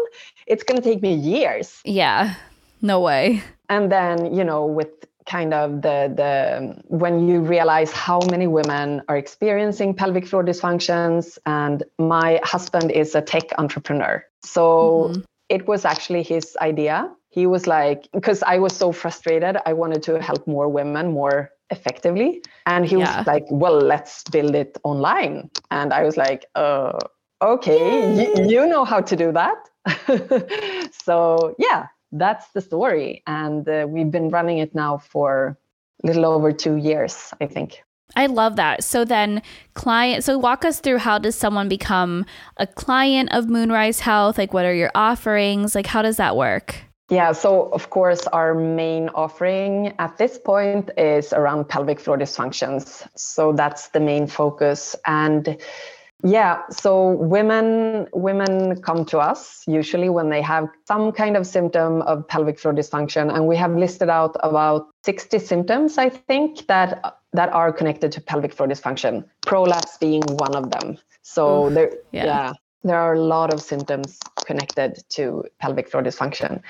It's 0.47 0.63
gonna 0.63 0.81
take 0.81 1.01
me 1.01 1.13
years. 1.13 1.79
Yeah, 1.85 2.35
no 2.81 2.99
way. 3.01 3.43
And 3.69 3.91
then 3.91 4.33
you 4.33 4.43
know, 4.43 4.65
with 4.65 4.89
kind 5.25 5.53
of 5.53 5.81
the 5.81 6.11
the 6.15 6.81
when 6.87 7.27
you 7.27 7.41
realize 7.41 7.91
how 7.91 8.19
many 8.31 8.47
women 8.47 9.01
are 9.09 9.17
experiencing 9.17 9.93
pelvic 9.93 10.25
floor 10.25 10.43
dysfunctions, 10.43 11.37
and 11.45 11.83
my 11.99 12.39
husband 12.43 12.91
is 12.91 13.15
a 13.15 13.21
tech 13.21 13.51
entrepreneur, 13.57 14.25
so. 14.43 15.09
Mm-hmm. 15.09 15.21
It 15.49 15.65
was 15.65 15.85
actually 15.85 16.23
his 16.23 16.57
idea. 16.59 17.09
He 17.29 17.47
was 17.47 17.67
like, 17.67 18.09
because 18.11 18.43
I 18.43 18.57
was 18.57 18.75
so 18.75 18.91
frustrated, 18.91 19.55
I 19.65 19.71
wanted 19.71 20.03
to 20.03 20.21
help 20.21 20.45
more 20.45 20.67
women 20.67 21.13
more 21.13 21.51
effectively. 21.69 22.41
And 22.65 22.85
he 22.85 22.97
yeah. 22.97 23.19
was 23.19 23.27
like, 23.27 23.45
well, 23.49 23.79
let's 23.79 24.23
build 24.25 24.55
it 24.55 24.77
online. 24.83 25.49
And 25.71 25.93
I 25.93 26.03
was 26.03 26.17
like, 26.17 26.45
uh, 26.55 26.99
okay, 27.41 28.47
you 28.47 28.65
know 28.67 28.83
how 28.85 29.01
to 29.01 29.15
do 29.15 29.31
that. 29.31 29.57
so, 30.91 31.55
yeah, 31.59 31.88
that's 32.11 32.49
the 32.49 32.61
story. 32.61 33.23
And 33.27 33.67
uh, 33.67 33.85
we've 33.88 34.11
been 34.11 34.29
running 34.29 34.59
it 34.59 34.73
now 34.73 34.97
for 34.97 35.57
a 36.03 36.07
little 36.07 36.25
over 36.25 36.51
two 36.51 36.75
years, 36.75 37.33
I 37.41 37.47
think. 37.47 37.81
I 38.15 38.27
love 38.27 38.55
that. 38.55 38.83
So 38.83 39.03
then 39.03 39.41
client 39.73 40.23
so 40.23 40.38
walk 40.38 40.63
us 40.63 40.79
through 40.79 40.99
how 40.99 41.17
does 41.17 41.35
someone 41.35 41.67
become 41.67 42.25
a 42.55 42.65
client 42.65 43.29
of 43.33 43.49
Moonrise 43.49 43.99
Health? 43.99 44.38
Like 44.38 44.53
what 44.53 44.65
are 44.65 44.73
your 44.73 44.91
offerings? 44.95 45.75
Like 45.75 45.88
how 45.88 46.01
does 46.01 46.17
that 46.17 46.38
work? 46.38 46.75
Yeah, 47.09 47.31
so 47.31 47.69
of 47.71 47.89
course, 47.89 48.27
our 48.27 48.53
main 48.53 49.07
offering 49.09 49.93
at 49.97 50.17
this 50.17 50.38
point 50.38 50.91
is 50.97 51.31
around 51.31 51.69
pelvic 51.69 52.01
floor 52.01 52.17
dysfunctions. 52.17 53.07
So 53.15 53.53
that's 53.53 53.89
the 53.89 54.01
main 54.01 54.27
focus. 54.27 54.93
And 55.05 55.57
yeah, 56.24 56.63
so 56.72 57.11
women 57.11 58.07
women 58.11 58.82
come 58.82 59.05
to 59.05 59.20
us 59.20 59.63
usually 59.68 60.09
when 60.09 60.30
they 60.30 60.41
have 60.41 60.68
some 60.88 61.11
kind 61.11 61.38
of 61.38 61.45
symptom 61.45 62.01
of 62.03 62.28
pelvic 62.28 62.59
floor 62.59 62.74
dysfunction, 62.74 63.34
and 63.34 63.45
we 63.47 63.55
have 63.55 63.76
listed 63.76 64.09
out 64.09 64.36
about 64.41 64.88
60 65.05 65.38
symptoms, 65.38 65.97
I 65.99 66.09
think, 66.09 66.65
that 66.68 67.20
that 67.34 67.49
are 67.49 67.72
connected 67.72 68.11
to 68.13 68.22
pelvic 68.22 68.53
floor 68.53 68.68
dysfunction. 68.68 69.26
Prolapse 69.45 69.97
being 69.99 70.24
one 70.24 70.55
of 70.55 70.72
them. 70.72 70.97
So 71.22 71.70
there, 71.70 71.91
yeah. 72.11 72.26
yeah, 72.26 72.53
there 72.84 72.97
are 72.97 73.13
a 73.13 73.22
lot 73.22 73.53
of 73.53 73.61
symptoms 73.61 74.20
connected 74.45 75.03
to 75.09 75.43
pelvic 75.59 75.88
floor 75.88 76.01
dysfunction. 76.01 76.61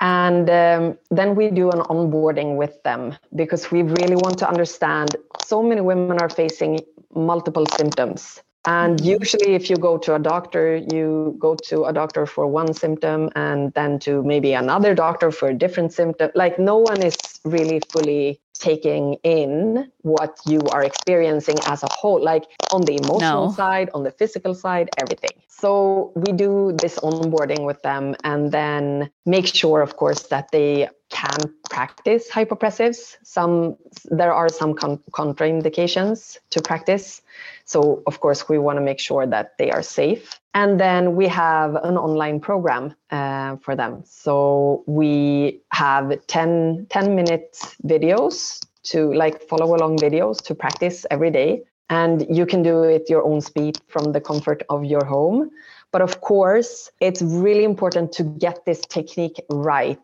And 0.00 0.50
um, 0.50 0.98
then 1.10 1.34
we 1.36 1.50
do 1.50 1.70
an 1.70 1.78
onboarding 1.78 2.56
with 2.56 2.82
them 2.82 3.16
because 3.36 3.70
we 3.70 3.82
really 3.82 4.16
want 4.16 4.36
to 4.40 4.48
understand 4.48 5.16
so 5.44 5.62
many 5.62 5.80
women 5.80 6.18
are 6.20 6.28
facing 6.28 6.80
multiple 7.14 7.64
symptoms. 7.76 8.42
And 8.64 8.98
mm-hmm. 8.98 9.20
usually, 9.20 9.54
if 9.54 9.68
you 9.68 9.76
go 9.76 9.98
to 9.98 10.14
a 10.14 10.18
doctor, 10.20 10.76
you 10.76 11.34
go 11.38 11.56
to 11.66 11.84
a 11.84 11.92
doctor 11.92 12.26
for 12.26 12.46
one 12.46 12.72
symptom 12.74 13.28
and 13.34 13.72
then 13.74 13.98
to 14.00 14.22
maybe 14.22 14.52
another 14.52 14.94
doctor 14.94 15.32
for 15.32 15.48
a 15.48 15.54
different 15.54 15.92
symptom. 15.92 16.30
Like, 16.34 16.58
no 16.58 16.76
one 16.76 17.02
is 17.02 17.16
really 17.44 17.80
fully 17.90 18.40
taking 18.54 19.14
in 19.24 19.90
what 20.02 20.38
you 20.46 20.60
are 20.70 20.84
experiencing 20.84 21.56
as 21.66 21.82
a 21.82 21.88
whole, 21.90 22.22
like 22.22 22.44
on 22.72 22.82
the 22.82 22.94
emotional 23.02 23.48
no. 23.48 23.52
side, 23.52 23.90
on 23.94 24.04
the 24.04 24.12
physical 24.12 24.54
side, 24.54 24.88
everything. 24.96 25.41
So 25.62 26.10
we 26.16 26.32
do 26.32 26.72
this 26.82 26.98
onboarding 26.98 27.64
with 27.64 27.80
them 27.82 28.16
and 28.24 28.50
then 28.50 29.12
make 29.26 29.46
sure, 29.46 29.80
of 29.80 29.94
course, 29.94 30.22
that 30.22 30.50
they 30.50 30.88
can 31.08 31.38
practice 31.70 32.28
hypopressives. 32.28 33.16
Some 33.22 33.76
there 34.10 34.32
are 34.32 34.48
some 34.48 34.74
con- 34.74 34.98
contraindications 35.12 36.38
to 36.50 36.60
practice. 36.60 37.22
So 37.64 38.02
of 38.08 38.18
course 38.18 38.48
we 38.48 38.58
want 38.58 38.78
to 38.78 38.80
make 38.80 38.98
sure 38.98 39.24
that 39.24 39.52
they 39.56 39.70
are 39.70 39.84
safe. 39.84 40.40
And 40.52 40.80
then 40.80 41.14
we 41.14 41.28
have 41.28 41.76
an 41.76 41.96
online 41.96 42.40
program 42.40 42.96
uh, 43.12 43.54
for 43.58 43.76
them. 43.76 44.02
So 44.04 44.82
we 44.88 45.60
have 45.70 46.26
10, 46.26 46.88
10 46.90 47.14
minute 47.14 47.56
videos 47.86 48.66
to 48.90 49.14
like 49.14 49.42
follow 49.42 49.76
along 49.76 49.98
videos 49.98 50.42
to 50.46 50.56
practice 50.56 51.06
every 51.08 51.30
day. 51.30 51.62
And 51.92 52.26
you 52.34 52.46
can 52.46 52.62
do 52.62 52.82
it 52.82 53.10
your 53.10 53.22
own 53.22 53.40
speed 53.40 53.78
from 53.88 54.12
the 54.12 54.20
comfort 54.20 54.62
of 54.68 54.84
your 54.84 55.04
home. 55.04 55.50
But 55.92 56.00
of 56.00 56.20
course, 56.22 56.90
it's 57.00 57.20
really 57.20 57.64
important 57.64 58.12
to 58.12 58.22
get 58.22 58.64
this 58.64 58.80
technique 58.80 59.38
right 59.50 60.00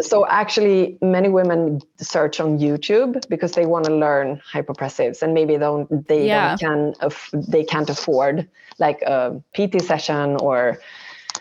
so 0.00 0.26
actually, 0.26 0.98
many 1.00 1.28
women 1.28 1.80
search 1.98 2.40
on 2.40 2.58
YouTube 2.58 3.28
because 3.28 3.52
they 3.52 3.64
want 3.64 3.84
to 3.84 3.94
learn 3.94 4.40
hypopressives, 4.52 5.22
and 5.22 5.34
maybe 5.34 5.56
don't 5.56 6.08
they 6.08 6.26
yeah. 6.26 6.56
don't 6.56 6.98
can 6.98 7.10
they 7.32 7.62
can't 7.62 7.88
afford 7.88 8.48
like 8.78 9.02
a 9.02 9.40
PT 9.54 9.80
session 9.80 10.36
or 10.40 10.80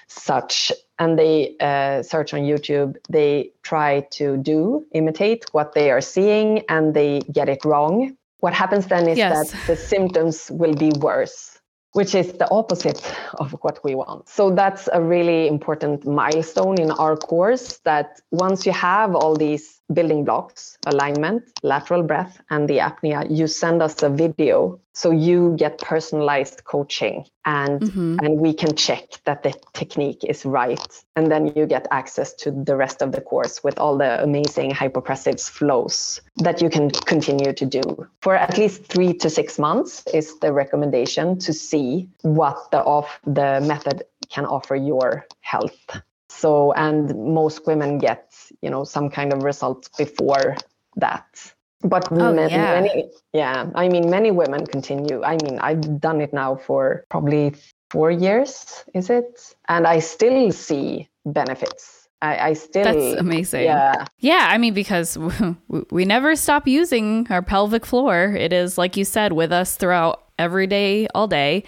such, 0.07 0.71
and 0.99 1.17
they 1.17 1.55
uh, 1.59 2.03
search 2.03 2.33
on 2.33 2.41
YouTube. 2.41 2.95
They 3.09 3.51
try 3.63 4.01
to 4.11 4.37
do 4.37 4.85
imitate 4.93 5.45
what 5.51 5.73
they 5.73 5.89
are 5.89 6.01
seeing, 6.01 6.63
and 6.69 6.93
they 6.93 7.21
get 7.31 7.49
it 7.49 7.65
wrong. 7.65 8.15
What 8.43 8.53
happens 8.53 8.87
then 8.87 9.07
is 9.07 9.17
yes. 9.17 9.51
that 9.51 9.67
the 9.67 9.75
symptoms 9.77 10.51
will 10.51 10.75
be 10.75 10.91
worse 10.99 11.53
which 11.93 12.15
is 12.15 12.33
the 12.33 12.49
opposite 12.49 13.01
of 13.35 13.51
what 13.61 13.83
we 13.83 13.95
want. 13.95 14.27
So 14.27 14.49
that's 14.49 14.89
a 14.91 15.01
really 15.01 15.47
important 15.47 16.05
milestone 16.05 16.79
in 16.79 16.91
our 16.91 17.15
course 17.15 17.77
that 17.85 18.19
once 18.31 18.65
you 18.65 18.71
have 18.71 19.15
all 19.15 19.35
these 19.35 19.79
building 19.93 20.25
blocks, 20.25 20.77
alignment, 20.87 21.43
lateral 21.61 22.01
breath, 22.01 22.41
and 22.49 22.67
the 22.67 22.79
apnea, 22.79 23.27
you 23.29 23.45
send 23.47 23.81
us 23.81 24.01
a 24.01 24.09
video 24.09 24.79
so 24.93 25.11
you 25.11 25.55
get 25.57 25.79
personalized 25.79 26.63
coaching 26.65 27.25
and 27.45 27.81
mm-hmm. 27.81 28.17
and 28.23 28.39
we 28.39 28.53
can 28.53 28.75
check 28.75 29.05
that 29.25 29.43
the 29.43 29.53
technique 29.73 30.23
is 30.23 30.45
right. 30.45 31.03
And 31.15 31.31
then 31.31 31.51
you 31.55 31.65
get 31.65 31.87
access 31.91 32.33
to 32.35 32.51
the 32.51 32.75
rest 32.75 33.01
of 33.01 33.11
the 33.11 33.21
course 33.21 33.63
with 33.63 33.79
all 33.79 33.97
the 33.97 34.23
amazing 34.23 34.71
hypopressives 34.71 35.49
flows 35.49 36.21
that 36.37 36.61
you 36.61 36.69
can 36.69 36.91
continue 36.91 37.53
to 37.53 37.65
do. 37.65 37.81
For 38.21 38.35
at 38.35 38.57
least 38.57 38.85
three 38.85 39.13
to 39.15 39.29
six 39.29 39.57
months 39.57 40.03
is 40.13 40.39
the 40.39 40.53
recommendation 40.53 41.39
to 41.39 41.53
see 41.53 42.07
what 42.21 42.69
the 42.71 42.83
off 42.83 43.19
the 43.25 43.61
method 43.61 44.03
can 44.29 44.45
offer 44.45 44.75
your 44.75 45.25
health 45.41 46.01
so 46.29 46.73
and 46.73 47.15
most 47.33 47.65
women 47.67 47.99
get 47.99 48.33
you 48.61 48.69
know 48.69 48.83
some 48.83 49.09
kind 49.09 49.31
of 49.33 49.43
results 49.43 49.89
before 49.97 50.55
that 50.95 51.52
but 51.83 52.07
oh, 52.11 52.33
yeah. 52.33 52.81
many 52.81 53.09
yeah. 53.33 53.69
I 53.75 53.89
mean 53.89 54.09
many 54.09 54.31
women 54.31 54.65
continue. 54.65 55.23
I 55.23 55.37
mean 55.43 55.59
i've 55.59 55.99
done 55.99 56.21
it 56.21 56.33
now 56.33 56.55
for 56.55 57.05
probably 57.09 57.55
four 57.89 58.11
years 58.11 58.83
is 58.93 59.09
it? 59.09 59.55
And 59.67 59.87
i 59.87 59.99
still 59.99 60.51
see 60.51 61.09
benefits. 61.25 62.07
I, 62.21 62.49
I, 62.49 62.53
still 62.53 62.85
that's 62.85 63.19
amazing. 63.19 63.63
Yeah. 63.63 64.05
Yeah 64.19 64.47
i 64.49 64.57
mean 64.57 64.73
because 64.73 65.17
we 65.91 66.05
never 66.05 66.35
stop 66.35 66.67
using 66.67 67.27
our 67.29 67.41
pelvic 67.41 67.85
floor. 67.85 68.35
It 68.37 68.53
is 68.53 68.77
like 68.77 68.95
you 68.97 69.05
said 69.05 69.33
with 69.33 69.51
us 69.51 69.75
throughout 69.75 70.23
every 70.39 70.67
day 70.67 71.07
all 71.13 71.27
day. 71.27 71.63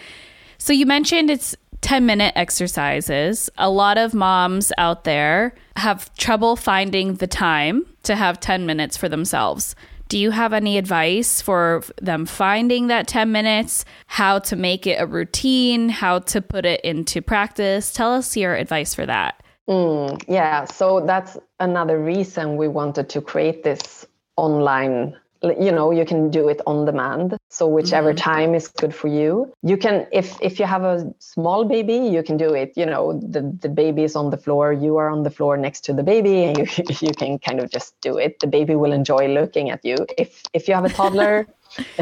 So 0.57 0.73
you 0.73 0.85
mentioned 0.85 1.29
it's 1.29 1.55
10 1.85 2.05
minute 2.05 2.33
exercises. 2.35 3.47
A 3.59 3.69
lot 3.69 3.99
of 3.99 4.13
moms 4.15 4.71
out 4.77 5.03
there 5.03 5.53
have 5.75 6.11
trouble 6.15 6.55
finding 6.55 7.15
the 7.15 7.27
time 7.27 7.85
to 8.01 8.15
have 8.15 8.39
10 8.39 8.65
minutes 8.65 8.97
for 8.97 9.07
themselves. 9.07 9.75
Do 10.07 10.17
you 10.17 10.31
have 10.31 10.53
any 10.53 10.77
advice 10.77 11.41
for 11.41 11.83
them 12.01 12.25
finding 12.25 12.87
that 12.87 13.07
10 13.07 13.31
minutes, 13.31 13.85
how 14.07 14.39
to 14.39 14.55
make 14.55 14.85
it 14.85 15.01
a 15.01 15.07
routine, 15.07 15.89
how 15.89 16.19
to 16.19 16.41
put 16.41 16.65
it 16.65 16.81
into 16.81 17.21
practice? 17.21 17.91
Tell 17.91 18.13
us 18.13 18.37
your 18.37 18.55
advice 18.55 18.93
for 18.93 19.05
that. 19.05 19.43
Mm, 19.67 20.23
yeah, 20.27 20.65
so 20.65 21.03
that's 21.05 21.37
another 21.59 21.99
reason 21.99 22.55
we 22.55 22.67
wanted 22.67 23.09
to 23.09 23.21
create 23.21 23.63
this 23.63 24.05
online 24.37 25.15
you 25.43 25.71
know 25.71 25.91
you 25.91 26.05
can 26.05 26.29
do 26.29 26.47
it 26.49 26.61
on 26.65 26.85
demand. 26.85 27.37
So 27.49 27.67
whichever 27.67 28.13
mm-hmm. 28.13 28.31
time 28.31 28.55
is 28.55 28.67
good 28.67 28.93
for 28.93 29.07
you. 29.07 29.53
You 29.63 29.77
can 29.77 30.07
if 30.11 30.37
if 30.41 30.59
you 30.59 30.65
have 30.65 30.83
a 30.83 31.13
small 31.19 31.65
baby 31.65 31.95
you 31.95 32.23
can 32.23 32.37
do 32.37 32.53
it 32.53 32.73
you 32.75 32.85
know 32.85 33.19
the 33.19 33.41
the 33.61 33.69
baby 33.69 34.03
is 34.03 34.15
on 34.15 34.29
the 34.29 34.37
floor 34.37 34.73
you 34.73 34.97
are 34.97 35.09
on 35.09 35.23
the 35.23 35.29
floor 35.29 35.57
next 35.57 35.81
to 35.85 35.93
the 35.93 36.03
baby 36.03 36.43
and 36.45 36.57
you 36.57 36.65
you 37.01 37.13
can 37.13 37.39
kind 37.39 37.59
of 37.59 37.69
just 37.69 37.99
do 38.01 38.17
it. 38.17 38.39
The 38.39 38.47
baby 38.47 38.75
will 38.75 38.93
enjoy 38.93 39.27
looking 39.27 39.69
at 39.69 39.83
you. 39.83 39.97
If 40.17 40.43
if 40.53 40.67
you 40.67 40.73
have 40.73 40.85
a 40.85 40.89
toddler 40.89 41.47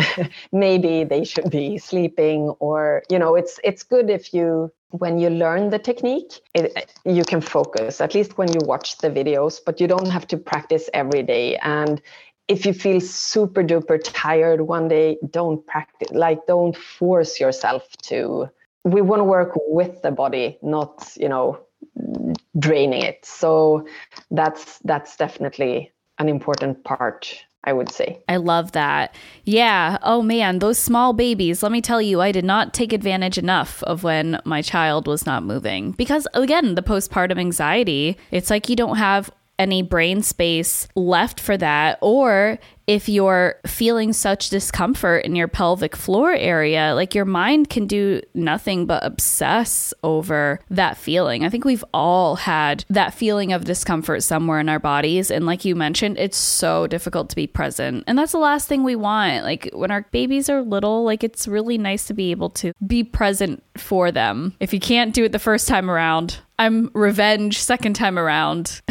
maybe 0.52 1.04
they 1.04 1.24
should 1.24 1.50
be 1.50 1.78
sleeping 1.78 2.50
or 2.60 3.04
you 3.10 3.18
know 3.18 3.36
it's 3.36 3.60
it's 3.64 3.84
good 3.84 4.10
if 4.10 4.34
you 4.34 4.72
when 4.90 5.18
you 5.18 5.30
learn 5.30 5.72
the 5.72 5.80
technique 5.80 6.40
it, 6.54 6.92
you 7.04 7.24
can 7.24 7.42
focus 7.42 8.00
at 8.00 8.14
least 8.14 8.38
when 8.38 8.52
you 8.54 8.60
watch 8.66 8.98
the 9.00 9.10
videos 9.10 9.60
but 9.66 9.82
you 9.82 9.88
don't 9.88 10.10
have 10.10 10.28
to 10.28 10.38
practice 10.38 10.90
every 10.94 11.24
day. 11.24 11.58
And 11.58 12.02
if 12.48 12.66
you 12.66 12.74
feel 12.74 13.00
super 13.00 13.64
duper 13.64 14.00
tired 14.04 14.62
one 14.62 14.88
day, 14.88 15.18
don't 15.30 15.66
practice, 15.66 16.10
like, 16.12 16.46
don't 16.48 16.76
force 16.76 17.40
yourself 17.40 17.88
to. 18.04 18.50
We 18.84 19.02
want 19.02 19.22
to 19.22 19.24
work 19.24 19.52
with 19.68 20.02
the 20.02 20.12
body, 20.12 20.58
not, 20.62 21.14
you 21.16 21.30
know, 21.30 21.60
draining 22.60 23.02
it. 23.02 23.26
So 23.26 23.86
that's 24.32 24.80
that's 24.80 25.16
definitely 25.16 25.92
an 26.20 26.30
important 26.30 26.84
part 26.84 27.44
I 27.66 27.74
would 27.74 27.90
say. 27.90 28.22
I 28.28 28.38
love 28.38 28.74
that. 28.74 29.16
Yeah. 29.46 29.98
Oh 30.04 30.22
man, 30.22 30.60
those 30.60 30.78
small 30.78 31.14
babies. 31.14 31.64
Let 31.64 31.72
me 31.72 31.82
tell 31.82 32.02
you, 32.02 32.20
I 32.22 32.32
did 32.32 32.44
not 32.44 32.74
take 32.74 32.92
advantage 32.92 33.38
enough 33.38 33.82
of 33.84 34.04
when 34.04 34.42
my 34.44 34.62
child 34.62 35.08
was 35.08 35.26
not 35.26 35.44
moving 35.44 35.92
because, 35.94 36.28
again, 36.34 36.76
the 36.76 36.82
postpartum 36.82 37.40
anxiety, 37.40 38.18
it's 38.32 38.50
like 38.50 38.68
you 38.68 38.76
don't 38.76 38.98
have 38.98 39.32
any 39.60 39.82
brain 39.82 40.22
space 40.22 40.88
left 40.96 41.40
for 41.40 41.58
that 41.58 41.98
or 42.02 42.60
if 42.88 43.08
you're 43.08 43.56
feeling 43.66 44.12
such 44.12 44.50
discomfort 44.50 45.24
in 45.26 45.36
your 45.36 45.48
pelvic 45.48 45.96
floor 45.96 46.34
area, 46.34 46.94
like 46.96 47.16
your 47.16 47.26
mind 47.26 47.70
can 47.70 47.88
do 47.88 48.22
nothing 48.34 48.86
but 48.86 49.06
obsess 49.06 49.94
over 50.04 50.60
that 50.70 50.98
feeling. 50.98 51.46
I 51.46 51.50
think 51.50 51.64
we've 51.64 51.86
all 51.94 52.36
had 52.36 52.84
that 52.90 53.14
feeling 53.14 53.54
of 53.54 53.64
discomfort 53.64 54.24
somewhere 54.24 54.60
in 54.60 54.68
our 54.68 54.80
bodies. 54.80 55.32
And 55.32 55.46
like 55.46 55.64
you 55.64 55.76
mentioned, 55.76 56.18
it's 56.18 56.38
so 56.38 56.88
difficult 56.88 57.30
to 57.30 57.36
be 57.36 57.48
present. 57.48 58.04
And 58.06 58.18
that's 58.18 58.34
the 58.34 58.38
last 58.38 58.68
thing 58.68 58.84
we 58.84 58.96
want. 58.96 59.44
Like 59.44 59.70
when 59.74 59.92
our 59.92 60.06
babies 60.12 60.50
are 60.50 60.62
little, 60.62 61.04
like 61.04 61.24
it's 61.24 61.48
really 61.48 61.78
nice 61.78 62.06
to 62.08 62.14
be 62.14 62.32
able 62.32 62.50
to 62.52 62.74
be 62.86 63.04
present 63.04 63.64
for 63.78 64.12
them. 64.12 64.54
If 64.60 64.74
you 64.74 64.80
can't 64.80 65.14
do 65.14 65.24
it 65.24 65.32
the 65.32 65.40
first 65.40 65.68
time 65.68 65.90
around, 65.90 66.40
I'm 66.60 66.92
revenge 66.94 67.60
second 67.60 67.96
time 67.96 68.20
around 68.20 68.82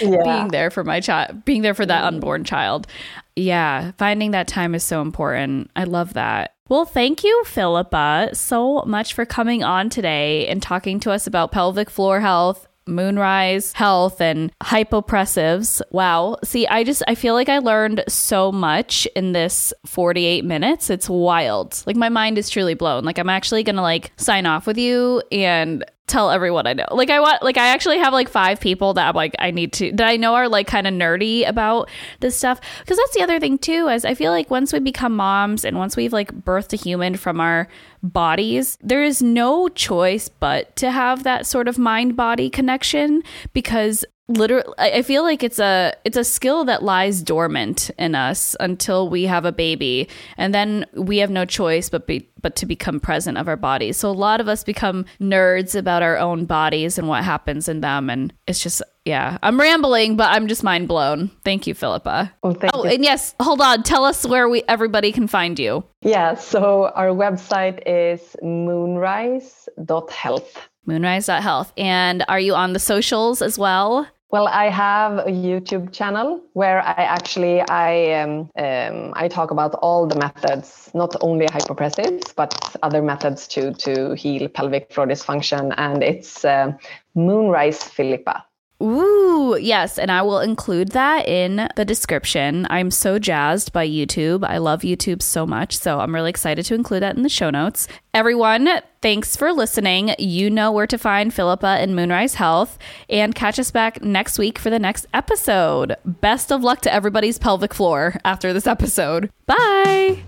yeah. 0.00 0.22
being 0.24 0.48
there 0.48 0.70
for 0.70 0.84
my 0.84 1.00
child, 1.00 1.44
being 1.44 1.62
there 1.62 1.74
for 1.74 1.86
that 1.86 2.04
mm. 2.04 2.06
unborn 2.08 2.44
child. 2.44 2.86
Yeah, 3.34 3.92
finding 3.98 4.32
that 4.32 4.48
time 4.48 4.74
is 4.74 4.84
so 4.84 5.00
important. 5.00 5.70
I 5.74 5.84
love 5.84 6.14
that. 6.14 6.54
Well, 6.68 6.84
thank 6.84 7.24
you, 7.24 7.42
Filippa, 7.44 8.30
so 8.34 8.82
much 8.86 9.14
for 9.14 9.26
coming 9.26 9.62
on 9.62 9.90
today 9.90 10.46
and 10.48 10.62
talking 10.62 11.00
to 11.00 11.10
us 11.10 11.26
about 11.26 11.52
pelvic 11.52 11.90
floor 11.90 12.20
health 12.20 12.66
moonrise 12.86 13.72
health 13.72 14.20
and 14.20 14.52
hypopressives. 14.62 15.80
Wow. 15.90 16.36
See 16.44 16.66
i 16.66 16.84
just 16.84 17.02
i 17.06 17.14
feel 17.14 17.34
like 17.34 17.48
i 17.48 17.58
learned 17.58 18.04
so 18.08 18.50
much 18.52 19.06
in 19.14 19.32
this 19.32 19.72
48 19.86 20.44
minutes. 20.44 20.90
It's 20.90 21.08
wild. 21.08 21.82
Like 21.86 21.96
my 21.96 22.08
mind 22.08 22.38
is 22.38 22.50
truly 22.50 22.74
blown. 22.74 23.04
Like 23.04 23.18
i'm 23.18 23.30
actually 23.30 23.62
gonna 23.62 23.82
like 23.82 24.12
sign 24.16 24.46
off 24.46 24.66
with 24.66 24.78
you 24.78 25.22
and 25.30 25.84
tell 26.12 26.30
everyone 26.30 26.66
I 26.66 26.74
know. 26.74 26.86
Like 26.90 27.10
I 27.10 27.20
want 27.20 27.42
like 27.42 27.56
I 27.56 27.68
actually 27.68 27.98
have 27.98 28.12
like 28.12 28.28
five 28.28 28.60
people 28.60 28.94
that 28.94 29.08
I'm 29.08 29.14
like 29.14 29.34
I 29.38 29.50
need 29.50 29.72
to 29.74 29.92
that 29.92 30.06
I 30.06 30.16
know 30.16 30.34
are 30.34 30.48
like 30.48 30.66
kind 30.66 30.86
of 30.86 30.92
nerdy 30.92 31.48
about 31.48 31.88
this 32.20 32.36
stuff. 32.36 32.60
Because 32.80 32.98
that's 32.98 33.14
the 33.14 33.22
other 33.22 33.40
thing 33.40 33.58
too 33.58 33.88
is 33.88 34.04
I 34.04 34.14
feel 34.14 34.30
like 34.30 34.50
once 34.50 34.72
we 34.72 34.78
become 34.80 35.16
moms 35.16 35.64
and 35.64 35.78
once 35.78 35.96
we've 35.96 36.12
like 36.12 36.32
birthed 36.44 36.72
a 36.72 36.76
human 36.76 37.16
from 37.16 37.40
our 37.40 37.68
bodies, 38.02 38.78
there 38.82 39.02
is 39.02 39.22
no 39.22 39.68
choice 39.68 40.28
but 40.28 40.74
to 40.76 40.90
have 40.90 41.22
that 41.22 41.46
sort 41.46 41.68
of 41.68 41.78
mind 41.78 42.16
body 42.16 42.50
connection 42.50 43.22
because 43.52 44.04
literally 44.28 44.72
i 44.78 45.02
feel 45.02 45.24
like 45.24 45.42
it's 45.42 45.58
a 45.58 45.92
it's 46.04 46.16
a 46.16 46.24
skill 46.24 46.64
that 46.64 46.82
lies 46.82 47.22
dormant 47.22 47.90
in 47.98 48.14
us 48.14 48.54
until 48.60 49.08
we 49.08 49.24
have 49.24 49.44
a 49.44 49.52
baby. 49.52 50.08
And 50.36 50.54
then 50.54 50.86
we 50.94 51.18
have 51.18 51.30
no 51.30 51.44
choice 51.44 51.90
but 51.90 52.06
be 52.06 52.28
but 52.40 52.56
to 52.56 52.66
become 52.66 52.98
present 52.98 53.38
of 53.38 53.48
our 53.48 53.56
bodies. 53.56 53.96
So 53.96 54.10
a 54.10 54.12
lot 54.12 54.40
of 54.40 54.48
us 54.48 54.64
become 54.64 55.04
nerds 55.20 55.74
about 55.74 56.02
our 56.02 56.18
own 56.18 56.44
bodies 56.44 56.98
and 56.98 57.08
what 57.08 57.24
happens 57.24 57.68
in 57.68 57.80
them. 57.80 58.10
And 58.10 58.32
it's 58.46 58.62
just 58.62 58.82
yeah. 59.04 59.38
I'm 59.42 59.60
rambling 59.60 60.16
but 60.16 60.30
i'm 60.30 60.48
just 60.48 60.62
mind 60.62 60.88
blown. 60.88 61.30
Thank 61.44 61.66
you 61.66 61.74
Filippa. 61.74 62.32
Oh, 62.42 62.52
thank 62.52 62.74
oh 62.74 62.84
you. 62.84 62.90
and 62.90 63.04
yes 63.04 63.34
hold 63.40 63.60
on. 63.60 63.82
Tell 63.82 64.04
us 64.04 64.26
where 64.26 64.48
we 64.48 64.62
everybody 64.68 65.12
can 65.12 65.26
find 65.26 65.58
you. 65.58 65.84
Yeah 66.02 66.34
so 66.34 66.90
our 66.94 67.08
website 67.08 67.82
is 67.86 68.36
moonrise.health 68.42 70.68
moonrise.health 70.86 71.72
and 71.76 72.24
are 72.28 72.40
you 72.40 72.54
on 72.54 72.72
the 72.72 72.78
socials 72.78 73.42
as 73.42 73.58
well? 73.58 74.06
Well, 74.32 74.48
I 74.48 74.70
have 74.70 75.18
a 75.18 75.30
YouTube 75.30 75.92
channel 75.92 76.40
where 76.54 76.80
I 76.80 76.92
actually 76.92 77.60
I 77.68 78.22
um, 78.22 78.50
um, 78.56 79.12
I 79.14 79.28
talk 79.28 79.50
about 79.50 79.74
all 79.82 80.06
the 80.06 80.16
methods, 80.16 80.90
not 80.94 81.14
only 81.20 81.44
hypopressives, 81.48 82.34
but 82.34 82.74
other 82.82 83.02
methods 83.02 83.46
to 83.48 83.74
to 83.74 84.14
heal 84.14 84.48
pelvic 84.48 84.90
floor 84.90 85.06
dysfunction, 85.06 85.74
and 85.76 86.02
it's 86.02 86.46
uh, 86.46 86.72
Moonrise 87.14 87.84
Filippa. 87.84 88.42
Ooh, 88.82 89.56
yes. 89.60 89.96
And 89.96 90.10
I 90.10 90.22
will 90.22 90.40
include 90.40 90.88
that 90.88 91.28
in 91.28 91.68
the 91.76 91.84
description. 91.84 92.66
I'm 92.68 92.90
so 92.90 93.18
jazzed 93.18 93.72
by 93.72 93.86
YouTube. 93.86 94.44
I 94.44 94.58
love 94.58 94.80
YouTube 94.80 95.22
so 95.22 95.46
much. 95.46 95.78
So 95.78 96.00
I'm 96.00 96.14
really 96.14 96.30
excited 96.30 96.64
to 96.66 96.74
include 96.74 97.02
that 97.02 97.16
in 97.16 97.22
the 97.22 97.28
show 97.28 97.50
notes. 97.50 97.86
Everyone, 98.12 98.68
thanks 99.00 99.36
for 99.36 99.52
listening. 99.52 100.14
You 100.18 100.50
know 100.50 100.72
where 100.72 100.88
to 100.88 100.98
find 100.98 101.32
Filippa 101.32 101.80
and 101.80 101.94
Moonrise 101.94 102.34
Health. 102.34 102.76
And 103.08 103.34
catch 103.34 103.58
us 103.60 103.70
back 103.70 104.02
next 104.02 104.36
week 104.38 104.58
for 104.58 104.68
the 104.68 104.80
next 104.80 105.06
episode. 105.14 105.94
Best 106.04 106.50
of 106.50 106.64
luck 106.64 106.80
to 106.82 106.92
everybody's 106.92 107.38
pelvic 107.38 107.74
floor 107.74 108.16
after 108.24 108.52
this 108.52 108.66
episode. 108.66 109.30
Bye. 109.46 110.24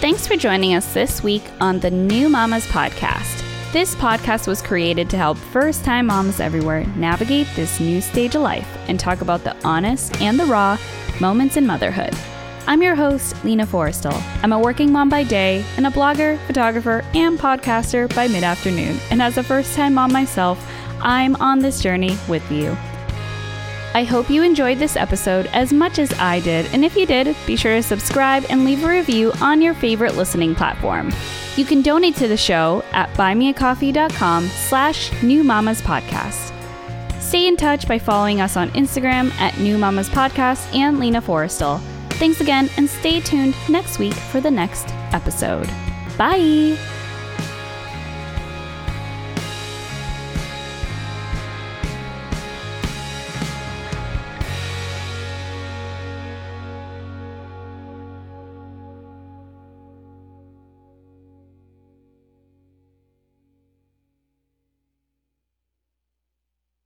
Thanks 0.00 0.28
for 0.28 0.36
joining 0.36 0.74
us 0.74 0.92
this 0.92 1.22
week 1.22 1.42
on 1.60 1.80
the 1.80 1.90
New 1.90 2.28
Mamas 2.28 2.66
Podcast. 2.66 3.47
This 3.70 3.94
podcast 3.96 4.46
was 4.46 4.62
created 4.62 5.10
to 5.10 5.18
help 5.18 5.36
first 5.36 5.84
time 5.84 6.06
moms 6.06 6.40
everywhere 6.40 6.86
navigate 6.96 7.46
this 7.54 7.80
new 7.80 8.00
stage 8.00 8.34
of 8.34 8.40
life 8.40 8.66
and 8.88 8.98
talk 8.98 9.20
about 9.20 9.44
the 9.44 9.54
honest 9.62 10.22
and 10.22 10.40
the 10.40 10.46
raw 10.46 10.78
moments 11.20 11.58
in 11.58 11.66
motherhood. 11.66 12.14
I'm 12.66 12.80
your 12.82 12.94
host, 12.94 13.36
Lina 13.44 13.66
Forrestal. 13.66 14.18
I'm 14.42 14.54
a 14.54 14.58
working 14.58 14.90
mom 14.90 15.10
by 15.10 15.22
day 15.22 15.66
and 15.76 15.86
a 15.86 15.90
blogger, 15.90 16.38
photographer, 16.46 17.04
and 17.12 17.38
podcaster 17.38 18.12
by 18.14 18.26
mid 18.26 18.42
afternoon. 18.42 18.96
And 19.10 19.20
as 19.20 19.36
a 19.36 19.42
first 19.42 19.74
time 19.74 19.92
mom 19.92 20.14
myself, 20.14 20.58
I'm 21.02 21.36
on 21.36 21.58
this 21.58 21.82
journey 21.82 22.16
with 22.26 22.50
you. 22.50 22.74
I 23.94 24.04
hope 24.04 24.30
you 24.30 24.42
enjoyed 24.42 24.78
this 24.78 24.96
episode 24.96 25.46
as 25.46 25.72
much 25.72 25.98
as 25.98 26.12
I 26.18 26.40
did, 26.40 26.66
and 26.72 26.84
if 26.84 26.94
you 26.96 27.06
did, 27.06 27.34
be 27.46 27.56
sure 27.56 27.76
to 27.76 27.82
subscribe 27.82 28.44
and 28.48 28.64
leave 28.64 28.84
a 28.84 28.88
review 28.88 29.32
on 29.40 29.62
your 29.62 29.74
favorite 29.74 30.14
listening 30.14 30.54
platform. 30.54 31.12
You 31.56 31.64
can 31.64 31.82
donate 31.82 32.14
to 32.16 32.28
the 32.28 32.36
show 32.36 32.84
at 32.92 33.12
buymeacoffee.com 33.14 34.46
slash 34.46 35.22
New 35.22 35.42
Mamas 35.42 35.82
Podcast. 35.82 36.52
Stay 37.20 37.46
in 37.48 37.56
touch 37.56 37.88
by 37.88 37.98
following 37.98 38.40
us 38.40 38.56
on 38.56 38.70
Instagram 38.70 39.32
at 39.40 39.58
New 39.58 39.76
Mamas 39.76 40.08
Podcast 40.08 40.72
and 40.74 40.98
Lina 40.98 41.20
Forrestal. 41.20 41.80
Thanks 42.12 42.40
again, 42.40 42.70
and 42.76 42.88
stay 42.88 43.20
tuned 43.20 43.54
next 43.68 43.98
week 43.98 44.14
for 44.14 44.40
the 44.40 44.50
next 44.50 44.88
episode. 45.12 45.68
Bye! 46.16 46.97